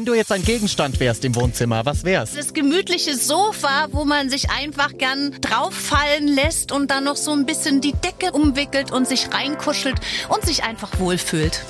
Wenn 0.00 0.06
du 0.06 0.14
jetzt 0.14 0.32
ein 0.32 0.42
Gegenstand 0.42 0.98
wärst 0.98 1.26
im 1.26 1.34
Wohnzimmer, 1.34 1.84
was 1.84 2.04
wär's? 2.04 2.32
Das 2.34 2.54
gemütliche 2.54 3.14
Sofa, 3.14 3.88
wo 3.92 4.06
man 4.06 4.30
sich 4.30 4.48
einfach 4.48 4.96
gern 4.96 5.36
drauffallen 5.42 6.26
lässt 6.26 6.72
und 6.72 6.90
dann 6.90 7.04
noch 7.04 7.16
so 7.16 7.32
ein 7.32 7.44
bisschen 7.44 7.82
die 7.82 7.92
Decke 7.92 8.32
umwickelt 8.32 8.92
und 8.92 9.06
sich 9.06 9.30
reinkuschelt 9.30 9.96
und 10.30 10.42
sich 10.46 10.64
einfach 10.64 10.98
wohlfühlt. 10.98 11.66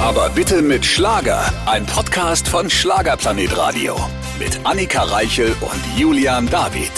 Aber 0.00 0.28
bitte 0.30 0.60
mit 0.60 0.84
Schlager. 0.84 1.52
Ein 1.66 1.86
Podcast 1.86 2.48
von 2.48 2.68
Schlagerplanet 2.68 3.56
Radio. 3.56 3.94
Mit 4.40 4.58
Annika 4.64 5.04
Reichel 5.04 5.54
und 5.60 5.96
Julian 5.96 6.50
David. 6.50 6.90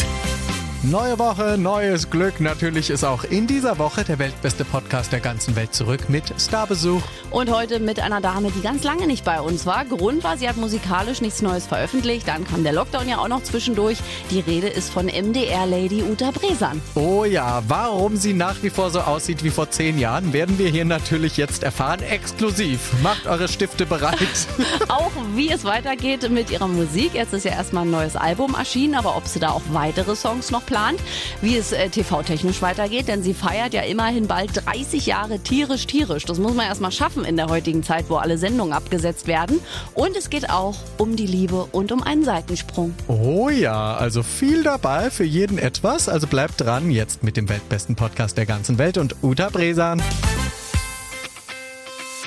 Neue 0.91 1.19
Woche, 1.19 1.59
neues 1.59 2.11
Glück. 2.11 2.41
Natürlich 2.41 2.91
ist 2.91 3.03
auch 3.03 3.25
in 3.25 3.49
dieser 3.49 3.77
Woche 3.79 4.05
der 4.05 4.21
weltbeste 4.21 4.65
Podcast 4.65 5.11
der 5.11 5.19
ganzen 5.19 5.57
Welt 5.57 5.75
zurück 5.75 6.09
mit 6.09 6.33
Starbesuch. 6.41 7.03
Und 7.31 7.51
heute 7.51 7.81
mit 7.81 7.99
einer 7.99 8.21
Dame, 8.21 8.53
die 8.53 8.61
ganz 8.61 8.85
lange 8.85 9.09
nicht 9.09 9.25
bei 9.25 9.41
uns 9.41 9.67
war. 9.67 9.85
Grund 9.85 10.23
war, 10.23 10.39
sie 10.39 10.49
hat 10.49 10.57
musikalisch 10.57 11.21
nichts 11.21 11.43
Neues 11.43 11.67
veröffentlicht. 11.67 12.29
Dann 12.29 12.47
kam 12.47 12.63
der 12.63 12.73
Lockdown 12.73 13.09
ja 13.09 13.19
auch 13.19 13.27
noch 13.27 13.43
zwischendurch. 13.43 13.99
Die 14.31 14.39
Rede 14.39 14.69
ist 14.69 14.93
von 14.93 15.07
MDR-Lady 15.07 16.05
Uta 16.05 16.31
Bresan. 16.31 16.81
Oh 16.95 17.25
ja, 17.25 17.65
warum 17.67 18.17
sie 18.17 18.33
nach 18.33 18.63
wie 18.63 18.71
vor 18.71 18.91
so 18.91 19.01
aussieht 19.01 19.43
wie 19.43 19.51
vor 19.51 19.69
zehn 19.69 19.99
Jahren, 19.99 20.33
werden 20.33 20.57
wir 20.57 20.69
hier 20.69 20.85
natürlich 20.85 21.37
jetzt 21.37 21.65
erfahren. 21.65 22.01
Exklusiv. 22.01 22.93
Macht 23.03 23.27
eure 23.27 23.49
Stifte 23.49 23.87
bereit. 23.87 24.19
auch 24.89 25.11
wie 25.35 25.51
es 25.51 25.65
weitergeht 25.65 26.31
mit 26.31 26.53
ihrer 26.53 26.69
Musik. 26.69 27.15
Jetzt 27.15 27.33
ist 27.33 27.45
ja 27.45 27.51
erstmal 27.51 27.85
ein 27.85 27.91
neues 27.91 28.15
Album 28.15 28.55
erschienen, 28.55 28.95
aber 28.95 29.17
ob 29.17 29.27
sie 29.27 29.41
da 29.41 29.51
auch 29.51 29.63
weitere 29.73 30.15
Songs 30.15 30.53
noch 30.53 30.65
plant, 30.77 31.01
wie 31.41 31.57
es 31.57 31.73
äh, 31.73 31.89
TV-technisch 31.89 32.61
weitergeht, 32.61 33.09
denn 33.09 33.23
sie 33.23 33.33
feiert 33.33 33.73
ja 33.73 33.81
immerhin 33.81 34.27
bald 34.27 34.51
30 34.67 35.07
Jahre 35.07 35.39
tierisch, 35.39 35.87
tierisch. 35.87 36.27
Das 36.27 36.39
muss 36.39 36.55
man 36.55 36.67
erstmal 36.67 36.93
schaffen 36.93 37.25
in 37.25 37.37
der 37.37 37.47
heutigen 37.47 37.83
Zeit, 37.83 38.07
wo 38.09 38.17
alle 38.17 38.37
Sendungen 38.37 38.75
abgesetzt 38.75 39.27
werden. 39.27 39.61
Und 39.95 40.15
es 40.19 40.29
geht 40.29 40.51
auch 40.51 40.77
um 40.99 41.17
die 41.17 41.27
Liebe 41.27 41.67
und 41.73 41.93
um 41.93 42.03
einen 42.03 42.25
Seitensprung. 42.25 42.95
Oh 43.09 43.49
ja, 43.49 43.97
also 43.97 44.23
viel 44.23 44.63
dabei, 44.63 45.11
für 45.11 45.25
jeden 45.25 45.57
etwas. 45.57 46.11
Also 46.11 46.27
bleibt 46.27 46.61
dran, 46.61 46.91
jetzt 46.91 47.23
mit 47.23 47.39
dem 47.39 47.49
weltbesten 47.49 47.97
Podcast 47.97 48.37
der 48.37 48.45
ganzen 48.45 48.77
Welt 48.77 48.99
und 48.99 49.17
Uta 49.23 49.49
Bresan. 49.49 50.03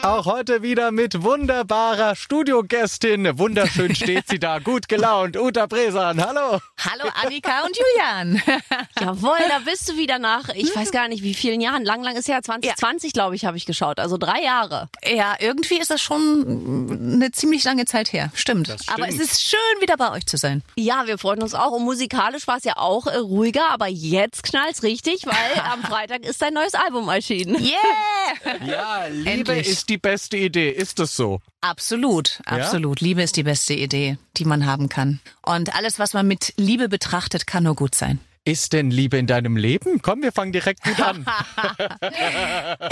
Auch 0.01 0.25
heute 0.25 0.61
wieder 0.61 0.91
mit 0.91 1.23
wunderbarer 1.23 2.15
Studiogästin. 2.15 3.37
Wunderschön 3.37 3.93
steht 3.93 4.29
sie 4.29 4.39
da, 4.39 4.59
gut 4.59 4.87
gelaunt. 4.87 5.35
Uta 5.35 5.65
Bresan, 5.65 6.25
hallo. 6.25 6.59
Hallo 6.77 7.11
Annika 7.21 7.65
und 7.65 7.77
Julian. 7.77 8.41
Jawohl, 8.99 9.37
da 9.49 9.59
bist 9.59 9.89
du 9.89 9.97
wieder 9.97 10.17
nach, 10.17 10.47
ich 10.55 10.73
weiß 10.73 10.91
gar 10.91 11.09
nicht 11.09 11.21
wie 11.21 11.33
vielen 11.33 11.59
Jahren. 11.59 11.83
Lang, 11.83 12.01
lang 12.01 12.15
ist 12.15 12.29
ja 12.29 12.41
2020, 12.41 13.09
ja. 13.09 13.13
glaube 13.13 13.35
ich, 13.35 13.43
habe 13.43 13.57
ich 13.57 13.65
geschaut. 13.65 13.99
Also 13.99 14.17
drei 14.17 14.41
Jahre. 14.41 14.87
Ja, 15.05 15.35
irgendwie 15.37 15.79
ist 15.79 15.91
das 15.91 15.99
schon 15.99 17.17
eine 17.17 17.31
ziemlich 17.31 17.65
lange 17.65 17.83
Zeit 17.83 18.13
her. 18.13 18.31
Stimmt. 18.35 18.67
stimmt. 18.67 18.85
Aber 18.93 19.09
es 19.09 19.19
ist 19.19 19.43
schön, 19.43 19.59
wieder 19.81 19.97
bei 19.97 20.11
euch 20.11 20.25
zu 20.25 20.37
sein. 20.37 20.63
Ja, 20.77 21.07
wir 21.07 21.17
freuen 21.17 21.43
uns 21.43 21.53
auch. 21.53 21.71
Und 21.71 21.83
musikalisch 21.83 22.47
war 22.47 22.55
es 22.55 22.63
ja 22.63 22.77
auch 22.77 23.05
äh, 23.07 23.17
ruhiger, 23.17 23.69
aber 23.69 23.87
jetzt 23.87 24.43
knallt's 24.43 24.81
richtig, 24.81 25.25
weil 25.25 25.61
am 25.73 25.83
Freitag 25.83 26.23
ist 26.23 26.41
dein 26.41 26.53
neues 26.53 26.73
Album 26.73 27.09
erschienen. 27.09 27.61
Yeah! 27.61 28.65
Ja, 28.65 29.05
Liebe 29.07 29.29
Endlich. 29.29 29.67
ist 29.67 29.88
die 29.89 29.97
beste 29.97 30.37
Idee. 30.37 30.69
Ist 30.69 30.99
es 30.99 31.15
so? 31.15 31.41
Absolut, 31.61 32.39
absolut. 32.45 33.01
Ja? 33.01 33.07
Liebe 33.07 33.23
ist 33.23 33.35
die 33.35 33.43
beste 33.43 33.73
Idee, 33.73 34.17
die 34.37 34.45
man 34.45 34.65
haben 34.65 34.87
kann. 34.89 35.19
Und 35.41 35.75
alles, 35.75 35.99
was 35.99 36.13
man 36.13 36.27
mit 36.27 36.53
Liebe 36.57 36.87
betrachtet, 36.87 37.47
kann 37.47 37.63
nur 37.63 37.75
gut 37.75 37.95
sein. 37.95 38.19
Ist 38.49 38.73
denn 38.73 38.89
Liebe 38.89 39.15
in 39.15 39.27
deinem 39.27 39.57
Leben? 39.57 40.01
Komm, 40.01 40.23
wir 40.23 40.31
fangen 40.31 40.51
direkt 40.51 40.81
gut 40.81 40.99
an. 40.99 41.23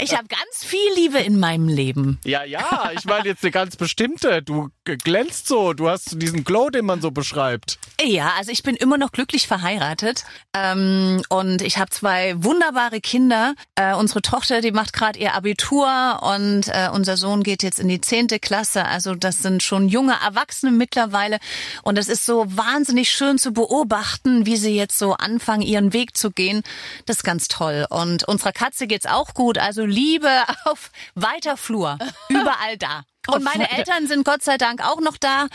ich 0.00 0.16
habe 0.16 0.28
ganz 0.28 0.64
viel 0.64 0.78
Liebe 0.94 1.18
in 1.18 1.40
meinem 1.40 1.66
Leben. 1.66 2.20
Ja, 2.24 2.44
ja, 2.44 2.92
ich 2.96 3.04
meine 3.06 3.26
jetzt 3.26 3.42
eine 3.42 3.50
ganz 3.50 3.74
bestimmte. 3.74 4.40
Du 4.40 4.68
glänzt 4.84 5.48
so, 5.48 5.72
du 5.72 5.88
hast 5.88 6.22
diesen 6.22 6.44
Glow, 6.44 6.70
den 6.70 6.86
man 6.86 7.00
so 7.00 7.10
beschreibt. 7.10 7.80
Ja, 8.00 8.34
also 8.38 8.52
ich 8.52 8.62
bin 8.62 8.76
immer 8.76 8.98
noch 8.98 9.10
glücklich 9.10 9.48
verheiratet 9.48 10.24
ähm, 10.54 11.22
und 11.28 11.60
ich 11.60 11.78
habe 11.78 11.90
zwei 11.90 12.36
wunderbare 12.36 13.00
Kinder. 13.00 13.54
Äh, 13.74 13.96
unsere 13.96 14.22
Tochter, 14.22 14.60
die 14.60 14.70
macht 14.70 14.92
gerade 14.92 15.18
ihr 15.18 15.34
Abitur 15.34 16.20
und 16.22 16.68
äh, 16.68 16.88
unser 16.92 17.16
Sohn 17.16 17.42
geht 17.42 17.64
jetzt 17.64 17.80
in 17.80 17.88
die 17.88 18.00
zehnte 18.00 18.38
Klasse. 18.38 18.84
Also 18.84 19.16
das 19.16 19.42
sind 19.42 19.64
schon 19.64 19.88
junge 19.88 20.14
Erwachsene 20.24 20.70
mittlerweile 20.70 21.40
und 21.82 21.98
es 21.98 22.06
ist 22.06 22.24
so 22.24 22.44
wahnsinnig 22.48 23.10
schön 23.10 23.38
zu 23.38 23.52
beobachten, 23.52 24.46
wie 24.46 24.56
sie 24.56 24.76
jetzt 24.76 24.96
so 24.96 25.14
anfangen 25.14 25.47
anfangen, 25.48 25.62
ihren 25.62 25.92
Weg 25.92 26.16
zu 26.16 26.30
gehen. 26.30 26.62
Das 27.06 27.18
ist 27.18 27.22
ganz 27.22 27.48
toll. 27.48 27.86
Und 27.88 28.24
unserer 28.24 28.52
Katze 28.52 28.86
geht's 28.86 29.06
auch 29.06 29.32
gut. 29.34 29.58
Also 29.58 29.84
Liebe 29.84 30.28
auf 30.64 30.90
weiter 31.14 31.56
Flur. 31.56 31.98
Überall 32.28 32.76
da. 32.78 33.02
Und 33.28 33.44
meine 33.44 33.70
Eltern 33.70 34.06
sind 34.06 34.24
Gott 34.24 34.42
sei 34.42 34.56
Dank 34.56 34.82
auch 34.82 35.00
noch 35.00 35.18
da 35.18 35.48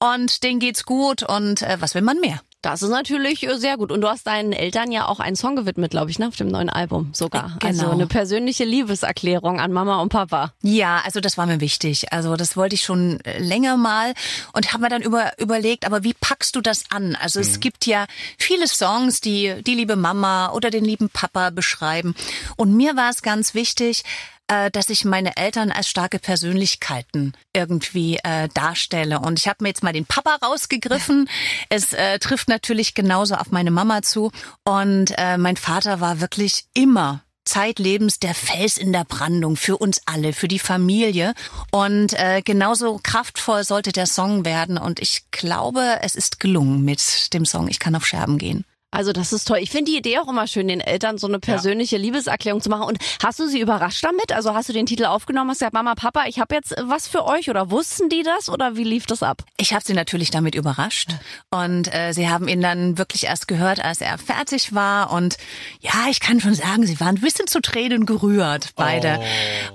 und 0.00 0.42
denen 0.42 0.58
geht's 0.58 0.82
gut 0.84 1.22
und 1.22 1.62
äh, 1.62 1.76
was 1.78 1.94
will 1.94 2.02
man 2.02 2.18
mehr? 2.18 2.40
Das 2.62 2.82
ist 2.82 2.90
natürlich 2.90 3.46
äh, 3.46 3.56
sehr 3.56 3.76
gut. 3.76 3.90
Und 3.90 4.02
du 4.02 4.08
hast 4.08 4.26
deinen 4.26 4.52
Eltern 4.52 4.92
ja 4.92 5.06
auch 5.06 5.18
einen 5.20 5.36
Song 5.36 5.56
gewidmet, 5.56 5.90
glaube 5.90 6.10
ich, 6.10 6.18
ne? 6.18 6.28
auf 6.28 6.36
dem 6.36 6.48
neuen 6.48 6.68
Album 6.68 7.10
sogar. 7.14 7.56
Genau. 7.58 7.66
Also 7.66 7.90
eine 7.90 8.06
persönliche 8.06 8.64
Liebeserklärung 8.64 9.60
an 9.60 9.72
Mama 9.72 10.00
und 10.02 10.10
Papa. 10.10 10.52
Ja, 10.62 11.00
also 11.04 11.20
das 11.20 11.38
war 11.38 11.46
mir 11.46 11.60
wichtig. 11.60 12.12
Also 12.12 12.36
das 12.36 12.56
wollte 12.56 12.74
ich 12.74 12.82
schon 12.82 13.20
äh, 13.24 13.38
länger 13.38 13.76
mal 13.76 14.14
und 14.52 14.72
habe 14.72 14.82
mir 14.82 14.88
dann 14.90 15.02
über, 15.02 15.32
überlegt, 15.38 15.86
aber 15.86 16.04
wie 16.04 16.14
packst 16.14 16.54
du 16.54 16.60
das 16.60 16.84
an? 16.90 17.16
Also 17.16 17.40
mhm. 17.40 17.46
es 17.46 17.60
gibt 17.60 17.86
ja 17.86 18.06
viele 18.38 18.68
Songs, 18.68 19.20
die 19.20 19.62
die 19.62 19.74
liebe 19.74 19.96
Mama 19.96 20.52
oder 20.52 20.70
den 20.70 20.84
lieben 20.84 21.08
Papa 21.08 21.50
beschreiben. 21.50 22.14
Und 22.56 22.74
mir 22.76 22.96
war 22.96 23.10
es 23.10 23.22
ganz 23.22 23.54
wichtig, 23.54 24.04
äh, 24.50 24.70
dass 24.70 24.88
ich 24.88 25.04
meine 25.04 25.36
Eltern 25.36 25.70
als 25.70 25.88
starke 25.88 26.18
Persönlichkeiten 26.18 27.34
irgendwie 27.54 28.18
äh, 28.24 28.48
darstelle. 28.52 29.20
Und 29.20 29.38
ich 29.38 29.46
habe 29.46 29.58
mir 29.60 29.68
jetzt 29.68 29.84
mal 29.84 29.92
den 29.92 30.06
Papa 30.06 30.38
rausgegriffen. 30.42 31.28
Es 31.68 31.92
äh, 31.92 32.18
trifft 32.18 32.48
natürlich 32.48 32.94
genauso 32.94 33.36
auf 33.36 33.52
meine 33.52 33.70
Mama 33.70 34.02
zu. 34.02 34.32
Und 34.64 35.14
äh, 35.16 35.38
mein 35.38 35.56
Vater 35.56 36.00
war 36.00 36.20
wirklich 36.20 36.64
immer 36.74 37.22
zeitlebens 37.44 38.18
der 38.18 38.34
Fels 38.34 38.76
in 38.76 38.92
der 38.92 39.04
Brandung 39.04 39.56
für 39.56 39.76
uns 39.76 40.02
alle, 40.06 40.32
für 40.32 40.48
die 40.48 40.58
Familie. 40.58 41.34
Und 41.70 42.12
äh, 42.14 42.42
genauso 42.42 42.98
kraftvoll 43.02 43.62
sollte 43.62 43.92
der 43.92 44.06
Song 44.06 44.44
werden. 44.44 44.78
Und 44.78 44.98
ich 44.98 45.30
glaube, 45.30 45.98
es 46.02 46.16
ist 46.16 46.40
gelungen 46.40 46.84
mit 46.84 47.32
dem 47.32 47.46
Song 47.46 47.68
Ich 47.68 47.78
kann 47.78 47.94
auf 47.94 48.06
Scherben 48.06 48.38
gehen. 48.38 48.64
Also 48.90 49.12
das 49.12 49.32
ist 49.32 49.46
toll. 49.46 49.58
Ich 49.60 49.70
finde 49.70 49.92
die 49.92 49.98
Idee 49.98 50.18
auch 50.18 50.28
immer 50.28 50.46
schön, 50.46 50.66
den 50.66 50.80
Eltern 50.80 51.16
so 51.16 51.28
eine 51.28 51.38
persönliche 51.38 51.96
ja. 51.96 52.02
Liebeserklärung 52.02 52.60
zu 52.60 52.70
machen. 52.70 52.82
Und 52.82 52.98
hast 53.22 53.38
du 53.38 53.46
sie 53.46 53.60
überrascht 53.60 54.04
damit? 54.04 54.32
Also 54.32 54.54
hast 54.54 54.68
du 54.68 54.72
den 54.72 54.86
Titel 54.86 55.04
aufgenommen, 55.04 55.50
hast 55.50 55.60
gesagt, 55.60 55.74
Mama, 55.74 55.94
Papa, 55.94 56.24
ich 56.26 56.40
habe 56.40 56.54
jetzt 56.54 56.74
was 56.82 57.06
für 57.06 57.24
euch 57.24 57.50
oder 57.50 57.70
wussten 57.70 58.08
die 58.08 58.22
das 58.22 58.48
oder 58.48 58.76
wie 58.76 58.84
lief 58.84 59.06
das 59.06 59.22
ab? 59.22 59.44
Ich 59.58 59.72
habe 59.72 59.84
sie 59.84 59.94
natürlich 59.94 60.30
damit 60.30 60.54
überrascht 60.54 61.10
und 61.50 61.92
äh, 61.94 62.12
sie 62.12 62.28
haben 62.28 62.48
ihn 62.48 62.60
dann 62.60 62.98
wirklich 62.98 63.24
erst 63.24 63.46
gehört, 63.46 63.84
als 63.84 64.00
er 64.00 64.18
fertig 64.18 64.74
war 64.74 65.12
und 65.12 65.36
ja, 65.80 66.08
ich 66.10 66.20
kann 66.20 66.40
schon 66.40 66.54
sagen, 66.54 66.86
sie 66.86 66.98
waren 66.98 67.16
ein 67.16 67.20
bisschen 67.20 67.46
zu 67.46 67.60
Tränen 67.60 68.06
gerührt 68.06 68.70
beide. 68.74 69.20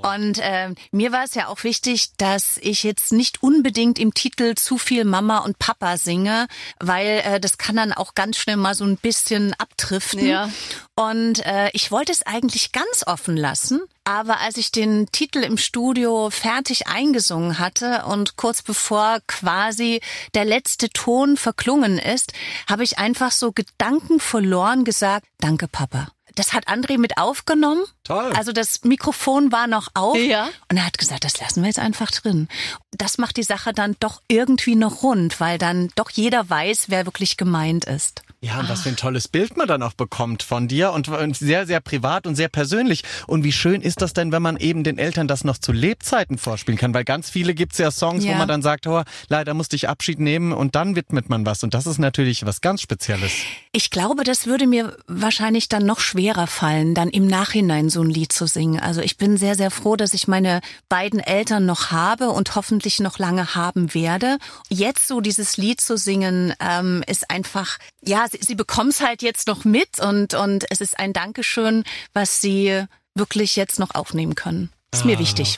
Oh. 0.04 0.10
Und 0.10 0.40
äh, 0.40 0.74
mir 0.92 1.12
war 1.12 1.24
es 1.24 1.36
ja 1.36 1.48
auch 1.48 1.64
wichtig, 1.64 2.10
dass 2.18 2.58
ich 2.58 2.84
jetzt 2.84 3.14
nicht 3.14 3.42
unbedingt 3.42 4.00
im 4.00 4.14
Titel 4.14 4.56
zu 4.56 4.78
viel 4.78 5.06
Mama 5.06 5.40
und 5.40 5.58
Papa 5.60 5.98
singe, 5.98 6.48
weil 6.80 7.22
äh, 7.26 7.40
das 7.40 7.58
kann 7.58 7.76
dann 7.76 7.94
auch 7.94 8.16
ganz 8.16 8.38
schnell 8.38 8.58
mal 8.58 8.74
so 8.74 8.84
ein 8.84 8.98
bisschen 9.06 9.54
abdriften. 9.60 10.26
Ja. 10.26 10.50
Und 10.96 11.46
äh, 11.46 11.70
ich 11.74 11.92
wollte 11.92 12.12
es 12.12 12.24
eigentlich 12.24 12.72
ganz 12.72 13.04
offen 13.06 13.38
lassen. 13.38 13.82
Aber 14.04 14.40
als 14.40 14.58
ich 14.58 14.72
den 14.72 15.12
Titel 15.12 15.44
im 15.44 15.60
Studio 15.60 16.32
fertig 16.32 16.88
eingesungen 16.88 17.60
hatte 17.60 18.06
und 18.08 18.36
kurz 18.36 18.64
bevor 18.64 19.20
quasi 19.28 20.02
der 20.34 20.46
letzte 20.46 20.90
Ton 20.90 21.38
verklungen 21.38 22.00
ist, 22.00 22.34
habe 22.68 22.84
ich 22.84 22.98
einfach 22.98 23.32
so 23.32 23.52
Gedanken 23.52 24.20
verloren 24.20 24.86
gesagt, 24.86 25.28
danke 25.40 25.68
Papa. 25.68 26.08
Das 26.34 26.54
hat 26.54 26.68
André 26.68 26.98
mit 26.98 27.20
aufgenommen. 27.20 27.84
Toll. 28.04 28.34
Also 28.36 28.54
das 28.54 28.84
Mikrofon 28.84 29.52
war 29.52 29.68
noch 29.68 29.90
auf. 29.94 30.18
Ja. 30.18 30.50
Und 30.70 30.78
er 30.78 30.86
hat 30.86 30.98
gesagt, 30.98 31.26
das 31.26 31.40
lassen 31.40 31.62
wir 31.62 31.68
jetzt 31.68 31.80
einfach 31.80 32.10
drin. 32.10 32.48
Das 32.92 33.20
macht 33.20 33.38
die 33.38 33.44
Sache 33.44 33.72
dann 33.72 33.96
doch 34.00 34.22
irgendwie 34.28 34.76
noch 34.76 35.04
rund, 35.04 35.40
weil 35.40 35.60
dann 35.60 35.92
doch 35.96 36.10
jeder 36.10 36.50
weiß, 36.50 36.86
wer 36.88 37.06
wirklich 37.06 37.38
gemeint 37.38 37.86
ist. 37.86 38.24
Ja, 38.46 38.60
und 38.60 38.70
was 38.70 38.84
für 38.84 38.90
ein 38.90 38.96
tolles 38.96 39.28
Bild 39.28 39.58
man 39.58 39.68
dann 39.68 39.82
auch 39.82 39.94
bekommt 39.94 40.44
von 40.44 40.68
dir 40.68 40.92
und 40.92 41.10
sehr, 41.36 41.66
sehr 41.66 41.80
privat 41.80 42.28
und 42.28 42.36
sehr 42.36 42.48
persönlich. 42.48 43.04
Und 43.26 43.44
wie 43.44 43.52
schön 43.52 43.82
ist 43.82 44.04
das 44.04 44.14
denn, 44.14 44.32
wenn 44.32 44.44
man 44.44 44.58
eben 44.58 44.84
den 44.84 45.00
Eltern 45.00 45.28
das 45.28 45.44
noch 45.44 45.58
zu 45.58 45.72
Lebzeiten 45.72 46.38
vorspielen 46.38 46.78
kann? 46.78 46.94
Weil 46.94 47.06
ganz 47.06 47.32
viele 47.32 47.56
gibt's 47.56 47.80
ja 47.80 47.90
Songs, 47.90 48.24
ja. 48.24 48.34
wo 48.34 48.38
man 48.38 48.48
dann 48.48 48.62
sagt, 48.62 48.86
oh, 48.86 49.02
leider 49.30 49.56
musste 49.56 49.76
ich 49.76 49.90
Abschied 49.90 50.20
nehmen 50.20 50.54
und 50.54 50.76
dann 50.76 50.96
widmet 50.96 51.28
man 51.28 51.44
was. 51.48 51.64
Und 51.64 51.74
das 51.74 51.88
ist 51.88 51.98
natürlich 51.98 52.46
was 52.46 52.62
ganz 52.62 52.84
Spezielles. 52.84 53.32
Ich 53.72 53.90
glaube, 53.90 54.24
das 54.24 54.46
würde 54.46 54.68
mir 54.68 54.96
wahrscheinlich 55.08 55.68
dann 55.68 55.88
noch 55.88 56.00
schwerer 56.00 56.46
fallen, 56.46 56.94
dann 56.94 57.10
im 57.10 57.26
Nachhinein 57.26 57.90
so 57.90 58.04
ein 58.04 58.12
Lied 58.12 58.32
zu 58.32 58.46
singen. 58.46 58.80
Also 58.80 59.02
ich 59.02 59.18
bin 59.18 59.38
sehr, 59.38 59.56
sehr 59.56 59.72
froh, 59.72 59.96
dass 59.96 60.14
ich 60.14 60.28
meine 60.28 60.62
beiden 60.88 61.20
Eltern 61.20 61.66
noch 61.66 61.90
habe 61.90 62.30
und 62.30 62.54
hoffentlich 62.54 63.00
noch 63.00 63.18
lange 63.18 63.56
haben 63.56 63.96
werde. 63.96 64.38
Jetzt 64.70 65.08
so 65.08 65.20
dieses 65.20 65.58
Lied 65.58 65.82
zu 65.82 65.98
singen, 65.98 66.54
ähm, 66.60 67.04
ist 67.08 67.32
einfach, 67.32 67.80
ja, 68.04 68.28
sie, 68.36 68.46
sie 68.46 68.56
bekommen 68.56 68.90
es 68.90 69.02
halt 69.02 69.22
jetzt 69.22 69.48
noch 69.48 69.66
mit 69.66 70.00
und, 70.00 70.34
und 70.34 70.66
es 70.70 70.82
ist 70.82 71.00
ein 71.00 71.14
Dankeschön, 71.14 71.84
was 72.14 72.42
sie 72.42 72.86
wirklich 73.16 73.56
jetzt 73.56 73.80
noch 73.80 73.96
aufnehmen 73.96 74.36
können. 74.36 74.70
Ist 74.96 75.04
mir 75.04 75.20
wichtig. 75.20 75.58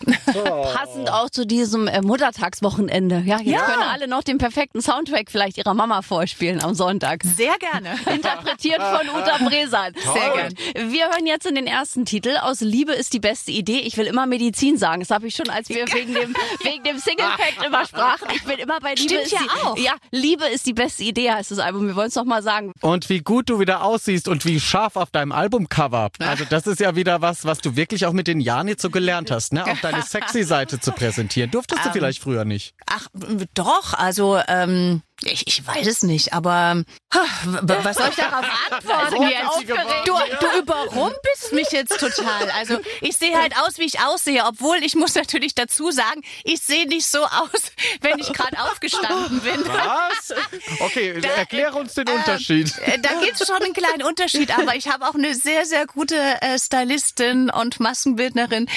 Passend 0.73 1.11
auch 1.11 1.29
zu 1.29 1.45
diesem 1.45 1.87
äh, 1.87 2.01
Muttertagswochenende. 2.01 3.21
Ja, 3.23 3.37
jetzt 3.37 3.47
Ja. 3.51 3.59
können 3.65 3.83
alle 3.83 4.07
noch 4.07 4.23
den 4.23 4.39
perfekten 4.39 4.81
Soundtrack 4.81 5.29
vielleicht 5.29 5.59
ihrer 5.59 5.75
Mama 5.75 6.01
vorspielen 6.01 6.63
am 6.63 6.73
Sonntag. 6.73 7.21
Sehr 7.23 7.53
gerne. 7.59 7.89
Interpretiert 8.11 8.81
von 8.81 9.07
Uta 9.09 9.37
Bresan. 9.47 9.93
Sehr 9.93 10.33
gern. 10.33 10.91
Wir 10.91 11.05
hören 11.09 11.27
jetzt 11.27 11.45
in 11.45 11.53
den 11.53 11.67
ersten 11.67 12.03
Titel 12.05 12.35
aus 12.41 12.61
Liebe 12.61 12.93
ist 12.93 13.13
die 13.13 13.19
beste 13.19 13.51
Idee. 13.51 13.81
Ich 13.81 13.95
will 13.97 14.07
immer 14.07 14.25
Medizin 14.25 14.75
sagen. 14.79 15.01
Das 15.01 15.11
habe 15.11 15.27
ich 15.27 15.35
schon, 15.35 15.51
als 15.51 15.69
wir 15.69 15.85
wegen 15.93 16.15
dem, 16.15 16.35
wegen 16.63 16.83
dem 16.83 16.97
Single-Pact 16.97 17.63
immer 17.63 17.85
sprachen. 17.85 18.27
Ich 18.33 18.43
bin 18.43 18.57
immer 18.57 18.79
bei 18.79 18.95
Liebe 18.95 19.01
Stimmt 19.13 19.21
ist 19.25 19.31
ja 19.33 19.39
die, 19.43 19.65
auch. 19.67 19.77
Ja, 19.77 19.93
Liebe 20.09 20.45
ist 20.47 20.65
die 20.65 20.73
beste 20.73 21.03
Idee 21.03 21.29
heißt 21.29 21.51
das 21.51 21.59
Album. 21.59 21.85
Wir 21.85 21.95
wollen 21.95 22.07
es 22.07 22.15
noch 22.15 22.25
mal 22.25 22.41
sagen. 22.41 22.71
Und 22.81 23.07
wie 23.09 23.19
gut 23.19 23.51
du 23.51 23.59
wieder 23.59 23.83
aussiehst 23.83 24.27
und 24.29 24.45
wie 24.45 24.59
scharf 24.59 24.95
auf 24.95 25.11
deinem 25.11 25.31
Albumcover. 25.31 26.09
Also 26.17 26.43
das 26.49 26.65
ist 26.65 26.79
ja 26.79 26.95
wieder 26.95 27.21
was, 27.21 27.45
was 27.45 27.59
du 27.59 27.75
wirklich 27.75 28.07
auch 28.07 28.13
mit 28.13 28.25
den 28.25 28.39
Jahren 28.39 28.67
jetzt 28.67 28.81
so 28.81 28.89
gelernt 28.89 29.26
hast, 29.31 29.53
ne? 29.53 29.65
Auch 29.65 29.77
deine 29.81 30.01
sexy 30.03 30.44
Seite 30.44 30.79
zu 30.79 30.91
präsentieren. 30.91 31.51
Durftest 31.51 31.85
du 31.85 31.89
vielleicht 31.94 32.21
früher 32.21 32.45
nicht. 32.45 32.75
Ach, 32.85 33.07
doch, 33.53 33.94
also 33.94 34.39
ähm, 34.47 35.01
ich, 35.23 35.47
ich 35.47 35.65
weiß 35.65 35.87
es 35.87 36.03
nicht, 36.03 36.33
aber 36.33 36.83
ha, 37.13 37.25
was 37.61 37.97
soll 37.97 38.09
ich 38.09 38.15
darauf 38.15 38.45
antworten 38.71 39.23
jetzt? 39.23 39.69
Du, 40.05 40.13
du 40.13 40.59
überrumpelst 40.59 41.53
mich 41.53 41.69
jetzt 41.71 41.99
total. 41.99 42.51
Also 42.51 42.79
ich 43.01 43.17
sehe 43.17 43.35
halt 43.39 43.55
aus, 43.57 43.77
wie 43.77 43.85
ich 43.85 43.99
aussehe, 43.99 44.43
obwohl 44.45 44.77
ich 44.83 44.95
muss 44.95 45.15
natürlich 45.15 45.55
dazu 45.55 45.91
sagen, 45.91 46.21
ich 46.43 46.61
sehe 46.61 46.87
nicht 46.87 47.07
so 47.07 47.23
aus, 47.25 47.71
wenn 48.01 48.19
ich 48.19 48.31
gerade 48.31 48.61
aufgestanden 48.63 49.39
bin. 49.41 49.63
Was? 49.67 50.33
Okay, 50.81 51.19
Da- 51.21 51.29
erkläre 51.29 51.75
uns 51.77 51.93
den 51.95 52.07
äh, 52.07 52.11
Unterschied. 52.11 52.77
Äh, 52.79 52.99
Da 52.99 53.09
gibt's 53.23 53.45
schon 53.45 53.61
einen 53.61 53.73
kleinen 53.73 54.03
Unterschied, 54.03 54.57
aber 54.57 54.75
ich 54.75 54.87
habe 54.89 55.07
auch 55.07 55.15
eine 55.15 55.33
sehr, 55.33 55.65
sehr 55.65 55.85
gute 55.87 56.15
äh, 56.41 56.59
Stylistin 56.59 57.49
und 57.49 57.79
Maskenbildnerin, 57.79 58.67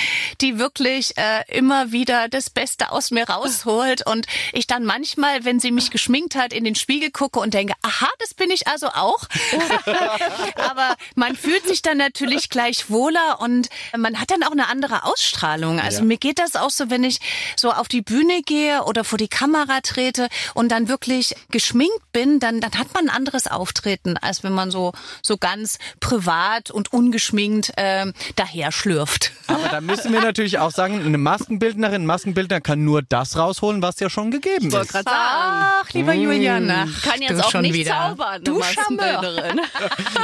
die 0.41 0.59
wirklich 0.59 1.17
äh, 1.19 1.45
immer 1.49 1.93
wieder 1.93 2.29
das 2.29 2.51
Beste 2.51 2.91
aus 2.93 3.11
mir 3.11 3.29
rausholt 3.29 4.07
und 4.07 4.27
ich 4.53 4.67
dann 4.67 4.85
manchmal, 4.85 5.45
wenn 5.45 5.61
sie 5.61 5.71
mich 5.71 5.91
geschminkt 5.91 6.30
hat, 6.35 6.53
in 6.53 6.65
den 6.65 6.75
Spiegel 6.75 7.11
gucke 7.11 7.39
und 7.41 7.55
denke, 7.55 7.75
aha, 7.83 8.09
das 8.19 8.35
bin 8.35 8.51
ich 8.51 8.67
also 8.67 8.89
auch. 8.89 9.21
aber 10.71 10.97
man 11.15 11.37
fühlt 11.37 11.67
sich 11.67 11.83
dann 11.83 11.99
natürlich 11.99 12.49
gleich 12.51 12.91
wohler 12.91 13.39
und 13.41 13.69
man 13.97 14.21
hat 14.21 14.31
dann 14.31 14.43
auch 14.43 14.53
eine 14.53 14.69
andere 14.69 15.05
Ausstrahlung. 15.05 15.81
Also 15.81 15.99
Ja. 15.99 16.05
mir 16.05 16.19
geht 16.19 16.39
das 16.39 16.57
auch 16.57 16.71
so, 16.71 16.91
wenn 16.91 17.05
ich 17.05 17.19
so 17.57 17.71
auf 17.73 17.89
die 17.89 18.03
Bühne 18.03 18.43
gehe 18.43 18.85
oder 18.85 19.05
vor 19.05 19.19
die 19.19 19.29
Kamera 19.29 19.81
trete 19.83 20.29
und 20.55 20.71
dann 20.71 20.89
wirklich 20.89 21.35
geschminkt 21.51 22.13
bin, 22.13 22.41
dann, 22.41 22.61
dann 22.61 22.73
hat 22.73 22.95
man 22.95 23.09
ein 23.09 23.15
anderes 23.15 23.47
Auftreten, 23.47 24.17
als 24.17 24.43
wenn 24.43 24.53
man 24.53 24.71
so, 24.71 24.93
so 25.23 25.37
ganz 25.37 25.79
privat 26.01 26.71
und 26.71 26.93
ungeschminkt 26.93 27.73
ähm, 27.77 28.13
daher 28.37 28.73
schlürft. 28.73 29.33
Aber 29.47 29.69
da 29.69 29.81
müssen 29.81 30.13
wir 30.13 30.21
natürlich 30.21 30.59
auch 30.59 30.71
sagen, 30.71 31.05
eine 31.05 31.19
Maskenbildnerin, 31.19 32.03
ein 32.03 32.07
Maskenbildner 32.07 32.61
kann 32.61 32.85
nur 32.85 33.03
das 33.03 33.37
rausholen, 33.37 33.83
was 33.83 33.99
ja 34.01 34.09
schon 34.11 34.31
gegeben 34.31 34.71
ist. 34.83 34.93
Ach, 35.07 35.91
lieber 35.93 36.13
Julian, 36.23 36.71
ach, 36.71 37.03
Kann 37.03 37.23
jetzt 37.23 37.39
du 37.39 37.45
auch 37.47 37.51
schon 37.51 37.63
nicht 37.63 37.75
wieder. 37.75 37.91
zaubern. 37.93 38.43
Du. 38.45 38.59
Maskenbildnerin. 38.59 39.61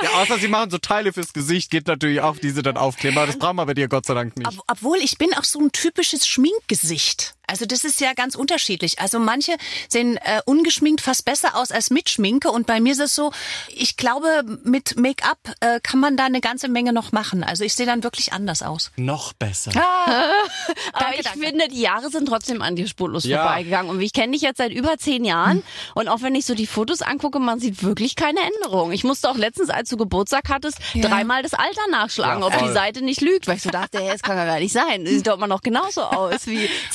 Ja, 0.02 0.10
außer 0.22 0.38
sie 0.38 0.48
machen 0.48 0.70
so 0.70 0.78
Teile 0.78 1.12
fürs 1.12 1.32
Gesicht, 1.32 1.70
geht 1.70 1.86
natürlich 1.86 2.20
auch 2.20 2.36
diese 2.36 2.62
dann 2.62 2.76
aufkleben. 2.76 3.16
Aber 3.18 3.26
das 3.26 3.38
brauchen 3.38 3.56
wir 3.56 3.66
bei 3.66 3.74
dir 3.74 3.88
Gott 3.88 4.06
sei 4.06 4.14
Dank 4.14 4.36
nicht. 4.36 4.46
Ob- 4.48 4.62
Obwohl 4.68 4.98
ich 4.98 5.16
bin 5.18 5.32
auch 5.34 5.44
so 5.44 5.58
ein 5.60 5.72
typisches 5.72 6.26
Schminkgesicht. 6.26 7.34
Also 7.46 7.64
das 7.66 7.84
ist 7.84 8.00
ja 8.00 8.12
ganz 8.14 8.34
unterschiedlich. 8.34 8.98
Also 8.98 9.18
manche 9.18 9.56
sehen 9.88 10.16
äh, 10.18 10.40
ungeschminkt 10.46 11.00
fast 11.00 11.24
besser 11.24 11.56
aus 11.56 11.70
als 11.70 11.90
mit 11.90 12.08
Schminke 12.10 12.50
und 12.50 12.66
bei 12.66 12.80
mir 12.80 12.92
ist 12.92 13.00
es 13.00 13.14
so, 13.14 13.32
ich 13.68 13.96
glaube, 13.96 14.42
mit 14.64 14.96
Make-up 14.96 15.38
äh, 15.60 15.80
kann 15.80 16.00
man 16.00 16.16
da 16.16 16.24
eine 16.24 16.40
ganze 16.40 16.68
Menge 16.68 16.92
noch 16.92 17.12
machen. 17.12 17.44
Also 17.44 17.64
ich 17.64 17.74
sehe 17.74 17.86
dann 17.86 18.02
wirklich 18.02 18.32
anders 18.32 18.62
aus. 18.62 18.90
Noch 18.96 19.32
besser. 19.32 19.70
Aber 20.06 20.24
Danke, 20.98 21.16
ich 21.18 21.24
danke. 21.24 21.38
finde, 21.46 21.68
die 21.68 21.80
Jahre 21.80 22.10
sind 22.10 22.26
trotzdem 22.26 22.62
an 22.62 22.76
dir 22.76 22.86
spurlos 22.88 23.24
Ja. 23.24 23.42
vorbeigegangen. 23.44 23.90
Und 23.90 24.00
ich 24.00 24.12
kenne 24.12 24.32
dich 24.32 24.42
jetzt 24.42 24.58
seit 24.58 24.72
über 24.72 24.98
zehn 24.98 25.24
Jahren. 25.24 25.62
Und 25.94 26.08
auch 26.08 26.22
wenn 26.22 26.34
ich 26.34 26.46
so 26.46 26.54
die 26.54 26.66
Fotos 26.66 27.02
angucke, 27.02 27.38
man 27.38 27.60
sieht 27.60 27.82
wirklich 27.82 28.16
keine 28.16 28.40
Änderung. 28.40 28.92
Ich 28.92 29.04
musste 29.04 29.28
auch 29.30 29.36
letztens, 29.36 29.70
als 29.70 29.88
du 29.88 29.96
Geburtstag 29.96 30.44
hattest, 30.48 30.78
Ja. 30.94 31.08
dreimal 31.08 31.42
das 31.42 31.54
Alter 31.54 31.80
nachschlagen, 31.90 32.40
Ja, 32.42 32.46
ob 32.48 32.58
die. 32.58 32.72
Seite 32.76 33.00
nicht 33.02 33.20
lügt. 33.20 33.46
Weil 33.46 33.56
ich 33.56 33.62
so 33.62 33.70
dachte, 33.70 33.98
hey, 34.00 34.10
das 34.12 34.22
kann 34.22 34.36
ja 34.36 34.44
gar 34.44 34.58
nicht 34.58 34.72
sein. 34.72 35.06
Sieht 35.06 35.26
doch 35.26 35.36
immer 35.36 35.46
noch 35.46 35.62
genauso 35.62 36.02
aus 36.02 36.46
wie 36.46 36.68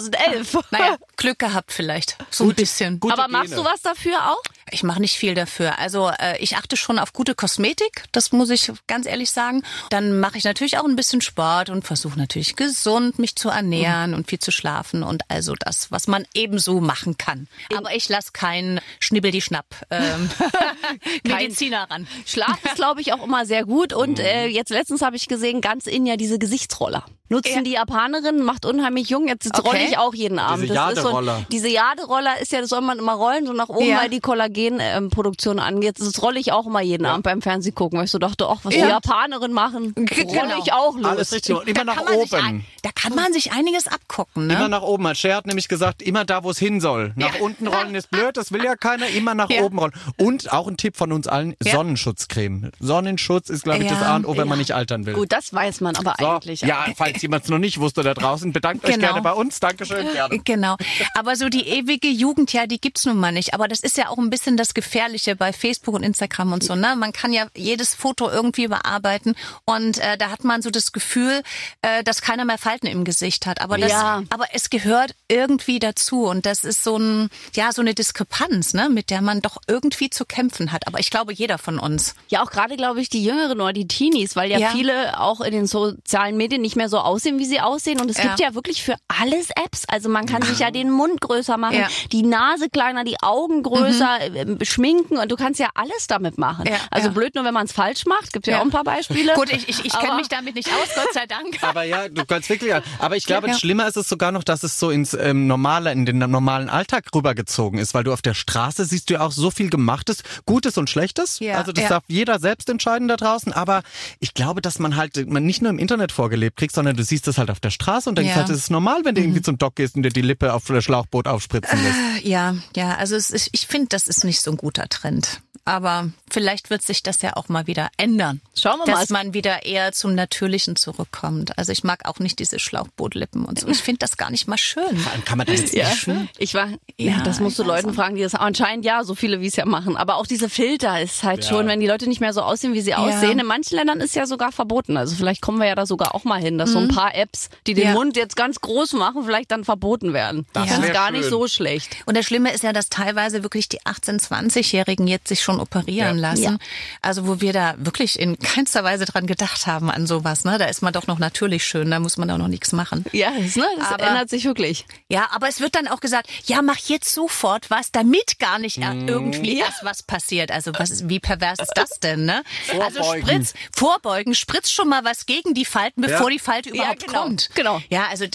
2011. 0.00 0.58
Naja, 0.70 0.96
Glück 1.16 1.38
gehabt 1.38 1.72
vielleicht. 1.72 2.16
So 2.30 2.44
ein 2.44 2.54
bisschen. 2.54 3.00
Gute 3.00 3.14
Aber 3.14 3.28
machst 3.28 3.50
Gene. 3.50 3.62
du 3.62 3.64
was 3.64 3.82
dafür 3.82 4.32
auch? 4.32 4.42
Ich 4.70 4.82
mache 4.82 5.00
nicht 5.00 5.16
viel 5.16 5.34
dafür. 5.34 5.78
Also 5.78 6.10
äh, 6.18 6.38
ich 6.38 6.56
achte 6.56 6.76
schon 6.76 6.98
auf 6.98 7.12
gute 7.12 7.34
Kosmetik, 7.34 8.02
das 8.10 8.32
muss 8.32 8.50
ich 8.50 8.72
ganz 8.88 9.06
ehrlich 9.06 9.30
sagen. 9.30 9.62
Dann 9.90 10.18
mache 10.18 10.38
ich 10.38 10.44
natürlich 10.44 10.78
auch 10.78 10.84
ein 10.84 10.96
bisschen 10.96 11.20
Sport 11.20 11.70
und 11.70 11.84
versuche 11.86 12.18
natürlich 12.18 12.56
gesund 12.56 13.18
mich 13.18 13.36
zu 13.36 13.48
ernähren 13.48 14.12
und 14.14 14.28
viel 14.28 14.40
zu 14.40 14.50
schlafen 14.50 15.04
und 15.04 15.22
also 15.28 15.54
das, 15.58 15.92
was 15.92 16.08
man 16.08 16.26
ebenso 16.34 16.80
machen 16.80 17.16
kann. 17.16 17.46
Aber 17.76 17.94
ich 17.94 18.08
lasse 18.08 18.32
keinen 18.32 18.80
Schnibbel 18.98 19.30
die 19.30 19.42
Schnapp 19.42 19.66
ähm, 19.90 20.28
Mediziner 21.24 21.88
ran. 21.88 22.08
Schlaf 22.26 22.58
ist, 22.64 22.74
glaube 22.74 23.00
ich, 23.00 23.12
auch 23.12 23.24
immer 23.24 23.46
sehr 23.46 23.64
gut. 23.64 23.92
Mhm. 23.92 23.98
Und 23.98 24.18
äh, 24.18 24.46
jetzt 24.46 24.70
letztens 24.70 25.02
habe 25.02 25.16
ich 25.16 25.28
gesehen, 25.28 25.60
ganz 25.60 25.86
in 25.86 26.06
ja 26.06 26.16
diese 26.16 26.38
Gesichtsroller. 26.38 27.04
Nutzen 27.28 27.56
Ja. 27.56 27.62
die 27.62 27.72
Japanerinnen, 27.72 28.42
macht 28.44 28.64
unheimlich 28.64 29.08
jung. 29.10 29.28
Jetzt 29.28 29.46
Okay. 29.58 29.68
rolle 29.68 29.84
ich 29.88 29.98
auch 29.98 30.14
jeden 30.14 30.38
Abend. 30.38 30.64
Diese 30.64 30.74
das 30.74 30.90
ist 30.92 30.96
so, 30.98 31.02
Jaderoller. 31.08 31.46
diese 31.50 31.68
Jaderoller 31.68 32.40
ist 32.40 32.52
ja, 32.52 32.60
das 32.60 32.70
soll 32.70 32.80
man 32.82 32.98
immer 32.98 33.14
rollen, 33.14 33.46
so 33.46 33.52
nach 33.52 33.68
oben, 33.68 33.86
Ja. 33.88 33.98
weil 34.00 34.08
die 34.10 34.20
Kollagenproduktion 34.20 35.58
angeht. 35.58 35.98
Das 35.98 36.22
rolle 36.22 36.38
ich 36.38 36.52
auch 36.52 36.66
immer 36.66 36.80
jeden 36.80 37.06
Abend 37.06 37.24
beim 37.24 37.42
Fernsehen 37.42 37.74
gucken, 37.74 37.98
weil 37.98 38.06
ich 38.06 38.10
so 38.10 38.18
dachte, 38.18 38.46
ach, 38.48 38.58
was 38.62 38.74
die 38.74 38.80
Ja. 38.80 38.88
Japanerinnen 38.88 39.52
machen, 39.52 39.94
rolle 39.96 40.06
genau. 40.06 40.62
ich 40.62 40.72
auch 40.72 40.94
los. 40.96 41.04
Alles 41.06 41.32
richtig. 41.32 41.56
Immer 41.66 41.84
nach 41.84 41.96
man 41.96 42.06
sich 42.20 42.32
oben. 42.32 42.44
ein, 42.44 42.64
da 42.82 42.90
kann 42.94 43.14
man 43.14 43.32
sich 43.32 43.52
einiges 43.52 43.86
abgucken. 43.88 44.46
Ne? 44.46 44.54
Immer 44.54 44.68
nach 44.68 44.82
oben. 44.82 45.14
Cher 45.14 45.36
hat 45.36 45.46
nämlich 45.46 45.68
gesagt, 45.68 46.02
immer 46.02 46.24
da, 46.24 46.44
wo 46.44 46.50
es 46.50 46.58
hin 46.58 46.80
soll. 46.80 47.12
Nach 47.16 47.34
Ja. 47.34 47.40
unten 47.40 47.66
rollen 47.66 47.94
ist 47.94 48.10
blöd, 48.10 48.36
das 48.36 48.52
will 48.52 48.64
ja 48.64 48.76
keiner. 48.76 49.08
Immer 49.08 49.34
nach 49.34 49.50
Ja. 49.50 49.62
oben 49.62 49.78
rollen. 49.78 49.92
Und 50.18 50.52
auch 50.52 50.66
ein 50.68 50.76
Tipp 50.76 50.96
von 50.96 51.12
uns 51.12 51.26
allen, 51.26 51.54
Ja. 51.62 51.72
Sonnenschutzcreme. 51.72 52.70
Sonnenschutz 52.80 53.48
ist, 53.50 53.64
glaube 53.64 53.82
ich, 53.82 53.88
das 53.88 54.00
Ja. 54.00 54.12
A 54.12 54.16
und 54.16 54.26
O, 54.26 54.36
wenn 54.36 54.48
man 54.48 54.58
nicht 54.58 54.72
altern 54.74 55.06
will. 55.06 55.14
Gut, 55.14 55.32
das 55.32 55.52
weiß 55.52 55.80
man 55.80 55.96
aber 55.96 56.14
So, 56.18 56.26
eigentlich. 56.26 56.60
ja, 56.60 56.86
falls 56.96 57.15
jemand 57.22 57.44
es 57.44 57.50
noch 57.50 57.58
nicht 57.58 57.80
wusste 57.80 58.02
da 58.02 58.14
draußen, 58.14 58.52
bedankt 58.52 58.84
euch 58.84 58.94
Genau. 58.94 59.06
gerne 59.08 59.22
bei 59.22 59.32
uns. 59.32 59.60
Dankeschön, 59.60 60.10
gerne. 60.12 60.38
Genau. 60.44 60.76
Aber 61.14 61.36
so 61.36 61.48
die 61.48 61.66
ewige 61.68 62.08
Jugend, 62.08 62.52
ja, 62.52 62.66
die 62.66 62.80
gibt's 62.80 63.04
nun 63.04 63.18
mal 63.18 63.32
nicht. 63.32 63.54
Aber 63.54 63.68
das 63.68 63.80
ist 63.80 63.96
ja 63.96 64.08
auch 64.08 64.18
ein 64.18 64.30
bisschen 64.30 64.56
das 64.56 64.74
Gefährliche 64.74 65.36
bei 65.36 65.52
Facebook 65.52 65.94
und 65.94 66.02
Instagram 66.02 66.52
und 66.52 66.62
so. 66.62 66.74
Ne? 66.74 66.94
Man 66.96 67.12
kann 67.12 67.32
ja 67.32 67.46
jedes 67.56 67.94
Foto 67.94 68.28
irgendwie 68.30 68.68
bearbeiten 68.68 69.34
und 69.64 69.98
äh, 69.98 70.16
da 70.18 70.30
hat 70.30 70.44
man 70.44 70.62
so 70.62 70.70
das 70.70 70.92
Gefühl, 70.92 71.42
äh, 71.82 72.02
dass 72.04 72.22
keiner 72.22 72.44
mehr 72.44 72.58
Falten 72.58 72.86
im 72.86 73.04
Gesicht 73.04 73.46
hat. 73.46 73.60
Aber 73.60 73.78
das, 73.78 73.90
Ja. 73.92 74.22
aber 74.30 74.46
es 74.52 74.70
gehört 74.70 75.14
irgendwie 75.28 75.78
dazu 75.78 76.24
und 76.24 76.46
das 76.46 76.64
ist 76.64 76.82
so 76.84 76.96
ein, 76.98 77.28
ja, 77.54 77.72
so 77.72 77.80
eine 77.82 77.94
Diskrepanz, 77.94 78.74
ne, 78.74 78.88
mit 78.88 79.10
der 79.10 79.20
man 79.22 79.40
doch 79.42 79.58
irgendwie 79.66 80.10
zu 80.10 80.24
kämpfen 80.24 80.72
hat. 80.72 80.86
Aber 80.86 80.98
ich 81.00 81.10
glaube, 81.10 81.32
jeder 81.32 81.58
von 81.58 81.78
uns. 81.78 82.14
Ja, 82.28 82.42
auch 82.42 82.50
gerade, 82.50 82.76
glaube 82.76 83.00
ich, 83.00 83.08
die 83.08 83.24
Jüngeren 83.24 83.60
oder 83.60 83.72
die 83.72 83.88
Teenies, 83.88 84.36
weil 84.36 84.50
ja, 84.50 84.58
Ja. 84.58 84.70
viele 84.70 85.20
auch 85.20 85.40
in 85.40 85.52
den 85.52 85.66
sozialen 85.66 86.36
Medien 86.36 86.62
nicht 86.62 86.76
mehr 86.76 86.88
so 86.88 86.98
aussehen, 87.06 87.38
wie 87.38 87.44
sie 87.46 87.60
aussehen. 87.60 88.00
Und 88.00 88.10
es 88.10 88.18
Ja. 88.18 88.24
gibt 88.24 88.40
ja 88.40 88.54
wirklich 88.54 88.82
für 88.82 88.96
alles 89.08 89.48
Apps. 89.56 89.84
Also 89.88 90.08
man 90.08 90.26
kann 90.26 90.42
sich 90.42 90.58
ja 90.58 90.70
den 90.70 90.90
Mund 90.90 91.20
größer 91.20 91.56
machen, 91.56 91.76
Ja. 91.78 91.88
die 92.12 92.22
Nase 92.22 92.68
kleiner, 92.68 93.04
die 93.04 93.16
Augen 93.22 93.62
größer, 93.62 94.20
äh, 94.34 94.64
schminken 94.64 95.16
und 95.16 95.30
du 95.30 95.36
kannst 95.36 95.60
ja 95.60 95.68
alles 95.74 96.06
damit 96.08 96.38
machen. 96.38 96.66
Ja, 96.68 96.76
also 96.90 97.08
ja. 97.08 97.14
blöd 97.14 97.34
nur, 97.34 97.44
wenn 97.44 97.54
man 97.54 97.66
es 97.66 97.72
falsch 97.72 98.04
macht. 98.06 98.32
Gibt 98.32 98.46
ja. 98.46 98.54
Ja. 98.54 98.60
auch 98.60 98.64
ein 98.64 98.70
paar 98.70 98.84
Beispiele. 98.84 99.32
Gut, 99.34 99.52
ich, 99.52 99.68
ich, 99.68 99.84
ich 99.84 99.92
kenne 99.98 100.16
mich 100.16 100.28
damit 100.28 100.54
nicht 100.54 100.68
aus, 100.68 100.94
Gott 100.94 101.12
sei 101.14 101.26
Dank. 101.26 101.58
Aber 101.62 101.84
ja, 101.84 102.08
du 102.08 102.24
kannst 102.26 102.48
wirklich. 102.50 102.72
Aber 102.98 103.16
ich 103.16 103.24
glaube, 103.26 103.48
Ja. 103.48 103.54
schlimmer 103.54 103.86
ist 103.86 103.96
es 103.96 104.08
sogar 104.08 104.32
noch, 104.32 104.44
dass 104.44 104.62
es 104.62 104.78
so 104.78 104.90
ins 104.90 105.14
ähm, 105.14 105.46
normale, 105.46 105.92
in 105.92 106.04
den 106.06 106.18
normalen 106.18 106.68
Alltag 106.68 107.04
rübergezogen 107.14 107.78
ist, 107.78 107.94
weil 107.94 108.04
du 108.04 108.12
auf 108.12 108.22
der 108.22 108.34
Straße 108.34 108.84
siehst 108.84 109.10
du 109.10 109.14
ja 109.14 109.20
auch 109.20 109.32
so 109.32 109.50
viel 109.50 109.70
Gemachtes, 109.70 110.22
Gutes 110.46 110.76
und 110.78 110.90
Schlechtes. 110.90 111.38
Ja, 111.38 111.58
also 111.58 111.72
das 111.72 111.84
ja. 111.84 111.88
darf 111.90 112.04
jeder 112.08 112.38
selbst 112.38 112.68
entscheiden 112.68 113.08
da 113.08 113.16
draußen. 113.16 113.52
Aber 113.52 113.82
ich 114.20 114.34
glaube, 114.34 114.60
dass 114.62 114.78
man 114.78 114.96
halt 114.96 115.28
man 115.28 115.44
nicht 115.44 115.62
nur 115.62 115.70
im 115.70 115.78
Internet 115.78 116.12
vorgelebt 116.12 116.56
kriegt, 116.56 116.74
sondern 116.74 116.95
du 116.96 117.04
siehst 117.04 117.26
das 117.26 117.38
halt 117.38 117.50
auf 117.50 117.60
der 117.60 117.70
Straße 117.70 118.08
und 118.08 118.16
denkst 118.18 118.30
Ja. 118.30 118.36
halt, 118.36 118.48
es 118.50 118.58
ist 118.58 118.70
normal, 118.70 119.04
wenn 119.04 119.14
du 119.14 119.20
Mhm. 119.20 119.26
irgendwie 119.28 119.42
zum 119.42 119.58
Dock 119.58 119.76
gehst 119.76 119.94
und 119.96 120.02
dir 120.02 120.10
die 120.10 120.22
Lippe 120.22 120.52
auf 120.52 120.64
das 120.66 120.82
Schlauchboot 120.84 121.28
aufspritzen 121.28 121.78
lässt. 121.82 122.24
Ja, 122.26 122.56
ja, 122.74 122.94
also 122.96 123.14
es 123.16 123.30
ist, 123.30 123.50
ich 123.52 123.66
finde, 123.66 123.88
das 123.90 124.08
ist 124.08 124.24
nicht 124.24 124.40
so 124.40 124.50
ein 124.50 124.56
guter 124.56 124.88
Trend. 124.88 125.40
Aber 125.68 126.10
vielleicht 126.30 126.70
wird 126.70 126.82
sich 126.82 127.02
das 127.02 127.22
ja 127.22 127.34
auch 127.34 127.48
mal 127.48 127.66
wieder 127.66 127.88
ändern. 127.96 128.40
Schauen 128.54 128.78
wir 128.78 128.86
mal. 128.92 129.00
Dass 129.00 129.10
man 129.10 129.34
wieder 129.34 129.66
eher 129.66 129.90
zum 129.90 130.14
Natürlichen 130.14 130.76
zurückkommt. 130.76 131.58
Also 131.58 131.72
ich 131.72 131.82
mag 131.82 132.06
auch 132.08 132.20
nicht 132.20 132.38
diese 132.38 132.60
Schlauchbootlippen 132.60 133.44
und 133.44 133.58
so. 133.58 133.66
Ich 133.66 133.78
finde 133.78 133.98
das 133.98 134.16
gar 134.16 134.30
nicht 134.30 134.46
mal 134.46 134.58
schön. 134.58 134.84
Kann 135.24 135.38
man 135.38 135.46
das 135.48 135.72
Ja. 135.72 135.88
nicht 135.88 136.08
Ich 136.38 136.54
war, 136.54 136.68
ja, 136.98 137.16
Ja, 137.16 137.20
das 137.24 137.40
musst 137.40 137.58
du 137.58 137.62
ich 137.62 137.68
Leuten 137.68 137.90
auch. 137.90 137.94
fragen, 137.94 138.14
die 138.14 138.22
das 138.22 138.36
anscheinend 138.36 138.84
ja, 138.84 139.02
so 139.02 139.16
viele 139.16 139.40
wie 139.40 139.48
es 139.48 139.56
ja 139.56 139.64
machen. 139.64 139.96
Aber 139.96 140.18
auch 140.18 140.28
diese 140.28 140.48
Filter 140.48 141.00
ist 141.02 141.24
halt 141.24 141.44
schon, 141.44 141.66
wenn 141.66 141.80
die 141.80 141.88
Leute 141.88 142.08
nicht 142.08 142.20
mehr 142.20 142.32
so 142.32 142.42
aussehen, 142.42 142.72
wie 142.72 142.80
sie 142.80 142.94
aussehen. 142.94 143.40
In 143.40 143.46
manchen 143.46 143.74
Ländern 143.76 144.00
ist 144.00 144.14
ja 144.14 144.26
sogar 144.26 144.52
verboten. 144.52 144.96
Also 144.96 145.16
vielleicht 145.16 145.40
kommen 145.42 145.58
wir 145.58 145.66
ja 145.66 145.74
da 145.74 145.84
sogar 145.84 146.14
auch 146.14 146.22
mal 146.22 146.40
hin, 146.40 146.58
dass 146.58 146.70
so 146.70 146.78
ein 146.78 146.85
paar 146.88 147.14
Apps, 147.14 147.48
die 147.66 147.74
den 147.74 147.86
Mhm. 147.86 147.88
Ja. 147.88 147.94
Mund 147.94 148.16
jetzt 148.16 148.36
ganz 148.36 148.60
groß 148.60 148.92
machen, 148.94 149.24
vielleicht 149.24 149.50
dann 149.50 149.64
verboten 149.64 150.12
werden. 150.12 150.46
Das 150.52 150.68
Das 150.68 150.78
ist 150.78 150.92
gar 150.92 151.10
nicht 151.10 151.28
so 151.28 151.46
schlecht. 151.48 151.96
Und 152.06 152.16
das 152.16 152.26
Schlimme 152.26 152.52
ist 152.52 152.62
ja, 152.62 152.72
dass 152.72 152.88
teilweise 152.88 153.42
wirklich 153.42 153.68
die 153.68 153.80
18-, 153.82 154.20
20-Jährigen 154.20 155.06
jetzt 155.06 155.28
sich 155.28 155.42
schon 155.42 155.60
operieren 155.60 156.18
ja. 156.18 156.30
lassen. 156.30 156.42
Ja. 156.42 156.58
Also 157.02 157.26
wo 157.26 157.40
wir 157.40 157.52
da 157.52 157.74
wirklich 157.78 158.18
in 158.18 158.38
keinster 158.38 158.84
Weise 158.84 159.04
dran 159.04 159.26
gedacht 159.26 159.66
haben 159.66 159.90
an 159.90 160.06
sowas. 160.06 160.44
Ne? 160.44 160.58
Da 160.58 160.66
ist 160.66 160.82
man 160.82 160.92
doch 160.92 161.06
noch 161.06 161.18
natürlich 161.18 161.64
schön, 161.64 161.90
da 161.90 162.00
muss 162.00 162.16
man 162.16 162.30
auch 162.30 162.38
noch 162.38 162.48
nichts 162.48 162.72
machen. 162.72 163.04
Ja, 163.12 163.30
das, 163.30 163.56
ne, 163.56 163.66
das 163.78 163.88
aber, 163.92 164.06
ändert 164.06 164.30
sich 164.30 164.44
wirklich. 164.44 164.86
Ja, 165.08 165.28
aber 165.32 165.48
es 165.48 165.60
wird 165.60 165.74
dann 165.74 165.88
auch 165.88 166.00
gesagt, 166.00 166.28
ja, 166.46 166.62
mach 166.62 166.78
jetzt 166.78 167.12
sofort 167.12 167.70
was, 167.70 167.92
damit 167.92 168.38
gar 168.38 168.58
nicht 168.58 168.78
mhm. 168.78 169.08
irgendwie 169.08 169.58
erst 169.58 169.84
was 169.84 170.02
passiert. 170.02 170.50
Also 170.50 170.72
was, 170.76 171.08
wie 171.08 171.20
pervers 171.20 171.58
ist 171.58 171.72
das 171.74 172.00
denn? 172.00 172.24
Ne? 172.24 172.42
Also 172.80 173.02
vorbeugen. 173.02 173.28
Also 173.28 173.44
spritz, 173.44 173.54
vorbeugen, 173.72 174.34
spritz 174.34 174.70
schon 174.70 174.88
mal 174.88 175.04
was 175.04 175.26
gegen 175.26 175.54
die 175.54 175.64
Falten, 175.64 176.02
bevor 176.02 176.28
ja. 176.28 176.30
die 176.30 176.38
Falte 176.38 176.70
überhaupt 176.76 177.02
ja, 177.02 177.06
genau, 177.06 177.22
kommt. 177.22 177.50
Genau. 177.54 177.80
Ja, 177.90 178.06
also 178.08 178.24
äh, 178.24 178.28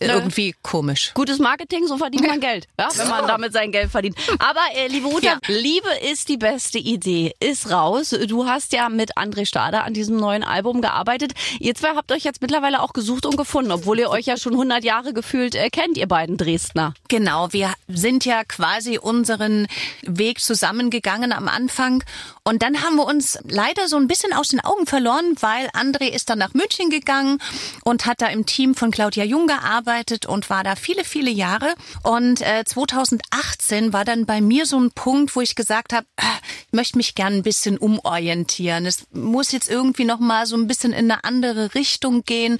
irgendwie 0.00 0.54
komisch. 0.62 1.12
Gutes 1.14 1.38
Marketing, 1.38 1.86
so 1.86 1.98
verdient 1.98 2.26
man 2.26 2.40
Geld, 2.40 2.66
ja, 2.78 2.88
wenn 2.96 3.08
man 3.08 3.26
damit 3.26 3.52
sein 3.52 3.72
Geld 3.72 3.90
verdient. 3.90 4.16
Aber 4.38 4.60
äh, 4.74 4.88
liebe 4.88 5.08
Uta, 5.08 5.26
ja. 5.26 5.38
Liebe 5.46 5.88
ist 6.10 6.28
die 6.28 6.36
beste 6.36 6.78
Idee, 6.78 7.32
ist 7.40 7.70
raus. 7.70 8.14
Du 8.26 8.46
hast 8.46 8.72
ja 8.72 8.88
mit 8.88 9.16
André 9.16 9.46
Stader 9.46 9.84
an 9.84 9.94
diesem 9.94 10.16
neuen 10.16 10.42
Album 10.42 10.80
gearbeitet. 10.80 11.32
Ihr 11.60 11.74
zwei 11.74 11.94
habt 11.94 12.12
euch 12.12 12.24
jetzt 12.24 12.42
mittlerweile 12.42 12.82
auch 12.82 12.92
gesucht 12.92 13.26
und 13.26 13.36
gefunden, 13.36 13.72
obwohl 13.72 13.98
ihr 13.98 14.10
euch 14.10 14.26
ja 14.26 14.36
schon 14.36 14.52
100 14.52 14.84
Jahre 14.84 15.12
gefühlt 15.12 15.54
äh, 15.54 15.70
kennt, 15.70 15.96
ihr 15.96 16.08
beiden 16.08 16.36
Dresdner. 16.36 16.94
Genau, 17.08 17.52
wir 17.52 17.72
sind 17.88 18.24
ja 18.24 18.44
quasi 18.44 18.98
unseren 18.98 19.66
Weg 20.02 20.40
zusammengegangen 20.40 21.32
am 21.32 21.48
Anfang 21.48 22.04
und 22.46 22.62
dann 22.62 22.82
haben 22.82 22.96
wir 22.96 23.06
uns 23.06 23.38
leider 23.44 23.88
so 23.88 23.96
ein 23.96 24.06
bisschen 24.06 24.34
aus 24.34 24.48
den 24.48 24.60
Augen 24.60 24.84
verloren, 24.86 25.34
weil 25.40 25.68
André 25.68 26.08
ist 26.08 26.28
dann 26.28 26.38
nach 26.38 26.52
München 26.52 26.90
gegangen 26.90 27.38
und 27.84 28.04
hat 28.04 28.20
da 28.20 28.26
im 28.26 28.44
Team 28.44 28.74
von 28.74 28.90
Claudia 28.90 29.24
Jung 29.24 29.46
gearbeitet 29.46 30.26
und 30.26 30.50
war 30.50 30.62
da 30.62 30.76
viele, 30.76 31.04
viele 31.04 31.30
Jahre. 31.30 31.74
Und 32.02 32.42
äh, 32.42 32.62
2018 32.66 33.94
war 33.94 34.04
dann 34.04 34.26
bei 34.26 34.42
mir 34.42 34.66
so 34.66 34.78
ein 34.78 34.90
Punkt, 34.90 35.34
wo 35.34 35.40
ich 35.40 35.54
gesagt 35.54 35.94
habe, 35.94 36.06
äh, 36.16 36.24
ich 36.66 36.72
möchte 36.74 36.98
mich 36.98 37.14
gern 37.14 37.32
ein 37.32 37.42
bisschen 37.42 37.78
umorientieren. 37.78 38.84
Es 38.84 39.06
muss 39.12 39.50
jetzt 39.52 39.70
irgendwie 39.70 40.04
noch 40.04 40.20
mal 40.20 40.44
so 40.44 40.56
ein 40.56 40.66
bisschen 40.66 40.92
in 40.92 41.10
eine 41.10 41.24
andere 41.24 41.74
Richtung 41.74 42.24
gehen. 42.24 42.58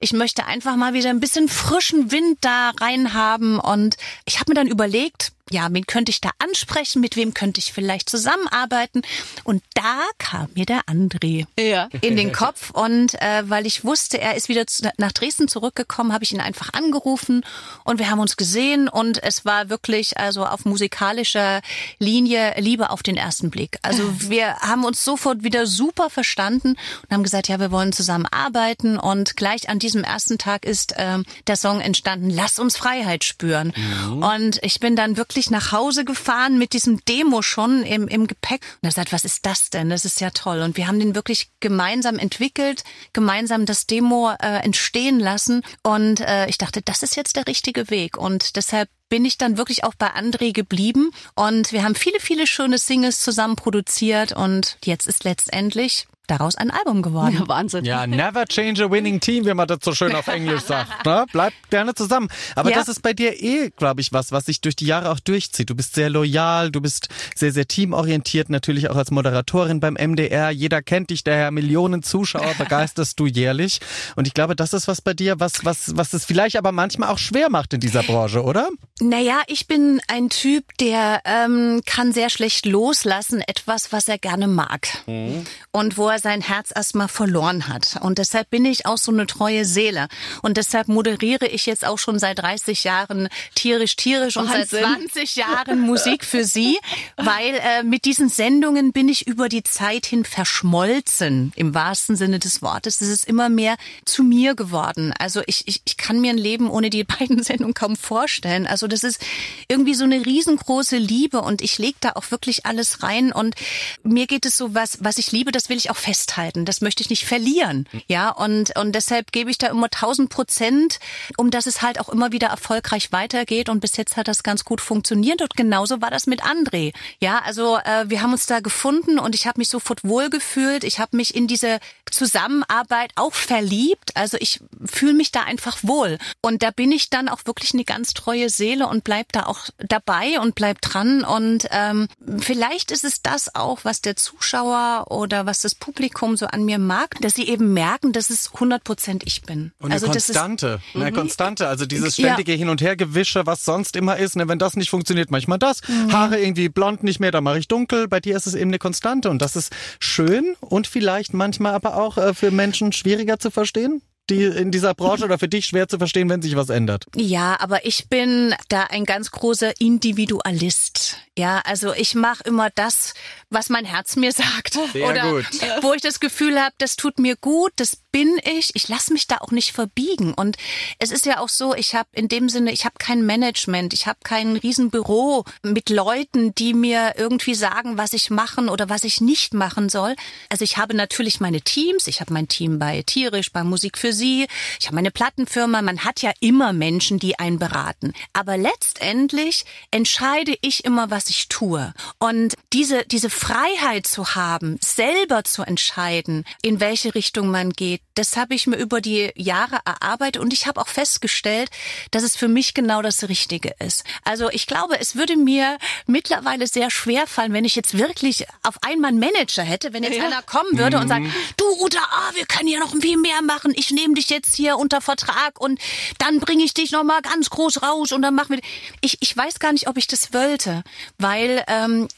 Ich 0.00 0.12
möchte 0.12 0.46
einfach 0.46 0.74
mal 0.74 0.92
wieder 0.92 1.10
ein 1.10 1.20
bisschen 1.20 1.48
frischen 1.48 2.10
Wind 2.10 2.38
da 2.40 2.72
rein 2.80 3.14
haben. 3.14 3.60
Und 3.60 3.96
ich 4.24 4.40
habe 4.40 4.50
mir 4.50 4.56
dann 4.56 4.66
überlegt, 4.66 5.32
ja, 5.50 5.68
wen 5.70 5.86
könnte 5.86 6.10
ich 6.10 6.20
da 6.20 6.30
ansprechen, 6.38 7.00
mit 7.00 7.16
wem 7.16 7.34
könnte 7.34 7.58
ich 7.58 7.72
vielleicht 7.72 8.08
zusammenarbeiten. 8.08 9.02
Und 9.44 9.62
da 9.74 10.00
kam 10.18 10.48
mir 10.54 10.66
der 10.66 10.82
André 10.82 11.46
ja. 11.58 11.88
in 12.00 12.16
den 12.16 12.32
Kopf. 12.32 12.70
Und 12.70 13.20
äh, 13.20 13.48
weil 13.48 13.66
ich 13.66 13.84
wusste, 13.84 14.20
er 14.20 14.36
ist 14.36 14.48
wieder 14.48 14.66
zu, 14.66 14.90
nach 14.96 15.12
Dresden 15.12 15.48
zurückgekommen, 15.48 16.12
habe 16.12 16.24
ich 16.24 16.32
ihn 16.32 16.40
einfach 16.40 16.72
angerufen 16.72 17.44
und 17.84 17.98
wir 17.98 18.10
haben 18.10 18.20
uns 18.20 18.36
gesehen 18.36 18.88
und 18.88 19.22
es 19.22 19.44
war 19.44 19.68
wirklich 19.68 20.18
also 20.18 20.44
auf 20.46 20.64
musikalischer 20.64 21.60
Linie 21.98 22.54
Liebe 22.58 22.90
auf 22.90 23.02
den 23.02 23.16
ersten 23.16 23.50
Blick. 23.50 23.78
Also 23.82 24.02
wir 24.30 24.56
haben 24.56 24.84
uns 24.84 25.04
sofort 25.04 25.42
wieder 25.42 25.66
super 25.66 26.10
verstanden 26.10 26.70
und 27.02 27.10
haben 27.10 27.22
gesagt, 27.22 27.48
ja, 27.48 27.58
wir 27.60 27.70
wollen 27.70 27.92
zusammen 27.92 28.26
arbeiten 28.30 28.98
und 28.98 29.36
gleich 29.36 29.68
an 29.68 29.78
diesem 29.78 30.04
ersten 30.04 30.38
Tag 30.38 30.64
ist 30.64 30.96
äh, 30.96 31.18
der 31.46 31.56
Song 31.56 31.80
entstanden, 31.80 32.30
Lass 32.30 32.58
uns 32.58 32.76
Freiheit 32.76 33.24
spüren. 33.24 33.72
Mhm. 33.76 34.22
Und 34.22 34.58
ich 34.62 34.80
bin 34.80 34.96
dann 34.96 35.16
wirklich 35.16 35.39
wirklich 35.40 35.50
nach 35.50 35.72
Hause 35.72 36.04
gefahren 36.04 36.58
mit 36.58 36.74
diesem 36.74 37.02
Demo 37.06 37.40
schon 37.40 37.82
im, 37.82 38.08
im 38.08 38.26
Gepäck. 38.26 38.60
Und 38.82 38.88
er 38.88 38.92
sagt, 38.92 39.10
was 39.10 39.24
ist 39.24 39.46
das 39.46 39.70
denn? 39.70 39.88
Das 39.88 40.04
ist 40.04 40.20
ja 40.20 40.28
toll. 40.28 40.60
Und 40.60 40.76
wir 40.76 40.86
haben 40.86 41.00
den 41.00 41.14
wirklich 41.14 41.48
gemeinsam 41.60 42.18
entwickelt, 42.18 42.84
gemeinsam 43.14 43.64
das 43.64 43.86
Demo 43.86 44.32
äh, 44.38 44.62
entstehen 44.62 45.18
lassen. 45.18 45.62
Und 45.82 46.20
äh, 46.20 46.46
ich 46.48 46.58
dachte, 46.58 46.82
das 46.82 47.02
ist 47.02 47.16
jetzt 47.16 47.36
der 47.36 47.46
richtige 47.46 47.88
Weg. 47.88 48.18
Und 48.18 48.56
deshalb 48.56 48.90
bin 49.08 49.24
ich 49.24 49.38
dann 49.38 49.56
wirklich 49.56 49.82
auch 49.82 49.94
bei 49.94 50.08
André 50.08 50.52
geblieben 50.52 51.10
und 51.34 51.72
wir 51.72 51.82
haben 51.82 51.96
viele, 51.96 52.20
viele 52.20 52.46
schöne 52.46 52.78
Singles 52.78 53.20
zusammen 53.20 53.56
produziert 53.56 54.30
und 54.30 54.76
jetzt 54.84 55.08
ist 55.08 55.24
letztendlich 55.24 56.06
daraus 56.30 56.54
ein 56.56 56.70
Album 56.70 57.02
geworden. 57.02 57.36
Ja, 57.40 57.48
Wahnsinn. 57.48 57.84
Ja, 57.84 58.06
never 58.06 58.46
change 58.46 58.84
a 58.84 58.90
winning 58.90 59.20
team, 59.20 59.44
wie 59.44 59.54
man 59.54 59.66
das 59.66 59.78
so 59.82 59.92
schön 59.94 60.14
auf 60.14 60.28
Englisch 60.28 60.62
sagt. 60.62 61.04
Ne? 61.04 61.26
Bleibt 61.32 61.70
gerne 61.70 61.94
zusammen. 61.94 62.28
Aber 62.54 62.70
ja. 62.70 62.76
das 62.76 62.88
ist 62.88 63.02
bei 63.02 63.12
dir 63.12 63.42
eh, 63.42 63.70
glaube 63.76 64.00
ich, 64.00 64.12
was, 64.12 64.32
was 64.32 64.46
sich 64.46 64.60
durch 64.60 64.76
die 64.76 64.86
Jahre 64.86 65.10
auch 65.10 65.20
durchzieht. 65.20 65.70
Du 65.70 65.74
bist 65.74 65.94
sehr 65.94 66.10
loyal, 66.10 66.70
du 66.70 66.80
bist 66.80 67.08
sehr, 67.34 67.52
sehr 67.52 67.66
teamorientiert, 67.66 68.50
natürlich 68.50 68.90
auch 68.90 68.96
als 68.96 69.10
Moderatorin 69.10 69.80
beim 69.80 69.94
MDR. 69.94 70.50
Jeder 70.50 70.82
kennt 70.82 71.10
dich, 71.10 71.24
daher 71.24 71.50
Millionen 71.50 72.02
Zuschauer 72.02 72.54
begeisterst 72.58 73.18
du 73.18 73.26
jährlich. 73.26 73.80
Und 74.16 74.26
ich 74.26 74.34
glaube, 74.34 74.56
das 74.56 74.72
ist 74.72 74.88
was 74.88 75.00
bei 75.00 75.14
dir, 75.14 75.40
was, 75.40 75.64
was, 75.64 75.96
was 75.96 76.12
es 76.12 76.24
vielleicht 76.24 76.56
aber 76.56 76.72
manchmal 76.72 77.08
auch 77.08 77.18
schwer 77.18 77.50
macht 77.50 77.74
in 77.74 77.80
dieser 77.80 78.02
Branche, 78.02 78.42
oder? 78.42 78.68
Naja, 79.00 79.40
ich 79.46 79.66
bin 79.66 80.00
ein 80.08 80.28
Typ, 80.28 80.64
der 80.78 81.22
ähm, 81.24 81.80
kann 81.86 82.12
sehr 82.12 82.30
schlecht 82.30 82.66
loslassen, 82.66 83.42
etwas, 83.46 83.92
was 83.92 84.08
er 84.08 84.18
gerne 84.18 84.46
mag. 84.46 84.88
Mhm. 85.06 85.44
Und 85.72 85.96
wo 85.96 86.08
er 86.08 86.19
sein 86.20 86.40
Herz 86.40 86.70
erstmal 86.74 87.08
verloren 87.08 87.68
hat. 87.68 87.98
Und 88.00 88.18
deshalb 88.18 88.50
bin 88.50 88.64
ich 88.64 88.86
auch 88.86 88.98
so 88.98 89.12
eine 89.12 89.26
treue 89.26 89.64
Seele. 89.64 90.08
Und 90.42 90.56
deshalb 90.56 90.88
moderiere 90.88 91.46
ich 91.46 91.66
jetzt 91.66 91.84
auch 91.84 91.98
schon 91.98 92.18
seit 92.18 92.38
30 92.38 92.84
Jahren 92.84 93.28
tierisch, 93.54 93.96
tierisch 93.96 94.36
und 94.36 94.48
seit 94.48 94.68
20 94.68 95.36
Jahren 95.40 95.80
Musik 95.80 96.24
für 96.24 96.44
Sie, 96.44 96.78
weil 97.16 97.54
äh, 97.54 97.82
mit 97.82 98.04
diesen 98.04 98.28
Sendungen 98.28 98.92
bin 98.92 99.08
ich 99.08 99.26
über 99.26 99.48
die 99.48 99.62
Zeit 99.62 100.06
hin 100.06 100.24
verschmolzen, 100.24 101.52
im 101.56 101.74
wahrsten 101.74 102.16
Sinne 102.16 102.38
des 102.38 102.62
Wortes. 102.62 103.00
Es 103.00 103.08
ist 103.08 103.26
immer 103.26 103.48
mehr 103.48 103.76
zu 104.04 104.22
mir 104.22 104.54
geworden. 104.54 105.12
Also 105.18 105.42
ich, 105.46 105.66
ich, 105.66 105.82
ich 105.84 105.96
kann 105.96 106.20
mir 106.20 106.30
ein 106.30 106.38
Leben 106.38 106.70
ohne 106.70 106.90
die 106.90 107.04
beiden 107.18 107.42
Sendungen 107.42 107.74
kaum 107.74 107.96
vorstellen. 107.96 108.66
Also 108.66 108.86
das 108.86 109.04
ist 109.04 109.20
irgendwie 109.68 109.94
so 109.94 110.04
eine 110.04 110.24
riesengroße 110.24 110.96
Liebe 110.96 111.40
und 111.40 111.62
ich 111.62 111.78
lege 111.78 111.98
da 112.00 112.12
auch 112.14 112.30
wirklich 112.30 112.66
alles 112.66 113.02
rein 113.02 113.32
und 113.32 113.54
mir 114.02 114.26
geht 114.26 114.46
es 114.46 114.56
so 114.56 114.74
was, 114.74 114.98
was 115.00 115.18
ich 115.18 115.32
liebe, 115.32 115.52
das 115.52 115.68
will 115.68 115.76
ich 115.76 115.90
auch 115.90 115.96
festhalten. 116.10 116.64
Das 116.64 116.80
möchte 116.80 117.04
ich 117.04 117.10
nicht 117.10 117.24
verlieren. 117.24 117.88
Ja, 118.08 118.30
und, 118.30 118.76
und 118.76 118.92
deshalb 118.96 119.30
gebe 119.30 119.48
ich 119.48 119.58
da 119.58 119.68
immer 119.68 119.86
1000 119.86 120.28
Prozent, 120.28 120.98
um 121.36 121.52
dass 121.52 121.66
es 121.66 121.82
halt 121.82 122.00
auch 122.00 122.08
immer 122.08 122.32
wieder 122.32 122.48
erfolgreich 122.48 123.12
weitergeht. 123.12 123.68
Und 123.68 123.78
bis 123.78 123.96
jetzt 123.96 124.16
hat 124.16 124.26
das 124.26 124.42
ganz 124.42 124.64
gut 124.64 124.80
funktioniert. 124.80 125.40
Und 125.40 125.54
genauso 125.54 126.02
war 126.02 126.10
das 126.10 126.26
mit 126.26 126.42
André. 126.42 126.92
Ja, 127.20 127.42
also 127.44 127.76
äh, 127.78 128.10
wir 128.10 128.22
haben 128.22 128.32
uns 128.32 128.46
da 128.46 128.58
gefunden 128.58 129.20
und 129.20 129.36
ich 129.36 129.46
habe 129.46 129.60
mich 129.60 129.68
sofort 129.68 130.02
wohlgefühlt. 130.02 130.82
Ich 130.82 130.98
habe 130.98 131.16
mich 131.16 131.36
in 131.36 131.46
diese 131.46 131.78
Zusammenarbeit 132.10 133.12
auch 133.14 133.34
verliebt. 133.34 134.16
Also 134.16 134.36
ich 134.40 134.58
fühle 134.84 135.14
mich 135.14 135.30
da 135.30 135.44
einfach 135.44 135.78
wohl. 135.82 136.18
Und 136.42 136.64
da 136.64 136.72
bin 136.72 136.90
ich 136.90 137.10
dann 137.10 137.28
auch 137.28 137.46
wirklich 137.46 137.72
eine 137.72 137.84
ganz 137.84 138.14
treue 138.14 138.50
Seele 138.50 138.88
und 138.88 139.04
bleib 139.04 139.30
da 139.30 139.46
auch 139.46 139.60
dabei 139.78 140.40
und 140.40 140.56
bleib 140.56 140.80
dran. 140.80 141.22
Und 141.22 141.68
ähm, 141.70 142.08
vielleicht 142.40 142.90
ist 142.90 143.04
es 143.04 143.22
das 143.22 143.54
auch, 143.54 143.84
was 143.84 144.00
der 144.00 144.16
Zuschauer 144.16 145.06
oder 145.10 145.46
was 145.46 145.60
das 145.60 145.76
Publikum 145.76 145.89
Publikum 145.92 146.36
so 146.36 146.46
an 146.46 146.64
mir 146.64 146.78
mag, 146.78 147.16
dass 147.20 147.34
sie 147.34 147.48
eben 147.48 147.72
merken, 147.74 148.12
dass 148.12 148.30
es 148.30 148.50
100 148.54 148.84
Prozent 148.84 149.22
ich 149.26 149.42
bin. 149.42 149.72
Und 149.80 149.92
also 149.92 150.06
eine 150.06 150.14
Konstante, 150.14 150.80
ist, 150.94 151.00
eine. 151.00 151.12
Konstante, 151.12 151.68
also 151.68 151.84
dieses 151.84 152.14
ständige 152.14 152.52
ja. 152.52 152.58
Hin- 152.58 152.68
und 152.68 152.80
Hergewische, 152.80 153.44
was 153.46 153.64
sonst 153.64 153.96
immer 153.96 154.16
ist. 154.16 154.36
Ne? 154.36 154.48
Wenn 154.48 154.58
das 154.58 154.76
nicht 154.76 154.90
funktioniert, 154.90 155.30
manchmal 155.30 155.58
das. 155.58 155.80
Mhm. 155.88 156.12
Haare 156.12 156.40
irgendwie 156.40 156.68
blond 156.68 157.02
nicht 157.02 157.20
mehr, 157.20 157.32
dann 157.32 157.44
mache 157.44 157.58
ich 157.58 157.68
dunkel. 157.68 158.08
Bei 158.08 158.20
dir 158.20 158.36
ist 158.36 158.46
es 158.46 158.54
eben 158.54 158.70
eine 158.70 158.78
Konstante 158.78 159.30
und 159.30 159.42
das 159.42 159.56
ist 159.56 159.72
schön 159.98 160.54
und 160.60 160.86
vielleicht 160.86 161.34
manchmal 161.34 161.74
aber 161.74 161.96
auch 161.96 162.16
äh, 162.16 162.34
für 162.34 162.50
Menschen 162.50 162.92
schwieriger 162.92 163.38
zu 163.38 163.50
verstehen 163.50 164.02
die 164.30 164.44
in 164.44 164.70
dieser 164.70 164.94
Branche 164.94 165.24
oder 165.24 165.38
für 165.38 165.48
dich 165.48 165.66
schwer 165.66 165.88
zu 165.88 165.98
verstehen, 165.98 166.28
wenn 166.28 166.40
sich 166.40 166.56
was 166.56 166.70
ändert? 166.70 167.06
Ja, 167.16 167.56
aber 167.60 167.84
ich 167.84 168.08
bin 168.08 168.54
da 168.68 168.84
ein 168.84 169.04
ganz 169.04 169.30
großer 169.30 169.80
Individualist. 169.80 171.16
Ja, 171.36 171.60
also 171.64 171.92
ich 171.92 172.14
mache 172.14 172.44
immer 172.44 172.70
das, 172.70 173.14
was 173.50 173.68
mein 173.68 173.84
Herz 173.84 174.16
mir 174.16 174.32
sagt. 174.32 174.78
Sehr 174.92 175.08
oder 175.08 175.32
gut. 175.32 175.46
wo 175.82 175.92
ich 175.92 176.00
das 176.00 176.20
Gefühl 176.20 176.60
habe, 176.60 176.74
das 176.78 176.96
tut 176.96 177.18
mir 177.18 177.36
gut, 177.36 177.72
das 177.76 177.96
bin 178.12 178.40
ich. 178.44 178.70
Ich 178.74 178.88
lasse 178.88 179.12
mich 179.12 179.26
da 179.26 179.38
auch 179.38 179.50
nicht 179.50 179.72
verbiegen. 179.72 180.34
Und 180.34 180.56
es 180.98 181.10
ist 181.10 181.26
ja 181.26 181.38
auch 181.38 181.48
so, 181.48 181.74
ich 181.74 181.94
habe 181.94 182.08
in 182.12 182.28
dem 182.28 182.48
Sinne, 182.48 182.72
ich 182.72 182.84
habe 182.84 182.94
kein 182.98 183.24
Management, 183.24 183.92
ich 183.92 184.06
habe 184.06 184.18
kein 184.24 184.56
Riesenbüro 184.56 185.44
mit 185.62 185.90
Leuten, 185.90 186.54
die 186.54 186.74
mir 186.74 187.14
irgendwie 187.16 187.54
sagen, 187.54 187.98
was 187.98 188.12
ich 188.12 188.30
machen 188.30 188.68
oder 188.68 188.88
was 188.88 189.04
ich 189.04 189.20
nicht 189.20 189.54
machen 189.54 189.88
soll. 189.88 190.14
Also 190.48 190.64
ich 190.64 190.76
habe 190.76 190.94
natürlich 190.94 191.40
meine 191.40 191.60
Teams, 191.60 192.06
ich 192.06 192.20
habe 192.20 192.32
mein 192.32 192.48
Team 192.48 192.78
bei 192.78 193.02
Tierisch, 193.02 193.52
bei 193.52 193.64
Musik 193.64 193.98
für 193.98 194.12
Sie, 194.12 194.46
ich 194.78 194.86
habe 194.86 194.96
meine 194.96 195.10
Plattenfirma, 195.10 195.82
man 195.82 196.04
hat 196.04 196.22
ja 196.22 196.32
immer 196.40 196.72
Menschen, 196.72 197.18
die 197.18 197.38
einen 197.38 197.58
beraten. 197.58 198.12
Aber 198.32 198.56
letztendlich 198.56 199.64
entscheide 199.90 200.56
ich 200.60 200.84
immer, 200.84 201.10
was 201.10 201.30
ich 201.30 201.48
tue. 201.48 201.92
Und 202.18 202.54
diese, 202.72 203.04
diese 203.06 203.30
Freiheit 203.40 204.06
zu 204.06 204.34
haben, 204.34 204.78
selber 204.84 205.44
zu 205.44 205.62
entscheiden, 205.62 206.44
in 206.60 206.78
welche 206.78 207.14
Richtung 207.14 207.50
man 207.50 207.70
geht, 207.70 208.02
das 208.14 208.36
habe 208.36 208.54
ich 208.54 208.66
mir 208.66 208.76
über 208.76 209.00
die 209.00 209.32
Jahre 209.34 209.78
erarbeitet 209.86 210.42
und 210.42 210.52
ich 210.52 210.66
habe 210.66 210.78
auch 210.78 210.88
festgestellt, 210.88 211.70
dass 212.10 212.22
es 212.22 212.36
für 212.36 212.48
mich 212.48 212.74
genau 212.74 213.00
das 213.00 213.26
Richtige 213.28 213.74
ist. 213.78 214.04
Also 214.24 214.50
ich 214.50 214.66
glaube, 214.66 215.00
es 215.00 215.16
würde 215.16 215.36
mir 215.36 215.78
mittlerweile 216.06 216.66
sehr 216.66 216.90
schwer 216.90 217.26
fallen, 217.26 217.54
wenn 217.54 217.64
ich 217.64 217.76
jetzt 217.76 217.96
wirklich 217.96 218.44
auf 218.62 218.76
einmal 218.82 219.08
einen 219.08 219.20
Manager 219.20 219.62
hätte, 219.62 219.94
wenn 219.94 220.02
jetzt 220.02 220.18
ja. 220.18 220.26
einer 220.26 220.42
kommen 220.42 220.76
würde 220.76 220.98
mhm. 220.98 221.02
und 221.02 221.08
sagt, 221.08 221.24
du 221.56 221.64
Uta, 221.82 221.98
ah, 221.98 222.30
wir 222.34 222.44
können 222.44 222.68
ja 222.68 222.78
noch 222.78 222.94
viel 223.00 223.16
mehr 223.16 223.40
machen, 223.40 223.72
ich 223.74 223.90
nehme 223.90 224.14
dich 224.14 224.28
jetzt 224.28 224.54
hier 224.54 224.76
unter 224.76 225.00
Vertrag 225.00 225.58
und 225.58 225.80
dann 226.18 226.40
bringe 226.40 226.62
ich 226.62 226.74
dich 226.74 226.90
noch 226.90 227.04
mal 227.04 227.22
ganz 227.22 227.48
groß 227.48 227.82
raus 227.82 228.12
und 228.12 228.20
dann 228.20 228.34
machen 228.34 228.56
wir. 228.56 228.60
Ich, 229.00 229.16
ich 229.20 229.34
weiß 229.34 229.60
gar 229.60 229.72
nicht, 229.72 229.88
ob 229.88 229.96
ich 229.96 230.06
das 230.06 230.34
wollte, 230.34 230.82
weil 231.16 231.64
ähm, 231.68 232.08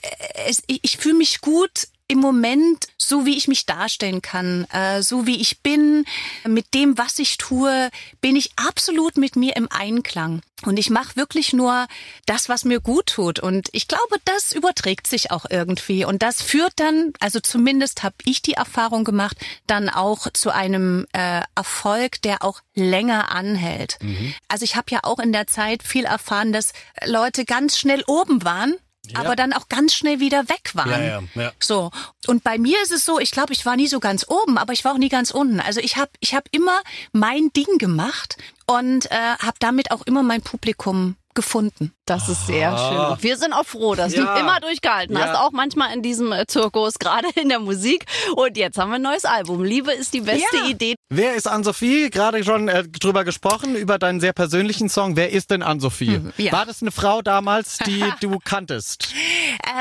es, 0.48 0.62
ich, 0.66 0.80
ich 0.82 0.96
fühle 0.96 1.11
fühle 1.12 1.18
mich 1.18 1.42
gut 1.42 1.88
im 2.08 2.18
Moment, 2.18 2.86
so 2.96 3.26
wie 3.26 3.36
ich 3.36 3.48
mich 3.48 3.66
darstellen 3.66 4.22
kann, 4.22 4.64
äh, 4.72 5.02
so 5.02 5.26
wie 5.26 5.40
ich 5.40 5.60
bin, 5.60 6.04
mit 6.46 6.74
dem, 6.74 6.96
was 6.96 7.18
ich 7.18 7.36
tue, 7.36 7.90
bin 8.20 8.34
ich 8.36 8.52
absolut 8.56 9.16
mit 9.16 9.36
mir 9.36 9.56
im 9.56 9.70
Einklang. 9.70 10.40
Und 10.64 10.78
ich 10.78 10.90
mache 10.90 11.16
wirklich 11.16 11.52
nur 11.52 11.86
das, 12.26 12.48
was 12.48 12.64
mir 12.64 12.80
gut 12.80 13.06
tut. 13.06 13.40
Und 13.40 13.68
ich 13.72 13.88
glaube, 13.88 14.16
das 14.24 14.52
überträgt 14.52 15.06
sich 15.06 15.30
auch 15.30 15.44
irgendwie. 15.48 16.04
Und 16.04 16.22
das 16.22 16.40
führt 16.40 16.72
dann, 16.76 17.12
also 17.20 17.40
zumindest 17.40 18.02
habe 18.02 18.16
ich 18.24 18.40
die 18.42 18.54
Erfahrung 18.54 19.04
gemacht, 19.04 19.36
dann 19.66 19.88
auch 19.88 20.28
zu 20.32 20.50
einem 20.50 21.06
äh, 21.12 21.42
Erfolg, 21.54 22.22
der 22.22 22.42
auch 22.42 22.60
länger 22.74 23.30
anhält. 23.32 23.98
Mhm. 24.00 24.34
Also 24.48 24.64
ich 24.64 24.76
habe 24.76 24.90
ja 24.90 25.00
auch 25.02 25.18
in 25.18 25.32
der 25.32 25.46
Zeit 25.46 25.82
viel 25.82 26.04
erfahren, 26.04 26.52
dass 26.52 26.72
Leute 27.04 27.44
ganz 27.44 27.78
schnell 27.78 28.02
oben 28.06 28.44
waren 28.44 28.76
ja. 29.12 29.20
aber 29.20 29.36
dann 29.36 29.52
auch 29.52 29.68
ganz 29.68 29.94
schnell 29.94 30.20
wieder 30.20 30.48
weg 30.48 30.70
waren. 30.74 30.90
Ja, 30.90 31.00
ja, 31.00 31.22
ja. 31.34 31.52
So 31.58 31.90
und 32.26 32.44
bei 32.44 32.58
mir 32.58 32.80
ist 32.82 32.92
es 32.92 33.04
so, 33.04 33.18
ich 33.18 33.30
glaube, 33.30 33.52
ich 33.52 33.66
war 33.66 33.76
nie 33.76 33.88
so 33.88 34.00
ganz 34.00 34.26
oben, 34.28 34.58
aber 34.58 34.72
ich 34.72 34.84
war 34.84 34.92
auch 34.92 34.98
nie 34.98 35.08
ganz 35.08 35.30
unten. 35.30 35.60
Also 35.60 35.80
ich 35.80 35.96
habe 35.96 36.10
ich 36.20 36.34
habe 36.34 36.44
immer 36.50 36.80
mein 37.12 37.50
Ding 37.52 37.78
gemacht 37.78 38.36
und 38.66 39.10
äh, 39.10 39.36
habe 39.38 39.56
damit 39.58 39.90
auch 39.90 40.02
immer 40.02 40.22
mein 40.22 40.42
Publikum 40.42 41.16
gefunden. 41.34 41.92
Das 42.12 42.28
ist 42.28 42.46
sehr 42.46 42.70
ah. 42.72 43.16
schön. 43.16 43.22
Wir 43.22 43.38
sind 43.38 43.54
auch 43.54 43.64
froh, 43.64 43.94
dass 43.94 44.14
ja. 44.14 44.34
du 44.34 44.40
immer 44.40 44.60
durchgehalten 44.60 45.16
ja. 45.16 45.28
hast, 45.28 45.38
auch 45.38 45.50
manchmal 45.52 45.94
in 45.94 46.02
diesem 46.02 46.30
äh, 46.30 46.46
Zirkus, 46.46 46.98
gerade 46.98 47.26
in 47.36 47.48
der 47.48 47.58
Musik. 47.58 48.04
Und 48.36 48.58
jetzt 48.58 48.76
haben 48.76 48.90
wir 48.90 48.96
ein 48.96 49.02
neues 49.02 49.24
Album. 49.24 49.64
Liebe 49.64 49.92
ist 49.92 50.12
die 50.12 50.20
beste 50.20 50.58
ja. 50.58 50.66
Idee. 50.66 50.94
Wer 51.08 51.36
ist 51.36 51.48
Ann-Sophie? 51.48 52.10
Gerade 52.10 52.44
schon 52.44 52.68
äh, 52.68 52.84
drüber 52.86 53.24
gesprochen, 53.24 53.76
über 53.76 53.98
deinen 53.98 54.20
sehr 54.20 54.34
persönlichen 54.34 54.90
Song. 54.90 55.16
Wer 55.16 55.30
ist 55.30 55.50
denn 55.50 55.62
Ann-Sophie? 55.62 56.18
Mhm, 56.18 56.52
War 56.52 56.66
das 56.66 56.82
eine 56.82 56.90
Frau 56.90 57.22
damals, 57.22 57.78
die 57.78 58.04
du 58.20 58.38
kanntest? 58.44 59.14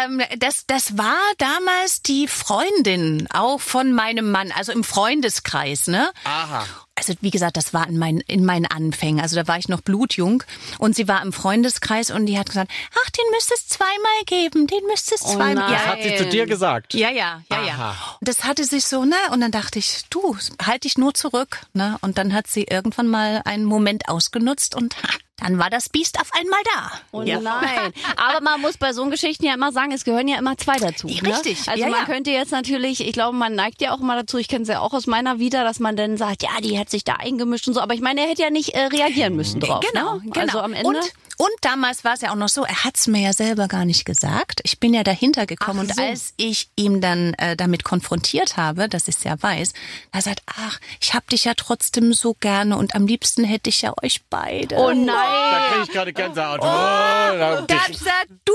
Ähm, 0.02 0.22
das, 0.40 0.66
das 0.66 0.98
war 0.98 1.20
damals 1.38 2.02
die 2.02 2.30
Freundin 2.30 3.28
auch 3.34 3.60
von 3.60 3.92
meinem 3.92 4.32
Mann, 4.32 4.54
also 4.56 4.72
im 4.72 4.86
Freundeskreis, 4.86 5.88
ne? 5.88 6.10
Aha 6.24 6.66
also 7.02 7.14
wie 7.22 7.32
gesagt, 7.32 7.58
das 7.58 7.74
war 7.74 7.88
in, 7.88 7.98
mein, 7.98 8.20
in 8.28 8.46
meinen 8.46 8.68
Anfängen. 8.68 9.22
Also 9.22 9.36
da 9.36 9.48
war 9.48 9.58
ich 9.58 9.68
noch 9.68 9.82
blutjung 9.82 10.44
und 10.78 10.96
sie 10.96 11.08
war 11.08 11.24
im 11.24 11.34
Freundeskreis 11.34 12.12
und 12.12 12.21
die 12.26 12.38
hat 12.38 12.48
gesagt, 12.48 12.72
ach, 12.92 13.10
den 13.12 13.26
müsste 13.32 13.54
es 13.56 13.68
zweimal 13.68 14.24
geben, 14.26 14.68
den 14.68 14.86
müsste 14.88 15.16
es 15.16 15.24
oh 15.24 15.36
zweimal. 15.36 15.68
Oh 15.68 15.72
das 15.72 15.86
hat 15.86 16.04
sie 16.04 16.16
zu 16.16 16.26
dir 16.28 16.46
gesagt. 16.46 16.94
Ja, 16.94 17.10
ja, 17.10 17.42
ja, 17.50 17.58
Aha. 17.58 17.66
ja. 17.66 17.96
Das 18.22 18.44
hatte 18.44 18.64
sich 18.64 18.86
so, 18.86 19.06
ne? 19.06 19.16
Und 19.32 19.42
dann 19.42 19.52
dachte 19.52 19.80
ich, 19.80 20.04
du, 20.10 20.38
halt 20.62 20.84
dich 20.84 20.98
nur 20.98 21.14
zurück, 21.14 21.62
ne? 21.74 21.98
Und 22.02 22.18
dann 22.18 22.34
hat 22.34 22.48
sie 22.48 22.64
irgendwann 22.64 23.08
mal 23.08 23.42
einen 23.46 23.66
Moment 23.66 24.10
ausgenutzt 24.10 24.76
und 24.76 25.02
ha, 25.04 25.10
dann 25.42 25.58
war 25.58 25.70
das 25.70 25.90
Biest 25.90 26.20
auf 26.20 26.32
einmal 26.34 26.60
da. 26.76 26.92
Oh 27.12 27.22
ja. 27.24 27.40
nein. 27.40 27.92
Aber 28.16 28.42
man 28.42 28.62
muss 28.62 28.78
bei 28.78 28.94
so 28.94 29.06
Geschichten 29.08 29.46
ja 29.46 29.54
immer 29.56 29.72
sagen, 29.72 29.92
es 29.92 30.04
gehören 30.04 30.28
ja 30.28 30.38
immer 30.38 30.58
zwei 30.58 30.78
dazu. 30.78 31.08
Ne? 31.08 31.22
Richtig. 31.22 31.68
Also 31.68 31.84
ja, 31.84 31.90
man 31.90 32.02
ja. 32.02 32.06
könnte 32.06 32.32
jetzt 32.32 32.52
natürlich, 32.52 33.06
ich 33.06 33.14
glaube, 33.14 33.36
man 33.36 33.56
neigt 33.56 33.82
ja 33.82 33.92
auch 33.92 34.00
immer 34.00 34.16
dazu, 34.16 34.38
ich 34.38 34.48
kenne 34.48 34.64
es 34.64 34.68
ja 34.70 34.80
auch 34.80 34.94
aus 34.94 35.08
meiner 35.08 35.40
Vita, 35.40 35.64
dass 35.64 35.80
man 35.80 35.96
dann 35.96 36.18
sagt, 36.18 36.44
ja, 36.44 36.50
die 36.62 36.78
hat 36.78 36.90
sich 36.90 37.04
da 37.04 37.14
eingemischt 37.14 37.68
und 37.68 37.74
so. 37.74 37.82
Aber 37.82 37.94
ich 37.94 38.02
meine, 38.02 38.22
er 38.22 38.28
hätte 38.28 38.44
ja 38.44 38.50
nicht 38.50 38.70
äh, 38.70 38.86
reagieren 38.86 39.36
müssen 39.36 39.60
drauf. 39.60 39.84
Genau, 39.92 40.16
ne? 40.16 40.22
genau. 40.26 40.42
Also 40.42 40.60
am 40.60 40.74
Ende. 40.74 40.88
Und 40.88 41.12
und 41.42 41.50
damals 41.62 42.04
war 42.04 42.14
es 42.14 42.22
ja 42.22 42.30
auch 42.30 42.36
noch 42.36 42.50
so, 42.50 42.66
er 42.66 42.84
hat 42.84 42.98
es 42.98 43.08
mir 43.08 43.22
ja 43.22 43.34
selber 43.34 43.68
gar 43.68 43.84
nicht 43.84 44.06
gesagt. 44.06 44.62
Ich 44.64 44.80
bin 44.80 44.94
ja 44.94 45.04
dahinter 45.04 45.48
gekommen 45.48 45.88
ach 45.92 45.98
und 45.98 46.00
als 46.00 46.36
ich 46.38 46.70
ihm 46.76 47.02
dann 47.02 47.34
äh, 47.34 47.56
damit 47.56 47.84
konfrontiert 47.84 48.58
habe, 48.58 48.88
dass 48.88 49.08
ich 49.08 49.16
es 49.16 49.24
ja 49.24 49.42
weiß, 49.42 49.74
er 50.12 50.22
sagt, 50.22 50.44
ach, 50.46 50.80
ich 51.00 51.16
hab 51.16 51.28
dich 51.30 51.46
ja 51.46 51.56
trotzdem 51.56 52.14
so 52.14 52.36
gerne 52.36 52.78
und 52.78 52.94
am 52.94 53.08
liebsten 53.08 53.44
hätte 53.44 53.72
ich 53.72 53.82
ja 53.82 53.92
euch 54.04 54.22
beide. 54.30 54.76
Oh 54.76 54.92
nein. 54.92 55.31
Da 55.32 55.70
kriege 55.70 55.84
ich 55.84 55.92
gerade 55.92 56.14
Gänsehaut. 56.14 56.60
Oh, 56.62 56.66
oh, 56.66 57.66
sag 57.94 58.28
du. 58.46 58.54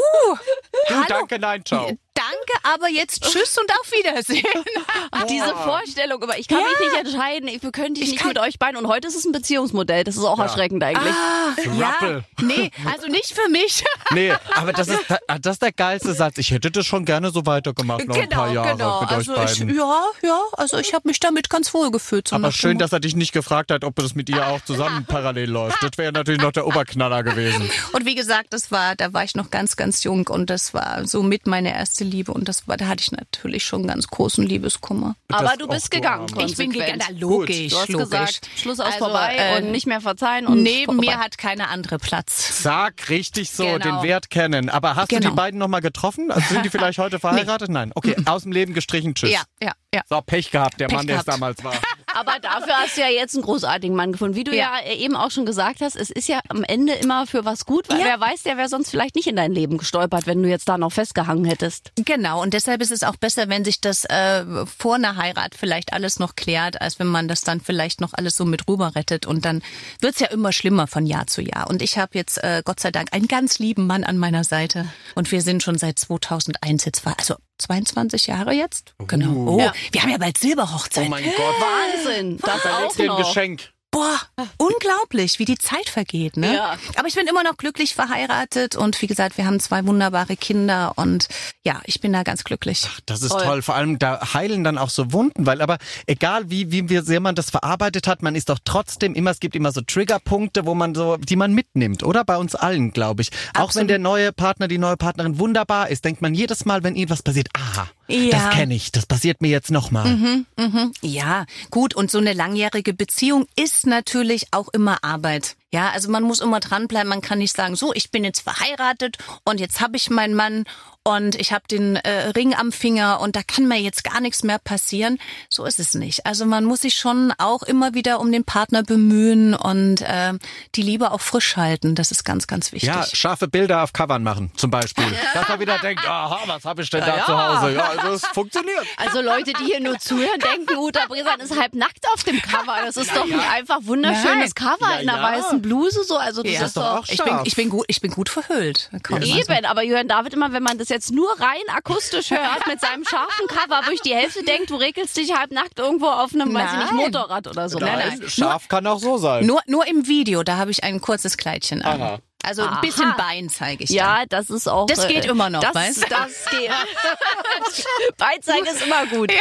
Du, 0.88 0.95
Hallo? 0.95 1.04
danke, 1.09 1.38
nein, 1.38 1.64
ciao 1.64 1.90
danke, 2.16 2.75
aber 2.75 2.88
jetzt 2.88 3.23
tschüss 3.23 3.56
und 3.58 3.70
auf 3.80 3.92
Wiedersehen. 3.92 4.44
Diese 5.28 5.54
Vorstellung, 5.54 6.23
aber 6.23 6.38
ich 6.38 6.49
kann 6.49 6.58
ja. 6.61 6.66
mich 6.66 6.88
nicht 6.88 7.06
entscheiden, 7.06 7.49
ich 7.49 7.61
könnte 7.73 8.00
ich 8.00 8.11
nicht 8.12 8.25
mit 8.25 8.38
euch 8.38 8.58
beiden. 8.58 8.76
Und 8.76 8.88
heute 8.88 9.08
ist 9.08 9.14
es 9.14 9.25
ein 9.25 9.32
Beziehungsmodell, 9.32 10.04
das 10.04 10.16
ist 10.16 10.25
auch 10.25 10.38
ja. 10.38 10.44
erschreckend 10.44 10.82
eigentlich. 10.82 11.14
Ah, 11.14 11.54
ja. 11.78 12.23
Nee, 12.40 12.70
also 12.90 13.06
nicht 13.08 13.32
für 13.32 13.49
mich. 13.50 13.85
Nee, 14.12 14.32
aber 14.54 14.73
das 14.73 14.87
ist, 14.87 15.00
das 15.40 15.54
ist 15.54 15.62
der 15.62 15.73
geilste 15.73 16.14
Satz. 16.14 16.38
Ich 16.38 16.52
hätte 16.52 16.70
das 16.70 16.87
schon 16.87 17.05
gerne 17.05 17.31
so 17.31 17.44
weitergemacht, 17.44 18.07
noch 18.07 18.14
genau, 18.14 18.22
ein 18.22 18.29
paar 18.29 18.52
Jahre 18.52 18.76
genau. 18.76 19.00
mit 19.00 19.11
also 19.11 19.33
euch 19.33 19.38
beiden. 19.38 19.68
Ich, 19.70 19.76
ja, 19.76 20.05
ja, 20.22 20.40
also 20.52 20.79
ich 20.79 20.94
habe 20.94 21.09
mich 21.09 21.18
damit 21.18 21.50
ganz 21.50 21.74
wohl 21.74 21.90
gefühlt. 21.90 22.29
So 22.29 22.37
aber 22.37 22.52
schön, 22.52 22.79
dass 22.79 22.92
er 22.92 23.00
dich 23.00 23.16
nicht 23.16 23.33
gefragt 23.33 23.72
hat, 23.72 23.83
ob 23.85 23.96
das 23.96 24.14
mit 24.14 24.29
ihr 24.29 24.46
auch 24.46 24.61
zusammen 24.64 25.05
parallel 25.09 25.50
läuft. 25.50 25.83
Das 25.83 25.98
wäre 25.98 26.12
natürlich 26.12 26.40
noch 26.40 26.52
der 26.52 26.66
Oberknaller 26.66 27.24
gewesen. 27.24 27.68
Und 27.92 28.07
wie 28.07 28.14
gesagt, 28.14 28.52
das 28.52 28.70
war, 28.70 28.94
da 28.94 29.12
war 29.12 29.24
ich 29.24 29.35
noch 29.35 29.50
ganz, 29.50 29.76
ganz 29.76 30.05
jung 30.05 30.29
und 30.29 30.48
das 30.48 30.72
war 30.72 31.07
so 31.07 31.22
mit 31.22 31.46
meine 31.46 31.74
erste 31.74 32.05
Liebe 32.07 32.33
und 32.33 32.49
das 32.49 32.69
war, 32.69 32.77
da 32.77 32.88
hatte 32.88 33.03
ich 33.03 33.12
natürlich 33.12 33.64
schon 33.64 33.87
ganz 33.87 34.07
großen 34.09 34.45
Liebeskummer. 34.47 35.16
Aber 35.29 35.57
du 35.59 35.69
bist 35.69 35.90
gegangen. 35.90 36.27
Ich 36.38 36.57
bin 36.57 36.71
gegangen, 36.71 36.99
na, 36.99 37.19
logisch, 37.19 37.69
du 37.69 37.79
hast 37.79 37.88
logisch. 37.88 38.09
gesagt, 38.09 38.49
Schluss 38.57 38.81
aus 38.81 38.87
also, 38.87 38.99
vorbei 39.07 39.37
äh, 39.37 39.59
und 39.59 39.71
nicht 39.71 39.87
mehr 39.87 40.01
verzeihen. 40.01 40.47
Und 40.47 40.62
neben 40.62 40.95
vorbei. 40.97 41.12
mir 41.12 41.19
hat 41.19 41.38
keine 41.38 41.69
andere 41.69 41.99
Platz. 41.99 42.62
Sag 42.62 43.09
richtig 43.09 43.51
so, 43.51 43.64
genau. 43.64 43.79
den 43.79 44.03
Wert 44.03 44.31
kennen. 44.31 44.71
Aber 44.71 44.97
hast 44.97 45.09
genau. 45.09 45.19
du 45.19 45.23
die 45.23 45.29
genau. 45.29 45.37
beiden 45.37 45.59
nochmal 45.59 45.81
getroffen? 45.81 46.31
Also 46.31 46.55
sind 46.55 46.64
die 46.64 46.71
vielleicht 46.77 46.99
heute 46.99 47.19
verheiratet? 47.19 47.69
Nee. 47.69 47.75
Nein. 47.75 47.92
Okay, 47.95 48.16
aus 48.25 48.42
dem 48.42 48.53
Leben 48.53 48.75
gestrichen, 48.75 49.14
tschüss. 49.14 49.31
Ja, 49.31 49.42
ja, 49.62 49.73
ja. 49.95 50.03
So, 50.09 50.21
Pech 50.21 50.51
gehabt, 50.51 50.81
der 50.81 50.87
Pech 50.87 50.97
Mann, 50.97 51.07
der 51.07 51.19
es 51.19 51.25
damals 51.25 51.62
war. 51.62 51.75
Aber 52.16 52.38
dafür 52.40 52.73
hast 52.75 52.97
du 52.97 53.03
ja 53.03 53.09
jetzt 53.09 53.35
einen 53.35 53.45
großartigen 53.45 53.95
Mann 53.95 54.12
gefunden. 54.12 54.37
Wie 54.37 54.45
du 54.45 54.57
ja. 54.57 54.81
ja. 54.87 54.92
eben 54.95 55.16
auch 55.16 55.31
schon 55.31 55.45
gesagt 55.45 55.83
hast, 55.83 55.97
es 55.97 56.11
ist 56.11 56.29
ja 56.29 56.40
am 56.49 56.64
Ende 56.64 56.95
immer 56.95 57.27
für 57.27 57.45
was 57.45 57.66
gut, 57.66 57.90
weil 57.90 57.99
ja. 57.99 58.07
wer 58.07 58.21
weiß, 58.21 58.45
der 58.45 58.57
wäre 58.57 58.69
sonst 58.69 58.90
vielleicht 58.90 59.16
nicht 59.16 59.27
in 59.27 59.37
dein 59.37 59.53
Leben 59.53 59.77
gestolpert, 59.77 60.27
wenn 60.27 60.42
du 60.42 60.49
jetzt 60.49 60.66
da 60.66 60.79
noch 60.79 60.92
festgehangen 60.92 61.45
hättest. 61.45 61.92
Genau, 62.04 62.42
und 62.42 62.52
deshalb 62.52 62.82
ist 62.82 62.92
es 62.92 63.02
auch 63.02 63.16
besser, 63.16 63.48
wenn 63.48 63.64
sich 63.64 63.80
das 63.80 64.04
äh, 64.04 64.44
vor 64.66 64.96
einer 64.96 65.16
Heirat 65.16 65.54
vielleicht 65.54 65.94
alles 65.94 66.18
noch 66.18 66.37
klärt, 66.37 66.80
als 66.82 66.98
wenn 66.98 67.06
man 67.06 67.26
das 67.26 67.40
dann 67.40 67.61
vielleicht 67.61 68.02
noch 68.02 68.12
alles 68.12 68.37
so 68.37 68.44
mit 68.44 68.68
rüber 68.68 68.94
rettet. 68.94 69.24
Und 69.24 69.46
dann 69.46 69.62
wird's 70.00 70.20
ja 70.20 70.26
immer 70.26 70.52
schlimmer 70.52 70.87
von 70.87 71.06
Jahr 71.06 71.26
zu 71.26 71.40
Jahr. 71.40 71.70
Und 71.70 71.80
ich 71.80 71.96
habe 71.96 72.11
jetzt 72.18 72.42
äh, 72.44 72.62
Gott 72.64 72.80
sei 72.80 72.90
Dank 72.90 73.14
einen 73.14 73.28
ganz 73.28 73.59
lieben 73.59 73.87
Mann 73.87 74.04
an 74.04 74.18
meiner 74.18 74.44
Seite. 74.44 74.87
Und 75.14 75.32
wir 75.32 75.40
sind 75.40 75.62
schon 75.62 75.78
seit 75.78 75.98
2001 75.98 76.85
jetzt, 76.85 77.06
also 77.06 77.37
22 77.59 78.26
Jahre 78.26 78.52
jetzt? 78.52 78.94
Genau. 79.06 79.54
Oh, 79.54 79.59
ja. 79.59 79.72
wir 79.92 80.02
haben 80.02 80.11
ja 80.11 80.18
bald 80.18 80.37
Silberhochzeit. 80.37 81.06
Oh 81.06 81.11
mein 81.11 81.24
Gott. 81.24 81.35
Wahnsinn. 81.35 82.37
Das, 82.38 82.62
das 82.62 82.72
auch 82.72 82.98
noch. 82.98 83.18
ein 83.18 83.24
Geschenk. 83.24 83.70
Boah, 83.96 84.20
unglaublich, 84.59 85.38
wie 85.38 85.46
die 85.46 85.56
Zeit 85.56 85.88
vergeht, 85.88 86.37
ne? 86.37 86.54
Ja. 86.54 86.76
Aber 86.96 87.09
ich 87.09 87.14
bin 87.14 87.26
immer 87.26 87.42
noch 87.42 87.56
glücklich 87.56 87.94
verheiratet 87.94 88.76
und 88.76 89.00
wie 89.00 89.06
gesagt, 89.06 89.38
wir 89.38 89.46
haben 89.46 89.59
zwei 89.59 89.87
wunderbare 89.87 90.37
Kinder 90.37 90.92
und 90.96 91.28
ja, 91.64 91.80
ich 91.85 92.02
bin 92.02 92.12
da 92.12 92.22
ganz 92.22 92.44
glücklich. 92.44 92.82
Ach, 92.87 93.00
das 93.06 93.22
ist 93.22 93.30
toll. 93.30 93.42
toll. 93.42 93.62
Vor 93.62 93.74
allem 93.74 93.98
da 93.98 94.35
heilen 94.35 94.64
dann 94.64 94.76
auch 94.76 94.90
so 94.90 95.14
Wunden, 95.14 95.46
weil 95.46 95.62
aber 95.62 95.78
egal 96.06 96.50
wie 96.50 96.70
wie 96.70 96.98
sehr 96.98 97.20
man 97.20 97.35
das 97.35 97.48
verarbeitet 97.48 98.06
hat, 98.06 98.20
man 98.20 98.35
ist 98.35 98.50
doch 98.50 98.59
trotzdem 98.62 99.14
immer 99.14 99.30
es 99.30 99.40
gibt 99.40 99.56
immer 99.56 99.72
so 99.72 99.80
Triggerpunkte, 99.80 100.66
wo 100.66 100.74
man 100.74 100.94
so 100.94 101.16
die 101.16 101.37
man 101.37 101.54
mitnimmt, 101.54 102.02
oder 102.02 102.22
bei 102.22 102.37
uns 102.37 102.54
allen, 102.54 102.92
glaube 102.92 103.22
ich. 103.22 103.30
Absolut. 103.54 103.56
Auch 103.56 103.74
wenn 103.76 103.88
der 103.88 103.98
neue 103.98 104.30
Partner, 104.30 104.68
die 104.68 104.76
neue 104.76 104.98
Partnerin 104.98 105.38
wunderbar 105.38 105.88
ist, 105.88 106.04
denkt 106.04 106.20
man 106.20 106.35
jedes 106.35 106.66
Mal, 106.66 106.82
wenn 106.82 106.96
irgendwas 106.96 107.22
passiert, 107.22 107.48
aha, 107.54 107.88
ja. 108.09 108.31
das 108.31 108.51
kenne 108.51 108.75
ich, 108.75 108.92
das 108.92 109.07
passiert 109.07 109.42
mir 109.42 109.49
jetzt 109.49 109.71
nochmal. 109.71 110.09
Mhm, 110.09 110.47
mhm. 110.57 110.92
Ja, 111.03 111.47
gut 111.71 111.95
und 111.95 112.11
so 112.11 112.19
eine 112.19 112.33
langjährige 112.33 112.95
Beziehung 112.95 113.47
ist 113.57 113.87
natürlich 113.87 114.49
auch 114.53 114.69
immer 114.69 115.03
Arbeit. 115.03 115.57
Ja, 115.73 115.90
also 115.90 116.11
man 116.11 116.23
muss 116.23 116.40
immer 116.40 116.61
dranbleiben. 116.61 117.09
Man 117.09 117.21
kann 117.21 117.38
nicht 117.38 117.55
sagen, 117.55 117.77
so, 117.77 117.92
ich 117.92 118.11
bin 118.11 118.25
jetzt 118.25 118.40
verheiratet 118.40 119.19
und 119.45 119.61
jetzt 119.61 119.81
habe 119.81 119.97
ich 119.97 120.11
meinen 120.11 120.35
Mann 120.35 120.64
und 121.07 121.37
ich 121.37 121.53
habe 121.53 121.62
den 121.71 121.95
äh, 121.95 122.31
Ring 122.31 122.53
am 122.53 122.73
Finger 122.73 123.21
und 123.21 123.37
da 123.37 123.42
kann 123.47 123.69
mir 123.69 123.79
jetzt 123.79 124.03
gar 124.03 124.21
nichts 124.21 124.42
mehr 124.42 124.59
passieren. 124.59 125.21
So 125.49 125.64
ist 125.64 125.79
es 125.79 125.95
nicht. 125.95 126.27
Also 126.27 126.47
man 126.47 126.64
muss 126.64 126.81
sich 126.81 126.97
schon 126.97 127.33
auch 127.38 127.62
immer 127.62 127.95
wieder 127.95 128.19
um 128.19 128.33
den 128.33 128.42
Partner 128.42 128.83
bemühen 128.83 129.55
und 129.55 130.01
äh, 130.01 130.33
die 130.75 130.83
Liebe 130.83 131.12
auch 131.12 131.21
frisch 131.21 131.57
halten. 131.57 131.95
Das 131.95 132.11
ist 132.11 132.25
ganz, 132.25 132.49
ganz 132.49 132.73
wichtig. 132.73 132.88
Ja, 132.88 133.07
scharfe 133.12 133.47
Bilder 133.47 133.85
auf 133.85 133.92
Covern 133.92 134.25
machen 134.25 134.51
zum 134.57 134.73
Beispiel. 134.73 135.05
Ja. 135.05 135.40
Dass 135.40 135.49
man 135.49 135.61
wieder 135.61 135.79
denkt, 135.79 136.05
aha, 136.05 136.40
was 136.47 136.64
habe 136.64 136.83
ich 136.83 136.90
denn 136.90 137.03
da 137.03 137.19
ja. 137.19 137.25
zu 137.25 137.38
Hause? 137.38 137.75
Ja, 137.75 137.85
also 137.85 138.09
es 138.14 138.27
funktioniert. 138.27 138.85
Also 138.97 139.21
Leute, 139.21 139.53
die 139.53 139.64
hier 139.64 139.81
nur 139.81 140.01
zuhören, 140.01 140.40
denken, 140.40 140.77
Uta 140.77 141.07
Bresan 141.07 141.38
ist 141.38 141.57
halb 141.57 141.75
nackt 141.75 142.05
auf 142.14 142.25
dem 142.25 142.42
Cover. 142.42 142.79
Das 142.85 142.97
ist 142.97 143.12
ja, 143.14 143.19
doch 143.19 143.31
ein 143.31 143.38
einfach 143.38 143.79
wunderschönes 143.83 144.55
Nein. 144.59 144.69
Cover 144.79 145.01
in 145.01 145.09
einer 145.09 145.23
weißen 145.23 145.62
Bluse. 145.62 146.03
So. 146.03 146.16
Also 146.16 146.42
das 146.42 146.53
ist, 146.53 146.62
ist 146.62 146.77
doch, 146.77 146.99
auch 146.99 147.05
ich 147.07 147.23
bin, 147.23 147.38
ich 147.45 147.55
bin 147.55 147.71
gut, 147.71 147.85
ich 147.87 148.01
bin 148.01 148.11
gut 148.11 148.29
verhüllt. 148.29 148.90
Eben, 149.21 149.66
aber 149.66 149.85
Jürgen 149.85 150.09
David 150.09 150.35
immer, 150.35 150.53
wenn 150.53 150.64
man 150.64 150.79
das 150.79 150.88
jetzt 150.88 150.95
nur 151.11 151.28
rein 151.38 151.62
akustisch 151.74 152.30
hört 152.30 152.66
mit 152.66 152.80
seinem 152.80 153.04
scharfen 153.04 153.46
Cover, 153.48 153.80
wo 153.87 153.90
ich 153.92 154.00
die 154.00 154.14
Hälfte 154.14 154.44
denkt, 154.44 154.70
du 154.70 154.76
regelst 154.76 155.16
dich 155.16 155.35
halb 155.35 155.50
nackt 155.50 155.78
irgendwo 155.78 156.06
auf 156.06 156.35
einem, 156.35 156.52
nein. 156.52 156.64
weiß 156.64 156.72
ich 156.72 156.92
nicht, 156.92 156.92
Motorrad 156.92 157.46
oder 157.46 157.68
so. 157.68 157.78
Nein, 157.78 158.18
nein. 158.18 158.28
Scharf 158.28 158.62
nur, 158.62 158.68
kann 158.68 158.87
auch 158.87 158.98
so 158.98 159.18
sein. 159.18 159.46
Nur, 159.46 159.61
nur 159.66 159.87
im 159.87 160.06
Video, 160.06 160.42
da 160.42 160.56
habe 160.56 160.70
ich 160.70 160.85
ein 160.85 161.00
kurzes 161.00 161.37
Kleidchen 161.37 161.82
an. 161.82 162.00
Aha. 162.00 162.18
Also 162.46 162.62
ein 162.62 162.80
bisschen 162.80 163.12
Bein 163.16 163.48
zeige 163.48 163.82
ich. 163.82 163.90
Ja, 163.90 164.18
dann. 164.20 164.28
das 164.28 164.50
ist 164.50 164.68
auch. 164.68 164.87
Das 164.87 165.09
geht 165.09 165.24
äh, 165.24 165.30
immer 165.30 165.50
noch, 165.50 165.62
das, 165.62 165.74
weißt 165.74 166.04
du? 166.04 166.09
Das 166.09 166.46
geht. 166.48 166.70
Bein 168.18 168.40
zeigen 168.40 168.66
ist 168.66 168.87
immer 168.87 169.04
gut. 169.06 169.32
Ja. 169.32 169.40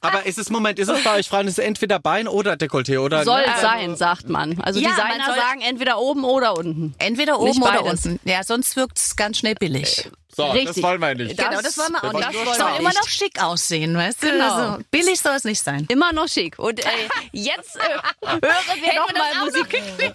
Aber 0.00 0.24
ist 0.24 0.38
es, 0.38 0.48
Moment, 0.48 0.78
ist 0.78 0.88
es 0.88 1.02
bei 1.02 1.16
euch 1.16 1.28
Frauen, 1.28 1.48
ist 1.48 1.58
es 1.58 1.64
entweder 1.64 1.98
Bein 1.98 2.28
oder 2.28 2.52
Dekolleté, 2.52 3.00
oder? 3.00 3.24
Soll 3.24 3.40
äh, 3.40 3.60
sein, 3.60 3.96
sagt 3.96 4.28
man. 4.28 4.60
Also 4.60 4.78
ja, 4.78 4.90
Designer 4.90 5.34
sagen 5.34 5.62
entweder 5.62 5.98
oben 5.98 6.22
oder 6.22 6.56
unten. 6.56 6.94
Entweder 6.98 7.40
oben 7.40 7.60
oder 7.60 7.84
unten. 7.84 8.20
Ja, 8.22 8.44
sonst 8.44 8.76
wirkt 8.76 8.98
es 8.98 9.16
ganz 9.16 9.38
schnell 9.38 9.56
billig. 9.56 10.08
So, 10.38 10.44
Richtig. 10.52 10.66
das 10.76 10.82
wollen 10.84 11.00
wir 11.00 11.14
nicht. 11.16 11.36
genau, 11.36 11.60
das 11.60 11.76
wollen 11.78 11.92
wir 11.94 12.04
auch 12.04 12.12
das 12.12 12.28
nicht. 12.28 12.46
wollen 12.46 12.58
soll 12.58 12.70
immer 12.78 12.92
noch 12.92 13.08
schick 13.08 13.42
aussehen, 13.42 13.96
weißt 13.96 14.22
du? 14.22 14.30
Genau. 14.30 14.54
Also, 14.54 14.84
billig 14.92 15.18
soll 15.18 15.34
es 15.34 15.42
nicht 15.42 15.60
sein. 15.60 15.84
Immer 15.88 16.12
noch 16.12 16.28
schick. 16.28 16.56
Und 16.60 16.78
äh, 16.78 16.88
jetzt 17.32 17.74
äh, 17.74 17.80
hören 18.24 18.40
wir 18.40 18.94
noch 18.94 19.12
mal 19.12 19.44
Musik. 19.46 19.68
Be 19.98 20.14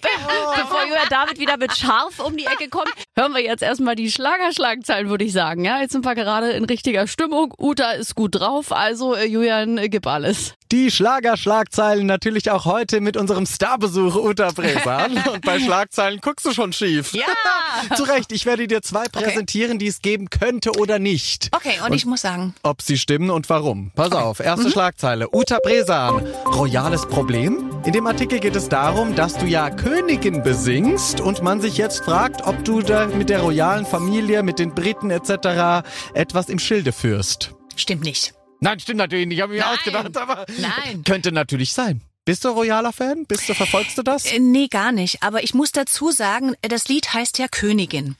bevor 0.56 0.84
Julia 0.86 1.04
David 1.10 1.38
wieder 1.38 1.58
mit 1.58 1.76
scharf 1.76 2.20
um 2.20 2.38
die 2.38 2.46
Ecke 2.46 2.70
kommt, 2.70 2.88
hören 3.16 3.32
wir 3.32 3.42
jetzt 3.42 3.62
erstmal 3.62 3.94
die 3.94 4.10
Schlagerschlagzeilen, 4.10 5.08
würde 5.08 5.24
ich 5.24 5.32
sagen. 5.32 5.64
Ja, 5.64 5.80
jetzt 5.80 5.92
sind 5.92 6.04
wir 6.04 6.14
gerade 6.14 6.50
in 6.50 6.64
richtiger 6.64 7.06
Stimmung. 7.06 7.54
Uta 7.58 7.92
ist 7.92 8.14
gut 8.14 8.34
drauf, 8.34 8.72
also 8.72 9.14
äh, 9.14 9.26
Julian, 9.26 9.78
äh, 9.78 9.88
gib 9.88 10.06
alles. 10.06 10.54
Die 10.72 10.90
Schlagerschlagzeilen 10.90 12.06
natürlich 12.06 12.50
auch 12.50 12.64
heute 12.64 13.00
mit 13.00 13.16
unserem 13.16 13.46
Starbesuch 13.46 14.16
Uta 14.16 14.50
Bresan. 14.50 15.22
Und 15.32 15.42
bei 15.42 15.60
Schlagzeilen 15.60 16.20
guckst 16.20 16.44
du 16.46 16.52
schon 16.52 16.72
schief. 16.72 17.12
Ja. 17.14 17.26
Zu 17.96 18.04
Recht, 18.04 18.32
ich 18.32 18.46
werde 18.46 18.66
dir 18.66 18.82
zwei 18.82 19.04
präsentieren, 19.04 19.78
die 19.78 19.86
es 19.86 20.00
geben 20.00 20.30
könnte 20.30 20.72
oder 20.72 20.98
nicht. 20.98 21.50
Okay, 21.54 21.74
und, 21.84 21.92
ich 21.92 22.06
muss 22.06 22.22
sagen, 22.22 22.54
Ob 22.62 22.82
sie 22.82 22.98
stimmen 22.98 23.30
und 23.30 23.48
warum. 23.50 23.92
Pass 23.94 24.12
auf, 24.12 24.40
erste 24.40 24.70
Schlagzeile. 24.70 25.28
Uta 25.32 25.58
Bresan. 25.62 26.26
Royales 26.46 27.06
Problem? 27.06 27.73
In 27.84 27.92
dem 27.92 28.06
Artikel 28.06 28.40
geht 28.40 28.56
es 28.56 28.68
darum, 28.70 29.14
dass 29.14 29.34
du 29.36 29.44
ja 29.46 29.68
Königin 29.68 30.42
besingst 30.42 31.20
und 31.20 31.42
man 31.42 31.60
sich 31.60 31.76
jetzt 31.76 32.04
fragt, 32.04 32.42
ob 32.46 32.64
du 32.64 32.80
da 32.80 33.06
mit 33.06 33.28
der 33.28 33.40
royalen 33.40 33.84
Familie, 33.84 34.42
mit 34.42 34.58
den 34.58 34.74
Briten 34.74 35.10
etc. 35.10 35.86
etwas 36.14 36.48
im 36.48 36.58
Schilde 36.58 36.92
führst. 36.92 37.54
stimmt 37.76 38.02
nicht. 38.04 38.32
Nein, 38.60 38.80
stimmt 38.80 38.98
natürlich 38.98 39.26
nicht. 39.26 39.36
Ich 39.36 39.42
habe 39.42 39.52
mir 39.52 39.60
Nein. 39.60 39.74
ausgedacht, 39.76 40.16
aber 40.16 40.46
Nein. 40.58 41.02
könnte 41.04 41.30
natürlich 41.32 41.72
sein. 41.74 42.00
Bist 42.24 42.42
du 42.46 42.48
royaler 42.48 42.92
Fan? 42.94 43.26
Bist 43.26 43.46
du, 43.50 43.54
verfolgst 43.54 43.98
du 43.98 44.02
das? 44.02 44.24
Äh, 44.24 44.38
Nee, 44.38 44.68
gar 44.68 44.90
nicht. 44.92 45.22
Aber 45.22 45.42
ich 45.44 45.52
muss 45.52 45.72
dazu 45.72 46.10
sagen, 46.10 46.54
äh, 46.62 46.68
das 46.68 46.88
Lied 46.88 47.12
heißt 47.12 47.38
ja 47.38 47.48
Königin. 47.48 48.16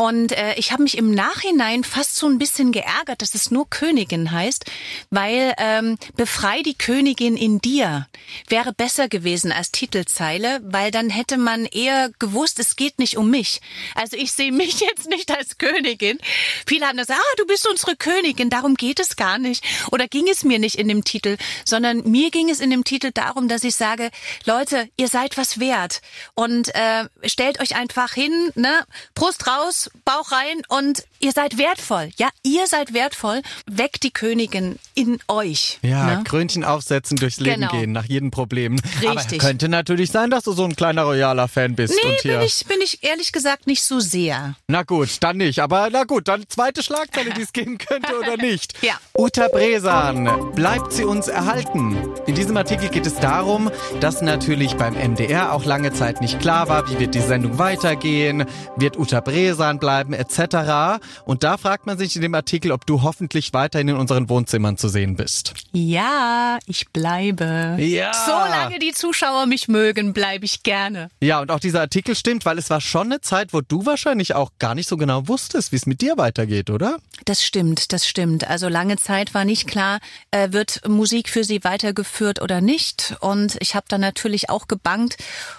Und 0.00 0.30
äh, 0.30 0.54
ich 0.54 0.70
habe 0.70 0.84
mich 0.84 0.96
im 0.96 1.10
Nachhinein 1.10 1.82
fast 1.82 2.14
so 2.14 2.28
ein 2.28 2.38
bisschen 2.38 2.70
geärgert, 2.70 3.20
dass 3.20 3.34
es 3.34 3.50
nur 3.50 3.68
Königin 3.68 4.30
heißt, 4.30 4.64
weil 5.10 5.54
ähm, 5.58 5.98
Befrei 6.14 6.62
die 6.62 6.78
Königin 6.78 7.36
in 7.36 7.58
dir 7.58 8.06
wäre 8.46 8.72
besser 8.72 9.08
gewesen 9.08 9.50
als 9.50 9.72
Titelzeile, 9.72 10.60
weil 10.62 10.92
dann 10.92 11.10
hätte 11.10 11.36
man 11.36 11.66
eher 11.66 12.10
gewusst, 12.20 12.60
es 12.60 12.76
geht 12.76 13.00
nicht 13.00 13.16
um 13.16 13.28
mich. 13.28 13.60
Also 13.96 14.16
ich 14.16 14.30
sehe 14.30 14.52
mich 14.52 14.78
jetzt 14.88 15.08
nicht 15.08 15.36
als 15.36 15.58
Königin. 15.58 16.18
Viele 16.64 16.86
haben 16.86 16.98
gesagt, 16.98 17.18
ah, 17.20 17.36
du 17.36 17.46
bist 17.46 17.68
unsere 17.68 17.96
Königin, 17.96 18.50
darum 18.50 18.76
geht 18.76 19.00
es 19.00 19.16
gar 19.16 19.38
nicht. 19.38 19.64
Oder 19.90 20.06
ging 20.06 20.28
es 20.28 20.44
mir 20.44 20.60
nicht 20.60 20.76
in 20.76 20.86
dem 20.86 21.02
Titel, 21.02 21.36
sondern 21.64 22.08
mir 22.08 22.30
ging 22.30 22.50
es 22.50 22.60
in 22.60 22.70
dem 22.70 22.84
Titel 22.84 23.10
darum, 23.12 23.48
dass 23.48 23.64
ich 23.64 23.74
sage, 23.74 24.12
Leute, 24.44 24.88
ihr 24.96 25.08
seid 25.08 25.36
was 25.36 25.58
wert 25.58 26.02
und 26.34 26.72
äh, 26.76 27.08
stellt 27.24 27.58
euch 27.58 27.74
einfach 27.74 28.12
hin, 28.12 28.52
ne, 28.54 28.86
Brust 29.14 29.48
raus, 29.48 29.87
Bauch 30.04 30.32
rein 30.32 30.62
und 30.68 31.04
ihr 31.20 31.32
seid 31.32 31.58
wertvoll. 31.58 32.10
Ja, 32.16 32.28
ihr 32.42 32.66
seid 32.66 32.92
wertvoll. 32.94 33.42
Weckt 33.66 34.02
die 34.04 34.10
Königin 34.10 34.78
in 34.94 35.18
euch. 35.28 35.78
Ja, 35.82 36.04
ne? 36.18 36.24
Krönchen 36.24 36.64
aufsetzen, 36.64 37.16
durchs 37.16 37.40
Leben 37.40 37.60
Genau. 37.62 37.72
gehen, 37.72 37.92
nach 37.92 38.04
jedem 38.04 38.30
Problem. 38.30 38.78
Richtig. 39.02 39.40
Aber 39.40 39.48
könnte 39.48 39.68
natürlich 39.68 40.10
sein, 40.10 40.30
dass 40.30 40.44
du 40.44 40.52
so 40.52 40.64
ein 40.64 40.76
kleiner 40.76 41.02
royaler 41.04 41.48
Fan 41.48 41.74
bist. 41.74 41.94
Nee, 42.02 42.10
und 42.10 42.20
hier. 42.20 42.38
bin 42.38 42.46
ich, 42.46 42.64
bin 42.66 42.78
ich 42.82 43.02
ehrlich 43.04 43.32
gesagt 43.32 43.66
nicht 43.66 43.82
so 43.82 44.00
sehr. 44.00 44.54
Na 44.68 44.82
gut, 44.82 45.08
dann 45.20 45.36
nicht. 45.38 45.58
Aber 45.60 45.88
na 45.90 46.04
gut, 46.04 46.28
dann 46.28 46.44
zweite 46.48 46.82
Schlagzeile, 46.82 47.30
die 47.30 47.42
es 47.42 47.52
geben 47.52 47.78
könnte 47.78 48.18
oder 48.18 48.36
nicht. 48.42 48.74
Ja. 48.82 48.94
Uta 49.16 49.48
Bresan, 49.48 50.52
bleibt 50.54 50.92
sie 50.92 51.04
uns 51.04 51.28
erhalten? 51.28 51.96
In 52.26 52.34
diesem 52.34 52.56
Artikel 52.56 52.88
geht 52.88 53.06
es 53.06 53.16
darum, 53.16 53.70
dass 54.00 54.22
natürlich 54.22 54.74
beim 54.76 54.94
MDR 54.94 55.52
auch 55.52 55.64
lange 55.64 55.92
Zeit 55.92 56.20
nicht 56.20 56.40
klar 56.40 56.68
war, 56.68 56.88
wie 56.90 56.98
wird 56.98 57.14
die 57.14 57.20
Sendung 57.20 57.58
weitergehen, 57.58 58.44
wird 58.76 58.98
Uta 58.98 59.20
Bresan 59.20 59.77
bleiben 59.78 60.12
etc. 60.12 61.00
Und 61.24 61.44
da 61.44 61.56
fragt 61.56 61.86
man 61.86 61.98
sich 61.98 62.16
in 62.16 62.22
dem 62.22 62.34
Artikel, 62.34 62.72
ob 62.72 62.86
du 62.86 63.02
hoffentlich 63.02 63.52
weiterhin 63.52 63.88
in 63.88 63.96
unseren 63.96 64.28
Wohnzimmern 64.28 64.76
zu 64.76 64.88
sehen 64.88 65.16
bist. 65.16 65.54
Ja, 65.72 66.58
ich 66.66 66.88
bleibe. 66.90 67.76
Ja. 67.78 68.12
Solange 68.26 68.78
die 68.78 68.92
Zuschauer 68.92 69.46
mich 69.46 69.68
mögen, 69.68 70.12
bleibe 70.12 70.44
ich 70.44 70.62
gerne. 70.62 71.10
Ja, 71.20 71.40
und 71.40 71.50
auch 71.50 71.60
dieser 71.60 71.80
Artikel 71.80 72.14
stimmt, 72.14 72.44
weil 72.44 72.58
es 72.58 72.70
war 72.70 72.80
schon 72.80 73.06
eine 73.12 73.20
Zeit, 73.20 73.52
wo 73.52 73.60
du 73.60 73.86
wahrscheinlich 73.86 74.34
auch 74.34 74.52
gar 74.58 74.74
nicht 74.74 74.88
so 74.88 74.96
genau 74.96 75.28
wusstest, 75.28 75.72
wie 75.72 75.76
es 75.76 75.86
mit 75.86 76.00
dir 76.00 76.16
weitergeht, 76.16 76.70
oder? 76.70 76.98
Das 77.24 77.44
stimmt, 77.44 77.92
das 77.92 78.06
stimmt. 78.06 78.48
Also 78.48 78.68
lange 78.68 78.96
Zeit 78.96 79.34
war 79.34 79.44
nicht 79.44 79.66
klar, 79.66 79.98
äh, 80.30 80.52
wird 80.52 80.86
Musik 80.88 81.28
für 81.28 81.44
sie 81.44 81.64
weitergeführt 81.64 82.40
oder 82.40 82.60
nicht. 82.60 83.16
Und 83.20 83.56
ich 83.60 83.74
habe 83.74 83.86
dann 83.88 84.00
natürlich 84.00 84.50
auch 84.50 84.68
gebangt 84.68 85.16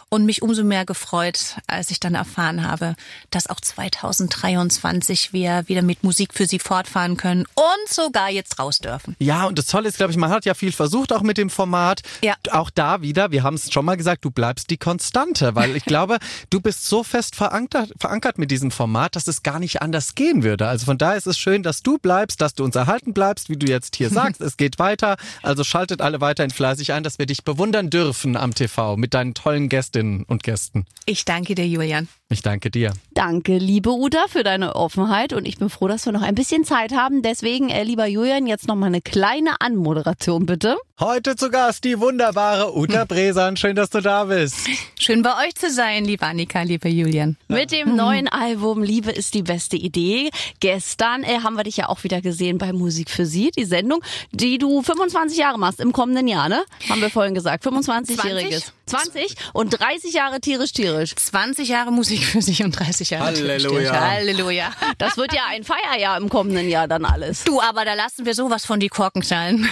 und 0.09 0.25
mich 0.25 0.41
umso 0.41 0.63
mehr 0.63 0.85
gefreut, 0.85 1.57
als 1.67 1.91
ich 1.91 1.99
dann 1.99 2.15
erfahren 2.15 2.67
habe, 2.67 2.95
dass 3.31 3.47
auch 3.47 3.59
2023 3.59 5.33
wir 5.33 5.63
wieder 5.67 5.81
mit 5.81 6.03
Musik 6.03 6.33
für 6.33 6.45
sie 6.45 6.59
fortfahren 6.59 7.15
können 7.17 7.45
und 7.55 7.89
sogar 7.93 8.29
jetzt 8.29 8.59
raus 8.59 8.79
dürfen. 8.79 9.15
Ja, 9.19 9.45
und 9.45 9.57
das 9.57 9.67
Tolle 9.67 9.87
ist, 9.87 9.97
glaube 9.97 10.11
ich, 10.11 10.17
man 10.17 10.31
hat 10.31 10.45
ja 10.45 10.53
viel 10.53 10.71
versucht, 10.71 11.13
auch 11.13 11.21
mit 11.21 11.37
dem 11.37 11.49
Format. 11.49 12.01
Ja. 12.23 12.35
Auch 12.51 12.69
da 12.69 13.01
wieder, 13.01 13.31
wir 13.31 13.43
haben 13.43 13.55
es 13.55 13.71
schon 13.71 13.85
mal 13.85 13.97
gesagt, 13.97 14.25
du 14.25 14.31
bleibst 14.31 14.69
die 14.69 14.77
Konstante, 14.77 15.55
weil 15.55 15.75
ich 15.75 15.85
glaube, 15.89 16.17
du 16.49 16.59
bist 16.59 16.87
so 16.87 17.03
fest 17.03 17.35
verankert, 17.35 17.93
verankert 17.99 18.37
mit 18.37 18.51
diesem 18.51 18.71
Format, 18.71 19.15
dass 19.15 19.27
es 19.27 19.43
gar 19.43 19.59
nicht 19.59 19.81
anders 19.81 20.15
gehen 20.15 20.43
würde. 20.43 20.67
Also 20.67 20.85
von 20.85 20.97
daher 20.97 21.17
ist 21.17 21.27
es 21.27 21.37
schön, 21.37 21.63
dass 21.63 21.83
du 21.83 21.97
bleibst, 21.97 22.41
dass 22.41 22.55
du 22.55 22.63
uns 22.63 22.75
erhalten 22.75 23.13
bleibst, 23.13 23.49
wie 23.49 23.57
du 23.57 23.67
jetzt 23.67 23.95
hier 23.95 24.09
sagst. 24.19 24.41
es 24.41 24.57
geht 24.57 24.79
weiter. 24.79 25.17
Also 25.43 25.63
schaltet 25.63 26.01
alle 26.01 26.21
weiterhin 26.21 26.51
fleißig 26.51 26.93
ein, 26.93 27.03
dass 27.03 27.19
wir 27.19 27.25
dich 27.25 27.43
bewundern 27.43 27.89
dürfen 27.89 28.35
am 28.35 28.55
TV 28.55 28.97
mit 28.97 29.13
deinen 29.13 29.33
tollen 29.33 29.69
Gästinnen 29.99 30.23
und 30.23 30.43
Gästen. 30.43 30.85
Ich 31.05 31.25
danke 31.25 31.55
dir, 31.55 31.67
Julian. 31.67 32.07
Ich 32.31 32.43
danke 32.43 32.69
dir. 32.69 32.93
Danke, 33.15 33.57
liebe 33.57 33.89
Uta, 33.89 34.25
für 34.27 34.43
deine 34.43 34.75
Offenheit 34.75 35.33
und 35.33 35.47
ich 35.47 35.57
bin 35.57 35.67
froh, 35.67 35.87
dass 35.87 36.05
wir 36.05 36.13
noch 36.13 36.21
ein 36.21 36.35
bisschen 36.35 36.63
Zeit 36.63 36.91
haben. 36.91 37.23
Deswegen, 37.23 37.69
äh, 37.69 37.81
lieber 37.81 38.05
Julian, 38.05 38.45
jetzt 38.45 38.67
noch 38.67 38.75
mal 38.75 38.85
eine 38.85 39.01
kleine 39.01 39.59
Anmoderation, 39.61 40.45
bitte. 40.45 40.77
Heute 40.99 41.35
zu 41.35 41.49
Gast 41.49 41.85
die 41.85 41.99
wunderbare 41.99 42.77
Uta 42.77 43.05
Bresan. 43.05 43.57
Schön, 43.57 43.75
dass 43.75 43.89
du 43.89 43.99
da 44.01 44.25
bist. 44.25 44.57
Schön 44.99 45.23
bei 45.23 45.31
euch 45.43 45.55
zu 45.55 45.71
sein, 45.71 46.05
liebe 46.05 46.23
Annika, 46.23 46.61
lieber 46.61 46.87
Julian. 46.87 47.35
Mit 47.47 47.71
dem 47.71 47.95
neuen 47.95 48.27
Album 48.27 48.83
Liebe 48.83 49.09
ist 49.09 49.33
die 49.33 49.41
beste 49.41 49.75
Idee. 49.75 50.29
Gestern 50.59 51.23
äh, 51.23 51.39
haben 51.39 51.55
wir 51.55 51.63
dich 51.63 51.77
ja 51.77 51.89
auch 51.89 52.03
wieder 52.03 52.21
gesehen 52.21 52.59
bei 52.59 52.73
Musik 52.73 53.09
für 53.09 53.25
Sie, 53.25 53.49
die 53.57 53.65
Sendung, 53.65 54.03
die 54.31 54.59
du 54.59 54.83
25 54.83 55.35
Jahre 55.35 55.57
machst 55.57 55.79
im 55.79 55.93
kommenden 55.93 56.27
Jahr, 56.27 56.47
ne? 56.47 56.63
Haben 56.89 57.01
wir 57.01 57.09
vorhin 57.09 57.33
gesagt. 57.33 57.65
25-jähriges. 57.65 58.71
20 58.85 59.35
und 59.53 59.79
30 59.79 60.13
Jahre 60.13 60.39
tierisch 60.41 60.73
tierisch. 60.73 61.15
20 61.15 61.69
Jahre 61.69 61.91
Musik 61.91 62.18
für 62.25 62.41
sich 62.41 62.63
und 62.63 62.71
30 62.79 63.09
Jahre 63.11 63.25
Halleluja. 63.27 63.99
Halleluja. 63.99 64.71
Das 64.97 65.17
wird 65.17 65.33
ja 65.33 65.43
ein 65.49 65.63
Feierjahr 65.63 66.17
im 66.17 66.29
kommenden 66.29 66.69
Jahr 66.69 66.87
dann 66.87 67.05
alles. 67.05 67.43
Du, 67.43 67.61
aber 67.61 67.85
da 67.85 67.93
lassen 67.93 68.25
wir 68.25 68.33
sowas 68.33 68.65
von 68.65 68.79
die 68.79 68.89
Korken 68.89 69.21
knallen. 69.21 69.69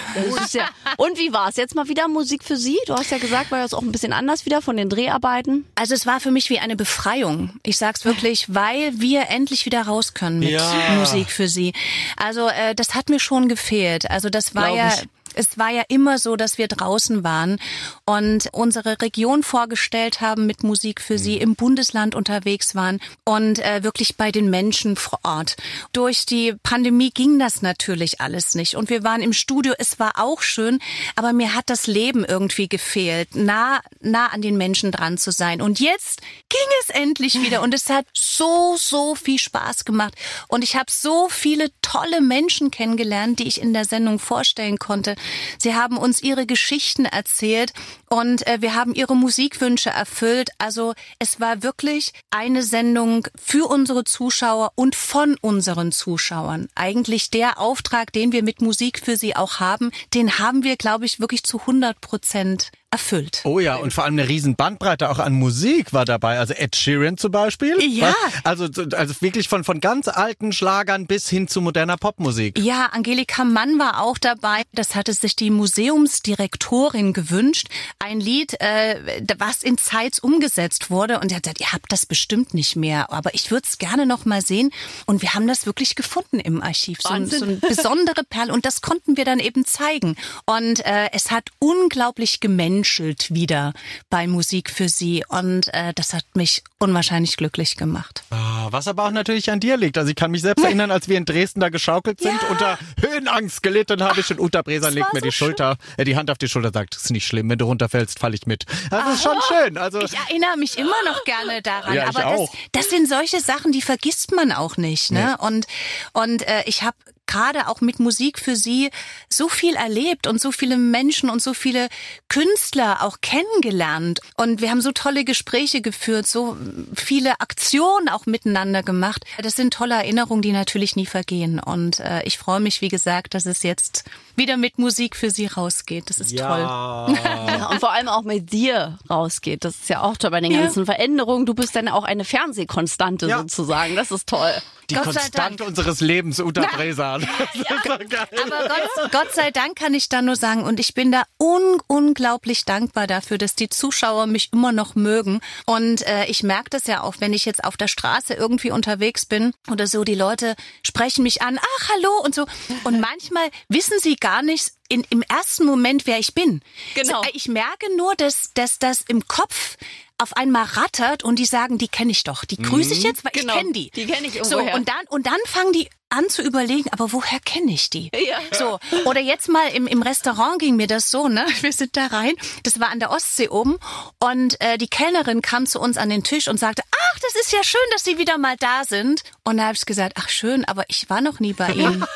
Ja. 0.53 0.69
Und 0.97 1.17
wie 1.17 1.33
war's? 1.33 1.57
Jetzt 1.57 1.75
mal 1.75 1.87
wieder 1.87 2.07
Musik 2.07 2.43
für 2.43 2.57
Sie? 2.57 2.77
Du 2.85 2.93
hast 2.95 3.11
ja 3.11 3.17
gesagt, 3.17 3.51
war 3.51 3.59
das 3.59 3.73
auch 3.73 3.81
ein 3.81 3.91
bisschen 3.91 4.13
anders 4.13 4.45
wieder 4.45 4.61
von 4.61 4.77
den 4.77 4.89
Dreharbeiten. 4.89 5.65
Also 5.75 5.93
es 5.93 6.05
war 6.05 6.19
für 6.19 6.31
mich 6.31 6.49
wie 6.49 6.59
eine 6.59 6.75
Befreiung. 6.75 7.51
Ich 7.63 7.77
sag's 7.77 8.05
wirklich, 8.05 8.45
weil 8.53 8.99
wir 8.99 9.29
endlich 9.29 9.65
wieder 9.65 9.83
raus 9.83 10.13
können 10.13 10.39
mit 10.39 10.49
Ja. 10.51 10.95
Musik 10.97 11.29
für 11.31 11.47
sie. 11.47 11.73
Also 12.15 12.47
äh, 12.47 12.73
das 12.75 12.95
hat 12.95 13.09
mir 13.09 13.19
schon 13.19 13.47
gefehlt. 13.49 14.09
Also 14.09 14.29
das 14.29 14.55
war 14.55 14.65
Glaub 14.67 14.77
ja 14.77 14.87
ich. 14.89 15.07
Es 15.37 15.57
war 15.57 15.69
ja 15.69 15.83
immer 15.87 16.17
so, 16.17 16.35
dass 16.35 16.57
wir 16.57 16.67
draußen 16.67 17.23
waren 17.23 17.59
und 18.05 18.49
unsere 18.51 19.01
Region 19.01 19.43
vorgestellt 19.43 20.21
haben 20.21 20.45
mit 20.45 20.63
Musik 20.63 21.01
für 21.01 21.17
sie, 21.17 21.37
im 21.37 21.55
Bundesland 21.55 22.15
unterwegs 22.15 22.75
waren 22.75 22.99
und 23.23 23.59
äh, 23.59 23.83
wirklich 23.83 24.17
bei 24.17 24.31
den 24.31 24.49
Menschen 24.49 24.95
vor 24.95 25.19
Ort. 25.23 25.55
Durch 25.93 26.25
die 26.25 26.55
Pandemie 26.63 27.11
ging 27.11 27.39
das 27.39 27.61
natürlich 27.61 28.19
alles 28.21 28.55
nicht 28.55 28.75
und 28.75 28.89
wir 28.89 29.03
waren 29.03 29.21
im 29.21 29.33
Studio. 29.33 29.73
Es 29.77 29.99
war 29.99 30.13
auch 30.15 30.41
schön, 30.41 30.79
aber 31.15 31.33
mir 31.33 31.53
hat 31.53 31.69
das 31.69 31.87
Leben 31.87 32.25
irgendwie 32.25 32.67
gefehlt, 32.67 33.35
nah 33.35 33.81
nah 33.99 34.27
an 34.27 34.41
den 34.41 34.57
Menschen 34.57 34.91
dran 34.91 35.17
zu 35.17 35.31
sein. 35.31 35.61
Und 35.61 35.79
jetzt 35.79 36.21
ging 36.49 36.67
es 36.81 36.89
endlich 36.89 37.41
wieder 37.41 37.61
und 37.61 37.73
es 37.73 37.89
hat 37.89 38.05
so 38.13 38.75
so 38.77 39.15
viel 39.15 39.39
Spaß 39.39 39.85
gemacht 39.85 40.15
und 40.47 40.63
ich 40.63 40.75
habe 40.75 40.89
so 40.89 41.29
viele 41.29 41.69
tolle 41.81 42.21
Menschen 42.21 42.71
kennengelernt, 42.71 43.39
die 43.39 43.47
ich 43.47 43.61
in 43.61 43.73
der 43.73 43.85
Sendung 43.85 44.19
vorstellen 44.19 44.77
konnte. 44.77 45.15
Sie 45.57 45.75
haben 45.75 45.97
uns 45.97 46.21
ihre 46.21 46.45
Geschichten 46.45 47.05
erzählt 47.05 47.73
und 48.09 48.45
äh, 48.47 48.61
wir 48.61 48.75
haben 48.75 48.93
ihre 48.93 49.15
Musikwünsche 49.15 49.89
erfüllt. 49.89 50.49
Also 50.57 50.93
es 51.19 51.39
war 51.39 51.63
wirklich 51.63 52.13
eine 52.29 52.63
Sendung 52.63 53.27
für 53.35 53.69
unsere 53.69 54.03
Zuschauer 54.03 54.71
und 54.75 54.95
von 54.95 55.37
unseren 55.41 55.91
Zuschauern. 55.91 56.67
Eigentlich 56.75 57.29
der 57.29 57.59
Auftrag, 57.59 58.11
den 58.13 58.31
wir 58.31 58.43
mit 58.43 58.61
Musik 58.61 59.01
für 59.03 59.17
sie 59.17 59.35
auch 59.35 59.59
haben, 59.59 59.91
den 60.13 60.39
haben 60.39 60.63
wir, 60.63 60.77
glaube 60.77 61.05
ich, 61.05 61.19
wirklich 61.19 61.43
zu 61.43 61.59
100 61.59 61.99
Prozent 62.01 62.71
erfüllt. 62.89 63.41
Oh 63.43 63.59
ja, 63.59 63.75
und 63.75 63.91
vor 63.91 64.05
allem 64.05 64.13
eine 64.13 64.29
riesen 64.29 64.55
Bandbreite 64.55 65.09
auch 65.09 65.19
an 65.19 65.33
Musik 65.33 65.91
war 65.91 66.05
dabei. 66.05 66.39
Also 66.39 66.53
Ed 66.53 66.75
Sheeran 66.75 67.17
zum 67.17 67.31
Beispiel. 67.31 67.75
Ja. 67.83 68.13
Also, 68.43 68.65
also 68.93 69.13
wirklich 69.21 69.49
von, 69.49 69.65
von 69.65 69.81
ganz 69.81 70.07
alten 70.07 70.53
Schlagern 70.53 71.05
bis 71.05 71.29
hin 71.29 71.49
zu 71.49 71.59
moderner 71.59 71.97
Popmusik. 71.97 72.57
Ja, 72.59 72.87
Angelika 72.93 73.43
Mann 73.43 73.77
war 73.77 74.01
auch 74.01 74.17
dabei. 74.17 74.61
Das 74.71 74.95
hatte 74.95 75.11
sich 75.13 75.35
die 75.35 75.49
Museumsdirektorin 75.49 77.11
gewünscht. 77.11 77.67
Ein 77.99 78.21
Lied, 78.21 78.59
äh, 78.61 79.19
was 79.37 79.63
in 79.63 79.77
Zeitz 79.77 80.19
umgesetzt 80.19 80.89
wurde. 80.89 81.19
Und 81.19 81.31
er 81.31 81.37
hat 81.37 81.43
gesagt, 81.43 81.59
ihr 81.59 81.73
habt 81.73 81.91
das 81.91 82.05
bestimmt 82.05 82.53
nicht 82.53 82.77
mehr. 82.77 83.11
Aber 83.11 83.33
ich 83.33 83.51
würde 83.51 83.67
es 83.69 83.79
gerne 83.79 84.05
noch 84.05 84.23
mal 84.23 84.41
sehen. 84.41 84.71
Und 85.05 85.21
wir 85.21 85.33
haben 85.33 85.47
das 85.47 85.65
wirklich 85.65 85.95
gefunden 85.95 86.39
im 86.39 86.63
Archiv. 86.63 86.99
So, 87.01 87.09
so 87.25 87.43
eine 87.43 87.55
besondere 87.55 88.23
Perle. 88.23 88.53
Und 88.53 88.65
das 88.65 88.81
konnten 88.81 89.17
wir 89.17 89.25
dann 89.25 89.39
eben 89.39 89.65
zeigen. 89.65 90.15
Und 90.45 90.85
äh, 90.85 91.09
es 91.11 91.31
hat 91.31 91.49
unglaublich 91.59 92.39
gemengt 92.39 92.76
gemenschelt 92.77 93.33
wieder 93.33 93.73
bei 94.09 94.27
Musik 94.27 94.69
für 94.69 94.89
sie 94.89 95.23
und 95.27 95.73
äh, 95.73 95.93
das 95.95 96.13
hat 96.13 96.25
mich 96.35 96.63
unwahrscheinlich 96.79 97.37
glücklich 97.37 97.75
gemacht. 97.75 98.23
Ah, 98.29 98.67
was 98.69 98.87
aber 98.87 99.05
auch 99.05 99.11
natürlich 99.11 99.49
an 99.49 99.59
dir 99.59 99.77
liegt. 99.77 99.97
Also 99.97 100.09
ich 100.09 100.15
kann 100.15 100.31
mich 100.31 100.41
selbst 100.41 100.63
erinnern, 100.65 100.91
als 100.91 101.07
wir 101.07 101.17
in 101.17 101.25
Dresden 101.25 101.59
da 101.59 101.69
geschaukelt 101.69 102.21
sind, 102.21 102.39
ja. 102.41 102.47
unter 102.49 102.77
Höhenangst 103.01 103.63
gelitten 103.63 104.03
habe 104.03 104.19
ich 104.19 104.29
und 104.29 104.39
Uta 104.39 104.61
Breser 104.61 104.91
legt 104.91 105.13
mir 105.13 105.21
so 105.21 105.25
die 105.25 105.31
Schulter, 105.31 105.77
äh, 105.97 106.03
die 106.03 106.15
Hand 106.15 106.29
auf 106.29 106.37
die 106.37 106.47
Schulter, 106.47 106.71
sagt, 106.71 106.95
ist 106.95 107.09
nicht 107.09 107.25
schlimm, 107.25 107.49
wenn 107.49 107.57
du 107.57 107.65
runterfällst, 107.65 108.19
falle 108.19 108.35
ich 108.35 108.45
mit. 108.45 108.65
Das 108.89 109.05
also, 109.05 109.13
ist 109.13 109.23
schon 109.23 109.37
schön. 109.47 109.77
Also 109.77 110.01
ich 110.01 110.13
erinnere 110.13 110.57
mich 110.57 110.77
immer 110.77 111.03
noch 111.05 111.23
gerne 111.23 111.61
daran, 111.61 111.95
ja, 111.95 112.07
aber 112.07 112.21
das, 112.21 112.49
das, 112.73 112.89
sind 112.89 113.09
solche 113.09 113.39
Sachen, 113.39 113.71
die 113.71 113.81
vergisst 113.81 114.33
man 114.33 114.51
auch 114.51 114.77
nicht. 114.77 115.11
Ne? 115.11 115.37
Nee. 115.39 115.47
Und 115.47 115.67
und 116.13 116.47
äh, 116.47 116.63
ich 116.65 116.83
habe 116.83 116.95
gerade 117.27 117.67
auch 117.67 117.81
mit 117.81 117.99
Musik 117.99 118.39
für 118.39 118.55
sie 118.55 118.89
so 119.29 119.49
viel 119.49 119.75
erlebt 119.75 120.27
und 120.27 120.41
so 120.41 120.51
viele 120.51 120.77
Menschen 120.77 121.29
und 121.29 121.41
so 121.41 121.53
viele 121.53 121.89
Künstler 122.29 123.03
auch 123.03 123.17
kennengelernt. 123.21 124.19
Und 124.35 124.61
wir 124.61 124.69
haben 124.69 124.81
so 124.81 124.91
tolle 124.91 125.23
Gespräche 125.23 125.81
geführt, 125.81 126.27
so 126.27 126.57
viele 126.95 127.39
Aktionen 127.39 128.09
auch 128.09 128.25
miteinander 128.25 128.83
gemacht. 128.83 129.25
Das 129.41 129.55
sind 129.55 129.73
tolle 129.73 129.95
Erinnerungen, 129.95 130.41
die 130.41 130.51
natürlich 130.51 130.95
nie 130.95 131.05
vergehen. 131.05 131.59
Und 131.59 131.99
äh, 131.99 132.23
ich 132.23 132.37
freue 132.37 132.59
mich, 132.59 132.81
wie 132.81 132.87
gesagt, 132.87 133.33
dass 133.33 133.45
es 133.45 133.63
jetzt 133.63 134.05
wieder 134.35 134.57
mit 134.57 134.79
Musik 134.79 135.15
für 135.15 135.29
sie 135.29 135.47
rausgeht. 135.47 136.09
Das 136.09 136.19
ist 136.19 136.31
ja. 136.31 136.47
toll. 136.47 137.17
ja, 137.23 137.69
und 137.69 137.79
vor 137.79 137.91
allem 137.91 138.07
auch 138.07 138.23
mit 138.23 138.51
dir 138.51 138.97
rausgeht. 139.09 139.65
Das 139.65 139.75
ist 139.75 139.89
ja 139.89 140.01
auch 140.01 140.17
toll 140.17 140.31
bei 140.31 140.41
den 140.41 140.53
ganzen 140.53 140.79
ja. 140.79 140.85
Veränderungen. 140.85 141.45
Du 141.45 141.53
bist 141.53 141.75
dann 141.75 141.87
auch 141.87 142.03
eine 142.03 142.23
Fernsehkonstante 142.23 143.27
ja. 143.27 143.39
sozusagen. 143.39 143.95
Das 143.95 144.11
ist 144.11 144.27
toll. 144.27 144.53
Die 144.89 144.95
Gott 144.95 145.03
Konstante 145.05 145.65
unseres 145.65 145.99
Lebens, 145.99 146.39
Uta 146.39 146.61
Bresan. 146.61 147.27
Ja, 147.53 147.77
aber 147.85 148.67
Gott, 148.67 149.11
Gott, 149.11 149.33
sei 149.33 149.51
Dank 149.51 149.75
kann 149.75 149.93
ich 149.93 150.09
da 150.09 150.21
nur 150.21 150.35
sagen, 150.35 150.63
und 150.63 150.79
ich 150.79 150.93
bin 150.93 151.11
da 151.11 151.23
un 151.37 151.81
unglaublich 151.87 152.65
dankbar 152.65 153.07
dafür, 153.07 153.37
dass 153.37 153.55
die 153.55 153.69
Zuschauer 153.69 154.27
mich 154.27 154.53
immer 154.53 154.71
noch 154.71 154.95
mögen. 154.95 155.41
Und 155.65 156.05
äh, 156.07 156.25
ich 156.25 156.43
merke 156.43 156.69
das 156.69 156.87
ja 156.87 157.03
auch, 157.03 157.15
wenn 157.19 157.33
ich 157.33 157.45
jetzt 157.45 157.63
auf 157.63 157.77
der 157.77 157.87
Straße 157.87 158.33
irgendwie 158.33 158.71
unterwegs 158.71 159.25
bin 159.25 159.53
oder 159.71 159.87
so, 159.87 160.03
die 160.03 160.15
Leute 160.15 160.55
sprechen 160.83 161.23
mich 161.23 161.41
an, 161.41 161.59
ach, 161.59 161.89
hallo 161.89 162.21
und 162.23 162.35
so. 162.35 162.45
Und 162.83 162.99
manchmal 163.01 163.49
wissen 163.69 163.99
sie 163.99 164.15
gar 164.15 164.41
nicht, 164.41 164.71
in, 164.89 165.05
im 165.09 165.21
ersten 165.23 165.65
Moment, 165.65 166.07
wer 166.07 166.19
ich 166.19 166.33
bin. 166.33 166.61
Genau. 166.95 167.21
Ich 167.33 167.47
merke 167.47 167.95
nur, 167.97 168.15
dass, 168.15 168.51
dass 168.53 168.79
das 168.79 169.01
im 169.01 169.27
Kopf 169.27 169.77
auf 170.17 170.35
einmal 170.35 170.63
rattert 170.63 171.23
und 171.23 171.37
die 171.37 171.45
sagen, 171.45 171.77
die 171.77 171.87
kenne 171.87 172.11
ich 172.11 172.23
doch. 172.23 172.43
Die 172.45 172.57
grüße 172.57 172.93
ich 172.93 172.99
mhm. 172.99 173.05
jetzt, 173.05 173.25
weil 173.25 173.31
genau. 173.33 173.53
ich 173.53 173.59
kenne 173.59 173.73
die. 173.73 173.91
Die 173.91 174.05
kenne 174.05 174.27
ich 174.27 174.35
irgendwoher. 174.35 174.71
So, 174.71 174.75
und 174.75 174.89
dann, 174.89 175.05
und 175.09 175.27
dann 175.27 175.39
fangen 175.45 175.73
die 175.73 175.89
an 176.09 176.29
zu 176.29 176.41
überlegen, 176.41 176.89
aber 176.91 177.11
woher 177.11 177.39
kenne 177.39 177.73
ich 177.73 177.89
die? 177.89 178.09
Ja. 178.27 178.39
So, 178.51 178.79
oder 179.05 179.19
jetzt 179.19 179.49
mal 179.49 179.67
im, 179.69 179.87
im 179.87 180.01
Restaurant 180.01 180.59
ging 180.59 180.75
mir 180.75 180.87
das 180.87 181.11
so, 181.11 181.27
ne? 181.27 181.45
Wir 181.61 181.73
sind 181.73 181.97
da 181.97 182.07
rein, 182.07 182.33
das 182.63 182.79
war 182.79 182.89
an 182.89 182.99
der 182.99 183.11
Ostsee 183.11 183.49
oben 183.49 183.77
und 184.19 184.59
äh, 184.61 184.77
die 184.77 184.87
Kellnerin 184.87 185.41
kam 185.41 185.65
zu 185.65 185.79
uns 185.79 185.97
an 185.97 186.09
den 186.09 186.23
Tisch 186.23 186.47
und 186.47 186.59
sagte, 186.59 186.83
ach, 186.91 187.19
das 187.19 187.35
ist 187.41 187.51
ja 187.51 187.63
schön, 187.63 187.81
dass 187.91 188.03
Sie 188.03 188.17
wieder 188.17 188.37
mal 188.37 188.55
da 188.57 188.83
sind. 188.85 189.23
Und 189.43 189.57
da 189.57 189.63
habe 189.63 189.75
ich 189.75 189.85
gesagt, 189.85 190.13
ach 190.17 190.29
schön, 190.29 190.65
aber 190.65 190.85
ich 190.87 191.09
war 191.09 191.21
noch 191.21 191.39
nie 191.39 191.53
bei 191.53 191.71
Ihnen. 191.71 192.05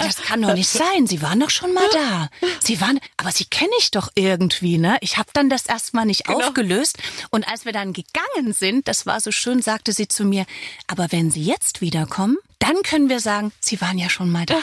Ah, 0.00 0.06
das 0.06 0.16
kann 0.16 0.42
doch 0.42 0.54
nicht 0.54 0.68
sein. 0.68 1.06
Sie 1.06 1.22
waren 1.22 1.40
doch 1.40 1.50
schon 1.50 1.72
mal 1.74 1.88
da. 1.92 2.28
Sie 2.60 2.80
waren, 2.80 2.98
aber 3.16 3.32
Sie 3.32 3.44
kenne 3.44 3.70
ich 3.78 3.90
doch 3.90 4.10
irgendwie, 4.14 4.78
ne? 4.78 4.96
Ich 5.00 5.18
habe 5.18 5.30
dann 5.32 5.48
das 5.50 5.66
erstmal 5.66 6.06
nicht 6.06 6.24
genau. 6.24 6.38
aufgelöst. 6.38 6.98
Und 7.30 7.46
als 7.48 7.64
wir 7.64 7.72
dann 7.72 7.92
gegangen 7.92 8.52
sind, 8.52 8.88
das 8.88 9.06
war 9.06 9.20
so 9.20 9.30
schön, 9.30 9.62
sagte 9.62 9.92
sie 9.92 10.08
zu 10.08 10.24
mir, 10.24 10.46
aber 10.86 11.12
wenn 11.12 11.30
Sie 11.30 11.42
jetzt 11.42 11.80
wiederkommen, 11.80 12.38
dann 12.58 12.82
können 12.82 13.08
wir 13.08 13.20
sagen, 13.20 13.52
Sie 13.60 13.80
waren 13.80 13.98
ja 13.98 14.08
schon 14.08 14.30
mal 14.30 14.46
da. 14.46 14.58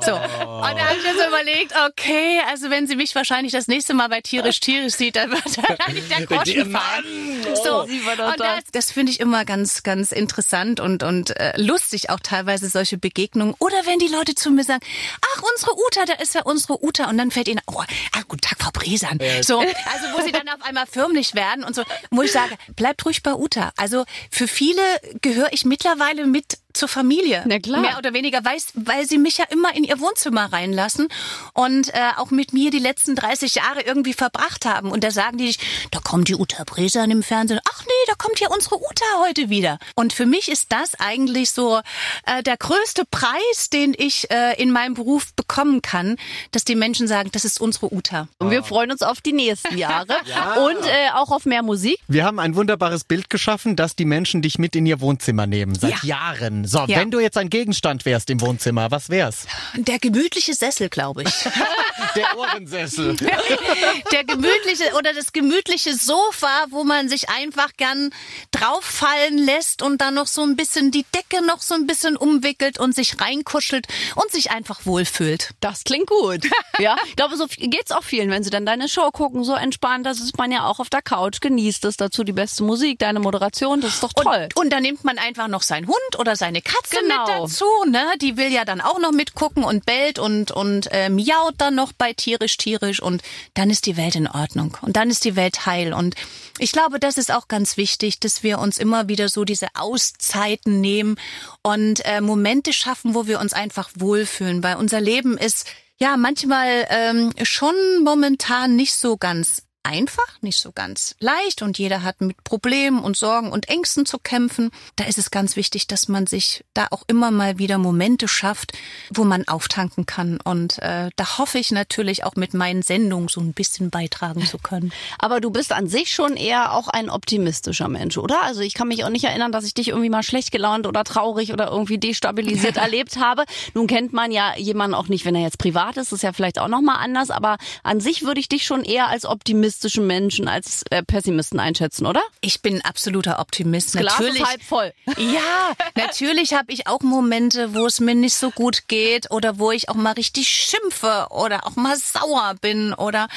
So. 0.00 0.14
Und 0.14 0.20
da 0.20 0.88
habe 0.88 0.96
ich 0.96 1.02
mir 1.02 1.14
so 1.14 1.28
überlegt, 1.28 1.74
okay, 1.88 2.40
also 2.48 2.70
wenn 2.70 2.86
sie 2.86 2.96
mich 2.96 3.14
wahrscheinlich 3.14 3.52
das 3.52 3.68
nächste 3.68 3.94
Mal 3.94 4.08
bei 4.08 4.20
Tierisch 4.20 4.60
Tierisch 4.60 4.94
sieht, 4.94 5.16
dann 5.16 5.30
wird 5.30 5.44
wahrscheinlich 5.44 6.08
der 6.08 6.26
Groschen 6.26 6.70
fallen. 6.70 7.44
So. 7.62 7.82
Und 7.82 8.40
das, 8.40 8.64
das 8.72 8.90
finde 8.90 9.12
ich 9.12 9.20
immer 9.20 9.44
ganz, 9.44 9.82
ganz 9.82 10.12
interessant 10.12 10.80
und, 10.80 11.02
und 11.02 11.36
äh, 11.38 11.52
lustig 11.56 12.10
auch 12.10 12.20
teilweise 12.20 12.68
solche 12.68 12.98
Begegnungen. 12.98 13.54
Oder 13.58 13.86
wenn 13.86 13.98
die 13.98 14.08
Leute 14.08 14.34
zu 14.34 14.50
mir 14.50 14.64
sagen, 14.64 14.84
ach, 15.20 15.42
unsere 15.52 15.72
Uta, 15.74 16.04
da 16.06 16.14
ist 16.14 16.34
ja 16.34 16.42
unsere 16.42 16.82
Uta. 16.84 17.08
Und 17.08 17.18
dann 17.18 17.30
fällt 17.30 17.48
ihnen, 17.48 17.60
oh, 17.66 17.80
ah, 17.80 18.20
guten 18.28 18.42
Tag, 18.42 18.58
Frau 18.60 18.70
Bresan. 18.72 19.18
So, 19.42 19.58
also 19.58 20.06
wo 20.16 20.22
sie 20.22 20.32
dann 20.32 20.48
auf 20.48 20.62
einmal 20.62 20.86
förmlich 20.86 21.34
werden 21.34 21.64
und 21.64 21.74
so, 21.74 21.84
wo 22.10 22.22
ich 22.22 22.32
sage, 22.32 22.56
bleibt 22.76 23.04
ruhig 23.04 23.22
bei 23.22 23.34
Uta. 23.34 23.72
Also 23.76 24.04
für 24.30 24.48
viele 24.48 24.82
gehöre 25.20 25.52
ich 25.52 25.64
mittlerweile 25.64 26.26
mit 26.26 26.58
zur 26.74 26.88
Familie. 26.88 27.44
Na 27.46 27.58
klar. 27.58 27.80
Mehr 27.80 27.98
oder 27.98 28.12
weniger, 28.12 28.44
weil, 28.44 28.58
weil 28.74 29.06
sie 29.06 29.18
mich 29.18 29.38
ja 29.38 29.44
immer 29.50 29.74
in 29.74 29.84
ihr 29.84 30.00
Wohnzimmer 30.00 30.52
reinlassen 30.52 31.08
und 31.52 31.92
äh, 31.94 32.10
auch 32.16 32.30
mit 32.30 32.52
mir 32.52 32.70
die 32.70 32.78
letzten 32.78 33.14
30 33.14 33.54
Jahre 33.54 33.82
irgendwie 33.82 34.12
verbracht 34.12 34.66
haben. 34.66 34.90
Und 34.90 35.04
da 35.04 35.10
sagen 35.10 35.38
die, 35.38 35.54
da 35.90 36.00
kommt 36.00 36.28
die 36.28 36.34
Uta 36.34 36.64
Bresan 36.64 37.10
im 37.10 37.22
Fernsehen. 37.22 37.60
Ach 37.72 37.82
nee, 37.84 37.92
da 38.08 38.14
kommt 38.14 38.40
ja 38.40 38.48
unsere 38.48 38.76
Uta 38.76 39.04
heute 39.20 39.48
wieder. 39.48 39.78
Und 39.94 40.12
für 40.12 40.26
mich 40.26 40.50
ist 40.50 40.72
das 40.72 40.94
eigentlich 40.98 41.50
so 41.50 41.80
äh, 42.26 42.42
der 42.42 42.56
größte 42.56 43.04
Preis, 43.10 43.70
den 43.72 43.94
ich 43.96 44.30
äh, 44.30 44.60
in 44.60 44.70
meinem 44.70 44.94
Beruf 44.94 45.32
bekommen 45.34 45.82
kann, 45.82 46.16
dass 46.50 46.64
die 46.64 46.74
Menschen 46.74 47.06
sagen, 47.06 47.30
das 47.32 47.44
ist 47.44 47.60
unsere 47.60 47.94
Uta. 47.94 48.28
Und 48.38 48.50
wir 48.50 48.64
freuen 48.64 48.90
uns 48.90 49.02
auf 49.02 49.20
die 49.20 49.32
nächsten 49.32 49.78
Jahre 49.78 50.16
ja. 50.26 50.54
und 50.54 50.84
äh, 50.86 51.10
auch 51.14 51.30
auf 51.30 51.46
mehr 51.46 51.62
Musik. 51.62 51.98
Wir 52.08 52.24
haben 52.24 52.38
ein 52.38 52.56
wunderbares 52.56 53.04
Bild 53.04 53.30
geschaffen, 53.30 53.76
dass 53.76 53.96
die 53.96 54.04
Menschen 54.04 54.42
dich 54.42 54.58
mit 54.58 54.74
in 54.74 54.86
ihr 54.86 55.00
Wohnzimmer 55.00 55.46
nehmen, 55.46 55.74
seit 55.74 56.02
ja. 56.02 56.14
Jahren. 56.14 56.63
So, 56.66 56.84
ja. 56.86 56.98
wenn 56.98 57.10
du 57.10 57.20
jetzt 57.20 57.36
ein 57.36 57.50
Gegenstand 57.50 58.04
wärst 58.04 58.30
im 58.30 58.40
Wohnzimmer, 58.40 58.90
was 58.90 59.08
wär's? 59.10 59.46
Der 59.74 59.98
gemütliche 59.98 60.54
Sessel, 60.54 60.88
glaube 60.88 61.22
ich. 61.24 61.34
Der 62.16 62.36
Ohrensessel. 62.36 63.16
Der 64.12 64.24
gemütliche 64.24 64.94
oder 64.98 65.12
das 65.12 65.32
gemütliche 65.32 65.94
Sofa, 65.94 66.66
wo 66.70 66.84
man 66.84 67.08
sich 67.08 67.28
einfach 67.28 67.72
gern 67.76 68.10
drauffallen 68.50 69.38
lässt 69.38 69.82
und 69.82 70.00
dann 70.00 70.14
noch 70.14 70.26
so 70.26 70.42
ein 70.42 70.56
bisschen 70.56 70.90
die 70.90 71.04
Decke 71.14 71.44
noch 71.44 71.60
so 71.60 71.74
ein 71.74 71.86
bisschen 71.86 72.16
umwickelt 72.16 72.78
und 72.78 72.94
sich 72.94 73.20
reinkuschelt 73.20 73.86
und 74.14 74.30
sich 74.30 74.50
einfach 74.50 74.86
wohlfühlt. 74.86 75.50
Das 75.60 75.84
klingt 75.84 76.06
gut. 76.06 76.42
Ja, 76.80 76.96
ich 77.06 77.14
glaube, 77.14 77.36
so 77.36 77.46
geht's 77.46 77.92
auch 77.92 78.02
vielen, 78.02 78.30
wenn 78.30 78.42
sie 78.42 78.50
dann 78.50 78.66
deine 78.66 78.88
Show 78.88 79.10
gucken, 79.12 79.44
so 79.44 79.54
entspannt, 79.54 80.04
das 80.04 80.18
ist 80.18 80.36
man 80.38 80.50
ja 80.50 80.66
auch 80.66 80.80
auf 80.80 80.90
der 80.90 81.02
Couch, 81.02 81.40
genießt 81.40 81.84
es 81.84 81.96
dazu 81.96 82.24
die 82.24 82.32
beste 82.32 82.64
Musik, 82.64 82.98
deine 82.98 83.20
Moderation, 83.20 83.80
das 83.80 83.94
ist 83.94 84.02
doch 84.02 84.12
toll. 84.12 84.48
Und, 84.54 84.64
und 84.64 84.72
dann 84.72 84.82
nimmt 84.82 85.04
man 85.04 85.18
einfach 85.18 85.46
noch 85.46 85.62
seinen 85.62 85.86
Hund 85.86 86.18
oder 86.18 86.34
seine 86.54 86.62
Katze 86.62 86.96
genau. 87.00 87.20
mit 87.20 87.28
dazu, 87.28 87.64
ne? 87.86 88.12
Die 88.20 88.36
will 88.36 88.52
ja 88.52 88.64
dann 88.64 88.80
auch 88.80 88.98
noch 88.98 89.12
mitgucken 89.12 89.64
und 89.64 89.84
bellt 89.84 90.18
und 90.18 90.52
und 90.52 90.88
äh, 90.92 91.08
miaut 91.08 91.54
dann 91.58 91.74
noch 91.74 91.92
bei 91.92 92.12
tierisch 92.12 92.56
tierisch 92.56 93.00
und 93.00 93.22
dann 93.54 93.70
ist 93.70 93.86
die 93.86 93.96
Welt 93.96 94.14
in 94.14 94.28
Ordnung 94.28 94.76
und 94.82 94.96
dann 94.96 95.10
ist 95.10 95.24
die 95.24 95.36
Welt 95.36 95.66
heil 95.66 95.92
und 95.92 96.14
ich 96.58 96.70
glaube, 96.70 97.00
das 97.00 97.18
ist 97.18 97.32
auch 97.32 97.48
ganz 97.48 97.76
wichtig, 97.76 98.20
dass 98.20 98.44
wir 98.44 98.60
uns 98.60 98.78
immer 98.78 99.08
wieder 99.08 99.28
so 99.28 99.44
diese 99.44 99.66
Auszeiten 99.74 100.80
nehmen 100.80 101.16
und 101.62 102.04
äh, 102.04 102.20
Momente 102.20 102.72
schaffen, 102.72 103.14
wo 103.14 103.26
wir 103.26 103.40
uns 103.40 103.52
einfach 103.52 103.90
wohlfühlen, 103.96 104.62
weil 104.62 104.76
unser 104.76 105.00
Leben 105.00 105.36
ist 105.36 105.66
ja 105.98 106.16
manchmal 106.16 106.86
ähm, 106.90 107.32
schon 107.42 107.74
momentan 108.04 108.76
nicht 108.76 108.94
so 108.94 109.16
ganz 109.16 109.63
einfach, 109.84 110.40
nicht 110.40 110.58
so 110.58 110.72
ganz 110.72 111.16
leicht 111.18 111.62
und 111.62 111.78
jeder 111.78 112.02
hat 112.02 112.20
mit 112.20 112.42
Problemen 112.44 113.00
und 113.00 113.16
Sorgen 113.16 113.50
und 113.50 113.68
Ängsten 113.68 114.06
zu 114.06 114.18
kämpfen. 114.18 114.70
Da 114.96 115.04
ist 115.04 115.18
es 115.18 115.30
ganz 115.30 115.56
wichtig, 115.56 115.86
dass 115.86 116.08
man 116.08 116.26
sich 116.26 116.64
da 116.74 116.86
auch 116.90 117.02
immer 117.06 117.30
mal 117.30 117.58
wieder 117.58 117.78
Momente 117.78 118.28
schafft, 118.28 118.72
wo 119.10 119.24
man 119.24 119.46
auftanken 119.48 120.06
kann. 120.06 120.38
Und 120.40 120.78
äh, 120.80 121.10
da 121.16 121.38
hoffe 121.38 121.58
ich 121.58 121.70
natürlich 121.70 122.24
auch 122.24 122.36
mit 122.36 122.54
meinen 122.54 122.82
Sendungen 122.82 123.28
so 123.28 123.40
ein 123.40 123.52
bisschen 123.52 123.90
beitragen 123.90 124.46
zu 124.46 124.58
können. 124.58 124.92
Aber 125.18 125.40
du 125.40 125.50
bist 125.50 125.72
an 125.72 125.88
sich 125.88 126.12
schon 126.12 126.36
eher 126.36 126.72
auch 126.72 126.88
ein 126.88 127.10
optimistischer 127.10 127.88
Mensch, 127.88 128.16
oder? 128.16 128.42
Also 128.42 128.60
ich 128.60 128.74
kann 128.74 128.88
mich 128.88 129.04
auch 129.04 129.10
nicht 129.10 129.24
erinnern, 129.24 129.52
dass 129.52 129.64
ich 129.64 129.74
dich 129.74 129.88
irgendwie 129.88 130.10
mal 130.10 130.22
schlecht 130.22 130.52
gelaunt 130.52 130.86
oder 130.86 131.04
traurig 131.04 131.52
oder 131.52 131.70
irgendwie 131.70 131.98
destabilisiert 131.98 132.76
erlebt 132.78 133.16
habe. 133.16 133.44
Nun 133.74 133.86
kennt 133.86 134.12
man 134.12 134.30
ja 134.32 134.56
jemanden 134.56 134.94
auch 134.94 135.08
nicht, 135.08 135.24
wenn 135.24 135.34
er 135.34 135.42
jetzt 135.42 135.58
privat 135.58 135.96
ist, 135.96 136.04
das 136.04 136.12
ist 136.12 136.22
ja 136.22 136.32
vielleicht 136.34 136.58
auch 136.58 136.68
nochmal 136.68 136.98
anders, 136.98 137.30
aber 137.30 137.56
an 137.82 137.98
sich 137.98 138.24
würde 138.24 138.38
ich 138.38 138.48
dich 138.48 138.64
schon 138.64 138.84
eher 138.84 139.08
als 139.08 139.24
Optimist 139.24 139.73
optimistischen 139.74 140.06
Menschen 140.06 140.46
als 140.46 140.84
äh, 140.90 141.02
Pessimisten 141.02 141.58
einschätzen, 141.58 142.06
oder? 142.06 142.22
Ich 142.40 142.62
bin 142.62 142.80
absoluter 142.82 143.40
Optimist. 143.40 143.94
Das 143.94 144.00
Glas 144.00 144.18
natürlich, 144.18 144.40
ist 144.40 144.48
halb 144.48 144.62
voll. 144.62 144.92
Ja, 145.16 145.72
natürlich 145.96 146.54
habe 146.54 146.72
ich 146.72 146.86
auch 146.86 147.00
Momente, 147.00 147.74
wo 147.74 147.84
es 147.86 147.98
mir 147.98 148.14
nicht 148.14 148.34
so 148.34 148.50
gut 148.50 148.86
geht 148.86 149.30
oder 149.32 149.58
wo 149.58 149.72
ich 149.72 149.88
auch 149.88 149.94
mal 149.94 150.12
richtig 150.12 150.48
schimpfe 150.48 151.26
oder 151.30 151.66
auch 151.66 151.74
mal 151.74 151.96
sauer 151.96 152.54
bin 152.60 152.94
oder 152.94 153.28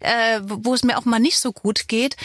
äh, 0.00 0.40
wo 0.42 0.74
es 0.74 0.82
mir 0.82 0.98
auch 0.98 1.04
mal 1.04 1.20
nicht 1.20 1.38
so 1.38 1.52
gut 1.52 1.86
geht. 1.86 2.16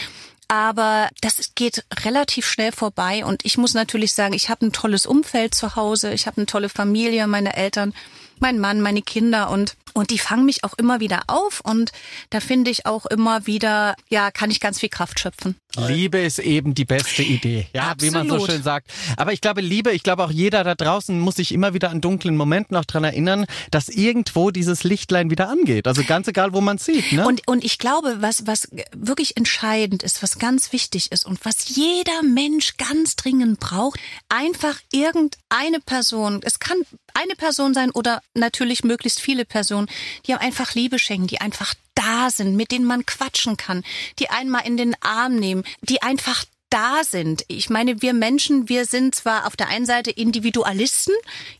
Aber 0.48 1.08
das 1.20 1.52
geht 1.54 1.84
relativ 2.04 2.46
schnell 2.46 2.72
vorbei 2.72 3.24
und 3.24 3.44
ich 3.44 3.56
muss 3.56 3.74
natürlich 3.74 4.14
sagen, 4.14 4.34
ich 4.34 4.48
habe 4.48 4.66
ein 4.66 4.72
tolles 4.72 5.06
Umfeld 5.06 5.54
zu 5.54 5.76
Hause, 5.76 6.12
ich 6.12 6.26
habe 6.26 6.38
eine 6.38 6.46
tolle 6.46 6.68
Familie, 6.68 7.28
meine 7.28 7.56
Eltern, 7.56 7.94
mein 8.40 8.58
Mann, 8.58 8.80
meine 8.80 9.02
Kinder 9.02 9.50
und 9.50 9.76
und 9.92 10.10
die 10.10 10.18
fangen 10.18 10.44
mich 10.44 10.62
auch 10.64 10.74
immer 10.74 11.00
wieder 11.00 11.22
auf 11.26 11.60
und 11.60 11.92
da 12.30 12.40
finde 12.40 12.70
ich 12.70 12.86
auch 12.86 13.06
immer 13.06 13.46
wieder, 13.46 13.96
ja, 14.08 14.30
kann 14.30 14.50
ich 14.50 14.60
ganz 14.60 14.78
viel 14.78 14.88
Kraft 14.88 15.18
schöpfen. 15.18 15.56
Liebe 15.76 16.18
ist 16.18 16.38
eben 16.38 16.74
die 16.74 16.84
beste 16.84 17.22
Idee, 17.22 17.66
ja, 17.72 17.90
Absolut. 17.90 18.02
wie 18.02 18.16
man 18.16 18.28
so 18.28 18.46
schön 18.46 18.62
sagt. 18.62 18.90
Aber 19.16 19.32
ich 19.32 19.40
glaube, 19.40 19.60
Liebe, 19.60 19.92
ich 19.92 20.02
glaube 20.02 20.24
auch 20.24 20.30
jeder 20.30 20.64
da 20.64 20.74
draußen 20.74 21.18
muss 21.18 21.36
sich 21.36 21.52
immer 21.52 21.74
wieder 21.74 21.90
an 21.90 22.00
dunklen 22.00 22.36
Momenten 22.36 22.76
auch 22.76 22.84
dran 22.84 23.04
erinnern, 23.04 23.46
dass 23.70 23.88
irgendwo 23.88 24.50
dieses 24.50 24.82
Lichtlein 24.84 25.30
wieder 25.30 25.48
angeht. 25.48 25.86
Also 25.86 26.02
ganz 26.04 26.26
egal, 26.28 26.52
wo 26.52 26.60
man 26.60 26.78
sieht. 26.78 27.12
Ne? 27.12 27.26
Und, 27.26 27.46
und 27.46 27.64
ich 27.64 27.78
glaube, 27.78 28.16
was, 28.20 28.46
was 28.46 28.68
wirklich 28.96 29.36
entscheidend 29.36 30.02
ist, 30.02 30.22
was 30.22 30.38
ganz 30.38 30.72
wichtig 30.72 31.12
ist 31.12 31.24
und 31.24 31.44
was 31.44 31.68
jeder 31.68 32.22
Mensch 32.22 32.76
ganz 32.76 33.16
dringend 33.16 33.60
braucht, 33.60 34.00
einfach 34.28 34.78
irgendeine 34.90 35.80
Person, 35.84 36.40
es 36.42 36.58
kann 36.58 36.78
eine 37.14 37.34
Person 37.34 37.74
sein 37.74 37.90
oder 37.90 38.22
natürlich 38.34 38.84
möglichst 38.84 39.20
viele 39.20 39.44
Personen, 39.44 39.88
die 40.26 40.34
einfach 40.34 40.74
Liebe 40.74 40.98
schenken, 40.98 41.26
die 41.26 41.40
einfach 41.40 41.74
da 42.00 42.30
sind, 42.30 42.56
mit 42.56 42.72
denen 42.72 42.86
man 42.86 43.06
quatschen 43.06 43.56
kann, 43.56 43.82
die 44.18 44.30
einmal 44.30 44.66
in 44.66 44.76
den 44.76 44.94
Arm 45.02 45.36
nehmen, 45.36 45.64
die 45.82 46.02
einfach 46.02 46.44
da 46.70 47.02
sind. 47.04 47.44
Ich 47.48 47.68
meine, 47.68 48.00
wir 48.00 48.14
Menschen, 48.14 48.68
wir 48.68 48.86
sind 48.86 49.14
zwar 49.14 49.46
auf 49.46 49.56
der 49.56 49.68
einen 49.68 49.86
Seite 49.86 50.10
Individualisten, 50.10 51.14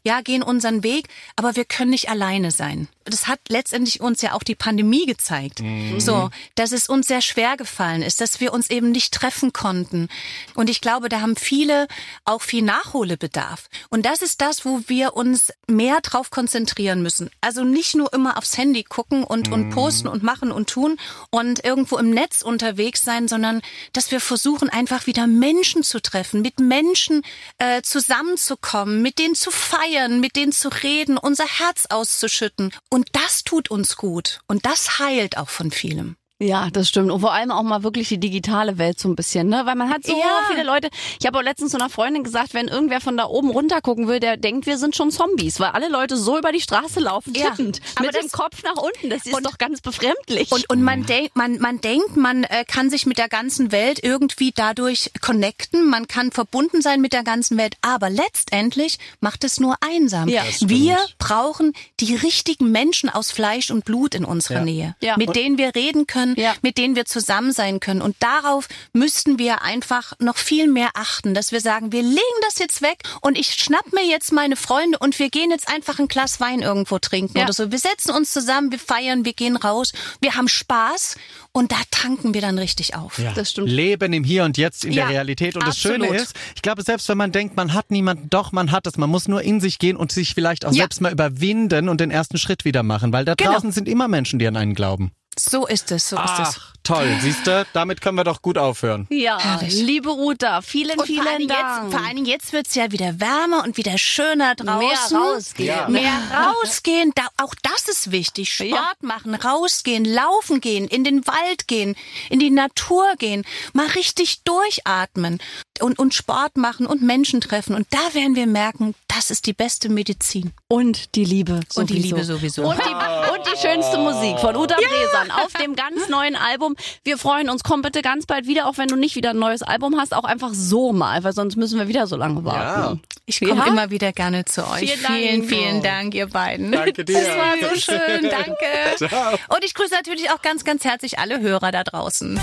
ja, 0.05 0.20
gehen 0.20 0.42
unseren 0.42 0.83
Weg, 0.83 1.09
aber 1.37 1.57
wir 1.57 1.64
können 1.64 1.90
nicht 1.90 2.09
alleine 2.09 2.51
sein. 2.51 2.88
Das 3.05 3.27
hat 3.27 3.40
letztendlich 3.49 4.01
uns 4.01 4.23
ja 4.23 4.35
auch 4.35 4.44
die 4.44 4.55
Pandemie 4.55 5.05
gezeigt. 5.05 5.61
Mhm. 5.61 5.99
So, 5.99 6.31
dass 6.55 6.70
es 6.70 6.88
uns 6.88 7.09
sehr 7.09 7.23
schwer 7.23 7.57
gefallen 7.57 8.03
ist, 8.03 8.20
dass 8.20 8.40
wir 8.40 8.53
uns 8.53 8.70
eben 8.70 8.92
nicht 8.92 9.12
treffen 9.12 9.53
konnten. 9.53 10.09
Und 10.55 10.70
ich 10.70 10.81
glaube, 10.81 11.09
da 11.09 11.20
haben 11.20 11.35
viele 11.35 11.88
auch 12.25 12.42
viel 12.42 12.62
Nachholbedarf. 12.62 13.68
Und 13.88 14.07
das 14.07 14.23
ist 14.23 14.40
das, 14.40 14.64
wo 14.64 14.83
wir 14.87 15.14
uns 15.14 15.53
mehr 15.66 16.01
drauf 16.03 16.31
konzentrieren 16.31 17.03
müssen. 17.03 17.31
Also 17.40 17.64
nicht 17.64 17.96
nur 17.96 18.12
immer 18.12 18.38
aufs 18.38 18.57
Handy 18.57 18.85
gucken 18.85 19.25
und, 19.25 19.49
mhm. 19.49 19.55
und 19.55 19.70
posten 19.70 20.09
und 20.09 20.23
machen 20.23 20.53
und 20.53 20.70
tun 20.70 20.99
und 21.31 21.64
irgendwo 21.64 21.99
im 21.99 22.11
Netz 22.11 22.42
unterwegs 22.42 23.03
sein, 23.03 23.27
sondern 23.27 23.61
dass 23.92 24.11
wir 24.11 24.20
versuchen, 24.20 24.68
einfach 24.68 24.99
einfach 25.00 25.06
wieder 25.06 25.26
Menschen 25.26 25.82
zu 25.82 26.00
treffen, 26.00 26.42
mit 26.42 26.60
Menschen 26.60 27.22
äh, 27.58 27.82
zusammenzukommen, 27.82 29.02
mit 29.02 29.18
denen 29.18 29.34
zu 29.34 29.50
feiern, 29.50 30.20
mit 30.20 30.36
denen 30.36 30.52
zu 30.52 30.68
reden, 30.68 31.16
unser 31.16 31.46
Herz 31.46 31.86
auszuschütten. 31.88 32.72
Und 32.90 33.08
das 33.12 33.44
tut 33.44 33.70
uns 33.70 33.96
gut. 33.96 34.40
Und 34.46 34.66
das 34.66 34.98
heilt 34.98 35.38
auch 35.38 35.48
von 35.48 35.70
vielem. 35.70 36.16
Ja, 36.42 36.70
das 36.72 36.88
stimmt. 36.88 37.11
Und 37.11 37.20
vor 37.20 37.33
allem 37.33 37.50
auch 37.50 37.62
mal 37.62 37.83
wirklich 37.83 38.09
die 38.09 38.18
digitale 38.18 38.79
Welt 38.79 38.98
so 38.98 39.09
ein 39.09 39.14
bisschen, 39.14 39.48
ne? 39.48 39.62
Weil 39.66 39.74
man 39.74 39.90
hat 39.90 40.07
so 40.07 40.18
ja. 40.18 40.24
viele 40.48 40.62
Leute. 40.62 40.88
Ich 41.20 41.26
habe 41.26 41.38
auch 41.38 41.42
letztens 41.42 41.72
zu 41.72 41.76
einer 41.76 41.90
Freundin 41.90 42.24
gesagt, 42.24 42.55
wenn 42.55 42.66
irgendwer 42.66 43.03
von 43.03 43.18
da 43.18 43.26
oben 43.26 43.50
runter 43.50 43.83
gucken 43.83 44.09
will, 44.09 44.20
der 44.20 44.38
denkt, 44.38 44.64
wir 44.64 44.79
sind 44.79 44.96
schon 44.96 45.11
Zombies, 45.11 45.61
weil 45.61 45.70
alle 45.70 45.90
Leute 45.90 46.16
so 46.16 46.38
über 46.38 46.50
die 46.50 46.62
Straße 46.62 46.98
laufen, 46.98 47.35
ja. 47.35 47.50
tippend, 47.50 47.81
aber 47.94 48.07
mit 48.07 48.16
dem 48.16 48.31
Kopf 48.31 48.62
nach 48.62 48.83
unten. 48.83 49.11
Das 49.11 49.26
ist 49.26 49.35
und, 49.35 49.44
doch 49.44 49.59
ganz 49.59 49.83
befremdlich. 49.83 50.50
Und, 50.50 50.70
und 50.70 50.83
man 50.83 51.05
denkt, 51.05 51.37
man, 51.37 51.59
man 51.59 51.83
denkt, 51.83 52.16
man 52.16 52.44
äh, 52.44 52.64
kann 52.66 52.88
sich 52.88 53.05
mit 53.05 53.18
der 53.18 53.29
ganzen 53.29 53.70
Welt 53.70 54.03
irgendwie 54.03 54.53
dadurch 54.55 55.11
connecten, 55.20 55.90
man 55.90 56.09
kann 56.09 56.33
verbunden 56.33 56.81
sein 56.81 57.03
mit 57.03 57.12
der 57.12 57.22
ganzen 57.22 57.59
Welt, 57.59 57.76
aber 57.83 58.09
letztendlich 58.09 58.98
macht 59.20 59.44
es 59.44 59.61
nur 59.61 59.76
einsam. 59.83 60.26
Ja. 60.29 60.42
Wir 60.61 60.96
brauchen 61.18 61.74
die 62.00 62.14
richtigen 62.14 62.70
Menschen 62.72 63.11
aus 63.11 63.31
Fleisch 63.31 63.70
und 63.70 63.85
Blut 63.85 64.14
in 64.14 64.24
unserer 64.24 64.59
ja. 64.61 64.64
Nähe, 64.64 64.96
ja. 65.03 65.16
mit 65.18 65.29
und 65.29 65.37
denen 65.37 65.59
wir 65.59 65.74
reden 65.74 66.07
können 66.07 66.30
können, 66.35 66.47
ja. 66.47 66.55
mit 66.62 66.79
denen 66.79 66.97
wir 66.97 67.05
zusammen 67.05 67.53
sein 67.53 67.81
können. 67.81 68.03
Und 68.03 68.16
darauf 68.21 68.69
müssten 68.93 69.38
wir 69.38 69.62
einfach 69.62 70.12
noch 70.19 70.37
viel 70.37 70.69
mehr 70.69 70.90
achten, 70.95 71.35
dass 71.35 71.53
wir 71.53 71.61
sagen, 71.61 71.93
wir 71.93 72.03
legen 72.03 72.21
das 72.43 72.59
jetzt 72.59 72.83
weg 72.83 72.99
und 73.21 73.38
ich 73.38 73.53
schnapp 73.55 73.93
mir 73.93 74.07
jetzt 74.07 74.33
meine 74.33 74.57
Freunde 74.57 74.99
und 74.99 75.19
wir 75.19 75.31
gehen 75.31 75.51
jetzt 75.51 75.69
einfach 75.69 75.99
ein 75.99 76.09
Glas 76.09 76.40
Wein 76.40 76.61
irgendwo 76.61 76.99
trinken 76.99 77.38
ja. 77.38 77.45
oder 77.45 77.53
so. 77.53 77.71
Wir 77.71 77.79
setzen 77.79 78.12
uns 78.12 78.33
zusammen, 78.33 78.71
wir 78.71 78.79
feiern, 78.79 79.25
wir 79.25 79.33
gehen 79.33 79.57
raus, 79.57 79.93
wir 80.21 80.35
haben 80.35 80.49
Spaß 80.49 81.16
und 81.53 81.73
da 81.73 81.77
tanken 81.90 82.35
wir 82.35 82.40
dann 82.40 82.59
richtig 82.59 82.95
auf. 82.95 83.19
Ja. 83.19 83.33
Das 83.33 83.51
stimmt. 83.51 83.69
Leben 83.69 84.12
im 84.12 84.25
Hier 84.25 84.45
und 84.45 84.57
Jetzt 84.57 84.85
in 84.85 84.93
ja, 84.93 85.07
der 85.07 85.14
Realität. 85.14 85.57
Und 85.57 85.64
absolut. 85.64 86.01
das 86.01 86.09
Schöne 86.09 86.23
ist, 86.23 86.37
ich 86.55 86.62
glaube, 86.62 86.83
selbst 86.83 87.09
wenn 87.09 87.19
man 87.19 87.33
denkt, 87.33 87.57
man 87.57 87.75
hat 87.75 87.90
niemanden, 87.90 88.31
doch, 88.31 88.53
man 88.53 88.71
hat 88.71 88.87
es. 88.87 88.97
Man 88.97 89.11
muss 89.11 89.29
nur 89.29 89.43
in 89.43 89.61
sich 89.61 89.79
gehen 89.79 89.97
und 89.97 90.12
sich 90.12 90.35
vielleicht 90.35 90.64
auch 90.64 90.73
ja. 90.73 90.83
selbst 90.83 91.01
mal 91.01 91.12
überwinden 91.12 91.88
und 91.88 92.01
den 92.01 92.11
ersten 92.11 92.38
Schritt 92.38 92.64
wieder 92.64 92.83
machen, 92.83 93.12
weil 93.12 93.25
da 93.25 93.35
genau. 93.35 93.53
draußen 93.53 93.73
sind 93.73 93.88
immer 93.88 94.09
Menschen, 94.09 94.38
die 94.38 94.47
an 94.47 94.57
einen 94.57 94.75
glauben. 94.75 95.12
So 95.48 95.66
ist 95.66 95.90
es, 95.90 96.09
so 96.09 96.16
Ach, 96.18 96.40
ist 96.40 96.57
es. 96.57 96.62
Toll, 96.90 97.16
siehst 97.20 97.46
du, 97.46 97.64
damit 97.72 98.00
können 98.00 98.16
wir 98.16 98.24
doch 98.24 98.42
gut 98.42 98.59
aufhören. 98.59 99.07
Ja, 99.11 99.38
Herrlich. 99.38 99.74
liebe 99.74 100.11
Ruta, 100.11 100.61
vielen, 100.61 100.98
und 100.98 101.07
vielen 101.07 101.22
vor 101.22 101.46
Dank. 101.46 101.85
Jetzt, 101.85 101.94
vor 101.94 102.05
allen 102.05 102.16
Dingen 102.16 102.26
jetzt 102.26 102.53
wird's 102.53 102.74
ja 102.74 102.90
wieder 102.90 103.20
wärmer 103.20 103.62
und 103.62 103.76
wieder 103.76 103.96
schöner 103.96 104.57
draußen. 104.57 105.16
Mehr 105.16 105.20
rausgehen. 105.20 105.68
Ja. 105.68 105.88
Mehr 105.88 106.12
rausgehen, 106.35 107.12
da, 107.14 107.29
auch 107.37 107.55
das 107.62 107.88
ist 107.88 108.11
wichtig. 108.11 108.53
Sport 108.53 108.72
ja. 108.72 108.92
machen, 109.03 109.37
rausgehen, 109.37 110.05
laufen 110.05 110.61
gehen, 110.61 110.88
in 110.88 111.05
den 111.05 111.24
Wald 111.29 111.68
gehen, 111.68 111.94
in 112.29 112.40
die 112.40 112.50
Natur 112.50 113.05
gehen, 113.18 113.44
mal 113.72 113.87
richtig 113.87 114.42
durchatmen 114.42 115.38
und, 115.81 115.96
und 115.96 116.12
Sport 116.12 116.57
machen 116.57 116.87
und 116.87 117.03
Menschen 117.03 117.40
treffen. 117.40 117.76
Und 117.76 117.87
da 117.90 118.14
werden 118.14 118.35
wir 118.35 118.48
merken, 118.48 118.96
das 119.07 119.31
ist 119.31 119.46
die 119.46 119.53
beste 119.53 119.88
Medizin. 119.88 120.53
Und 120.68 121.14
die 121.14 121.24
Liebe. 121.24 121.61
Sowieso. 121.68 121.81
Und 121.81 121.90
die 121.90 121.98
Liebe 121.98 122.24
sowieso. 122.24 122.62
Und 122.64 122.79
die, 122.79 123.33
und 123.33 123.46
die 123.46 123.59
schönste 123.61 123.98
Musik 123.98 124.38
von 124.40 124.57
Uta 124.57 124.76
ja. 124.81 124.88
Bresan 124.88 125.31
auf 125.31 125.53
dem 125.53 125.76
ganz 125.76 126.09
neuen 126.09 126.37
Album. 126.37 126.74
Wir 127.05 127.19
freuen 127.19 127.49
uns. 127.49 127.62
Komm 127.62 127.83
bitte 127.83 128.03
ganz 128.03 128.27
bald 128.27 128.47
wieder, 128.47 128.66
auch 128.66 128.79
wenn 128.79 128.88
du 128.88 128.97
nicht 128.97 129.16
wieder 129.16 129.31
ein 129.31 129.38
neues 129.38 129.62
Album 129.62 129.97
hast, 129.99 130.14
auch 130.14 130.25
einfach 130.25 130.51
so 130.53 130.93
mal, 130.93 131.25
weil 131.25 131.33
sonst 131.33 131.57
müssen 131.57 131.79
wir 131.79 131.88
wieder 131.88 132.07
so 132.07 132.16
lange 132.16 132.45
warten. 132.45 132.81
Ja. 132.81 133.11
Ich 133.27 133.40
komme 133.40 133.57
ja? 133.57 133.66
immer 133.66 133.90
wieder 133.90 134.12
gerne 134.12 134.45
zu 134.45 134.66
euch. 134.66 134.90
Vielen, 134.93 134.99
vielen, 134.99 135.45
vielen 135.45 135.83
Dank, 135.83 136.14
ihr 136.14 136.27
beiden. 136.27 136.73
Danke 136.73 137.05
dir. 137.05 137.14
Das 137.14 137.29
war 137.37 137.71
so 137.71 137.81
schön. 137.81 138.23
Danke. 138.31 138.97
Ciao. 138.97 139.38
Und 139.49 139.64
ich 139.64 139.75
grüße 139.75 139.95
natürlich 139.95 140.31
auch 140.31 140.43
ganz, 140.43 140.64
ganz 140.64 140.85
herzlich 140.85 141.19
alle 141.19 141.40
Hörer 141.40 141.71
da 141.71 141.85
draußen. 141.85 142.40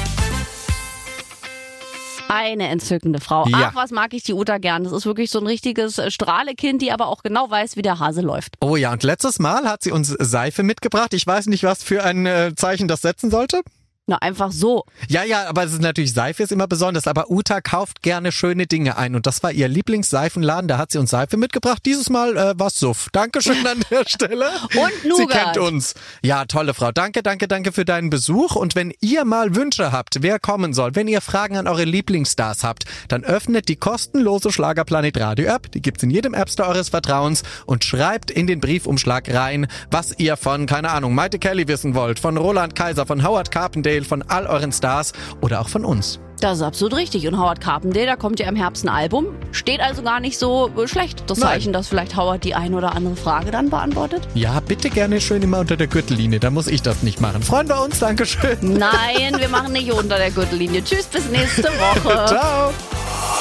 Eine 2.29 2.67
entzückende 2.67 3.19
Frau. 3.19 3.47
Ja. 3.47 3.69
Ach, 3.71 3.75
was 3.75 3.91
mag 3.91 4.13
ich 4.13 4.23
die 4.23 4.33
Uta 4.33 4.57
gern. 4.57 4.83
Das 4.83 4.93
ist 4.93 5.05
wirklich 5.05 5.29
so 5.29 5.39
ein 5.39 5.47
richtiges 5.47 6.01
Strahlekind, 6.09 6.81
die 6.81 6.91
aber 6.91 7.07
auch 7.07 7.23
genau 7.23 7.49
weiß, 7.49 7.77
wie 7.77 7.81
der 7.81 7.99
Hase 7.99 8.21
läuft. 8.21 8.55
Oh 8.59 8.75
ja, 8.75 8.91
und 8.91 9.03
letztes 9.03 9.39
Mal 9.39 9.65
hat 9.65 9.83
sie 9.83 9.91
uns 9.91 10.09
Seife 10.19 10.63
mitgebracht. 10.63 11.13
Ich 11.13 11.25
weiß 11.25 11.47
nicht, 11.47 11.63
was 11.63 11.83
für 11.83 12.03
ein 12.03 12.25
äh, 12.25 12.53
Zeichen 12.55 12.87
das 12.87 13.01
setzen 13.01 13.31
sollte. 13.31 13.61
Na, 14.09 14.15
einfach 14.21 14.53
so. 14.53 14.85
Ja, 15.09 15.25
ja, 15.25 15.49
aber 15.49 15.65
es 15.65 15.73
ist 15.73 15.81
natürlich, 15.81 16.13
Seife 16.13 16.41
ist 16.41 16.53
immer 16.53 16.67
besonders, 16.67 17.07
aber 17.07 17.29
Uta 17.29 17.59
kauft 17.59 18.01
gerne 18.01 18.31
schöne 18.31 18.65
Dinge 18.65 18.97
ein 18.97 19.15
und 19.15 19.25
das 19.27 19.43
war 19.43 19.51
ihr 19.51 19.67
Lieblingsseifenladen, 19.67 20.69
da 20.69 20.77
hat 20.77 20.93
sie 20.93 20.97
uns 20.97 21.09
Seife 21.09 21.35
mitgebracht. 21.35 21.81
Dieses 21.85 22.09
Mal 22.09 22.37
äh, 22.37 22.53
was 22.55 22.79
Suff. 22.79 23.09
Dankeschön 23.11 23.67
an 23.67 23.83
der 23.91 24.03
Stelle. 24.07 24.45
und 24.45 25.05
Nougat. 25.09 25.17
Sie 25.17 25.25
kennt 25.27 25.57
uns. 25.57 25.93
Ja, 26.21 26.45
tolle 26.45 26.73
Frau. 26.73 26.93
Danke, 26.93 27.21
danke, 27.21 27.49
danke 27.49 27.73
für 27.73 27.83
deinen 27.83 28.09
Besuch 28.09 28.55
und 28.55 28.75
wenn 28.75 28.93
ihr 29.01 29.25
mal 29.25 29.55
Wünsche 29.55 29.91
habt, 29.91 30.21
wer 30.21 30.39
kommen 30.39 30.73
soll, 30.73 30.95
wenn 30.95 31.09
ihr 31.09 31.19
Fragen 31.19 31.57
an 31.57 31.67
eure 31.67 31.83
Lieblingsstars 31.83 32.63
habt, 32.63 32.85
dann 33.09 33.25
öffnet 33.25 33.67
die 33.67 33.75
kostenlose 33.75 34.53
Schlagerplanet 34.53 35.19
Radio 35.19 35.47
App, 35.47 35.69
die 35.73 35.81
gibt's 35.81 36.03
in 36.03 36.11
jedem 36.11 36.33
App 36.33 36.49
Store 36.49 36.69
eures 36.69 36.87
Vertrauens 36.87 37.43
und 37.65 37.83
schreibt 37.83 38.31
in 38.31 38.47
den 38.47 38.61
Briefumschlag 38.61 39.33
rein, 39.33 39.67
was 39.91 40.17
ihr 40.17 40.37
von, 40.37 40.65
keine 40.65 40.91
Ahnung, 40.91 41.13
Maite 41.13 41.39
Kelly 41.39 41.67
wissen 41.67 41.93
wollt, 41.93 42.19
von 42.19 42.37
Roland 42.37 42.73
Kaiser, 42.73 43.05
von 43.05 43.21
Howard 43.27 43.51
Carpendale, 43.51 43.96
Mail 43.97 44.05
von 44.05 44.21
all 44.27 44.45
euren 44.45 44.71
Stars 44.71 45.13
oder 45.41 45.59
auch 45.59 45.69
von 45.69 45.83
uns. 45.83 46.19
Das 46.39 46.57
ist 46.57 46.63
absolut 46.63 46.95
richtig. 46.95 47.27
Und 47.27 47.37
Howard 47.37 47.61
Carpendale, 47.61 48.05
da 48.05 48.15
kommt 48.15 48.39
ja 48.39 48.47
im 48.47 48.55
Herbst 48.55 48.85
ein 48.85 48.89
Album. 48.89 49.27
Steht 49.51 49.81
also 49.81 50.03
gar 50.03 50.19
nicht 50.19 50.37
so 50.37 50.69
schlecht. 50.85 51.23
Das 51.27 51.39
Nein. 51.39 51.49
Zeichen, 51.49 51.73
dass 51.73 51.87
vielleicht 51.87 52.15
Howard 52.15 52.43
die 52.43 52.53
ein 52.53 52.75
oder 52.75 52.95
andere 52.95 53.15
Frage 53.15 53.51
dann 53.51 53.69
beantwortet. 53.69 54.27
Ja, 54.35 54.59
bitte 54.59 54.89
gerne 54.89 55.19
schön 55.19 55.41
immer 55.41 55.59
unter 55.59 55.77
der 55.77 55.87
Gürtellinie. 55.87 56.39
Da 56.39 56.51
muss 56.51 56.67
ich 56.67 56.81
das 56.81 57.01
nicht 57.03 57.21
machen. 57.21 57.41
Freuen 57.41 57.67
wir 57.67 57.81
uns. 57.81 57.99
Dankeschön. 57.99 58.57
Nein, 58.61 59.37
wir 59.37 59.49
machen 59.49 59.73
nicht 59.73 59.91
unter 59.91 60.17
der 60.17 60.31
Gürtellinie. 60.31 60.83
Tschüss, 60.83 61.05
bis 61.05 61.27
nächste 61.29 61.63
Woche. 61.63 62.25
Ciao. 62.27 62.71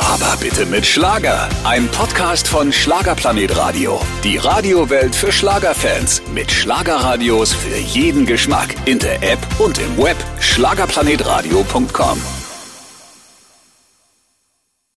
Aber 0.08 0.36
bitte 0.40 0.64
mit 0.66 0.86
Schlager. 0.86 1.48
Ein 1.64 1.88
Podcast 1.88 2.48
von 2.48 2.72
Schlagerplanet 2.72 3.56
Radio. 3.56 4.00
Die 4.24 4.38
Radiowelt 4.38 5.14
für 5.14 5.32
Schlagerfans. 5.32 6.22
Mit 6.32 6.50
Schlagerradios 6.50 7.52
für 7.52 7.76
jeden 7.76 8.24
Geschmack. 8.24 8.74
In 8.86 8.98
der 8.98 9.22
App 9.22 9.38
und 9.58 9.78
im 9.78 9.98
Web. 9.98 10.16
Schlagerplanetradio.com. 10.40 12.45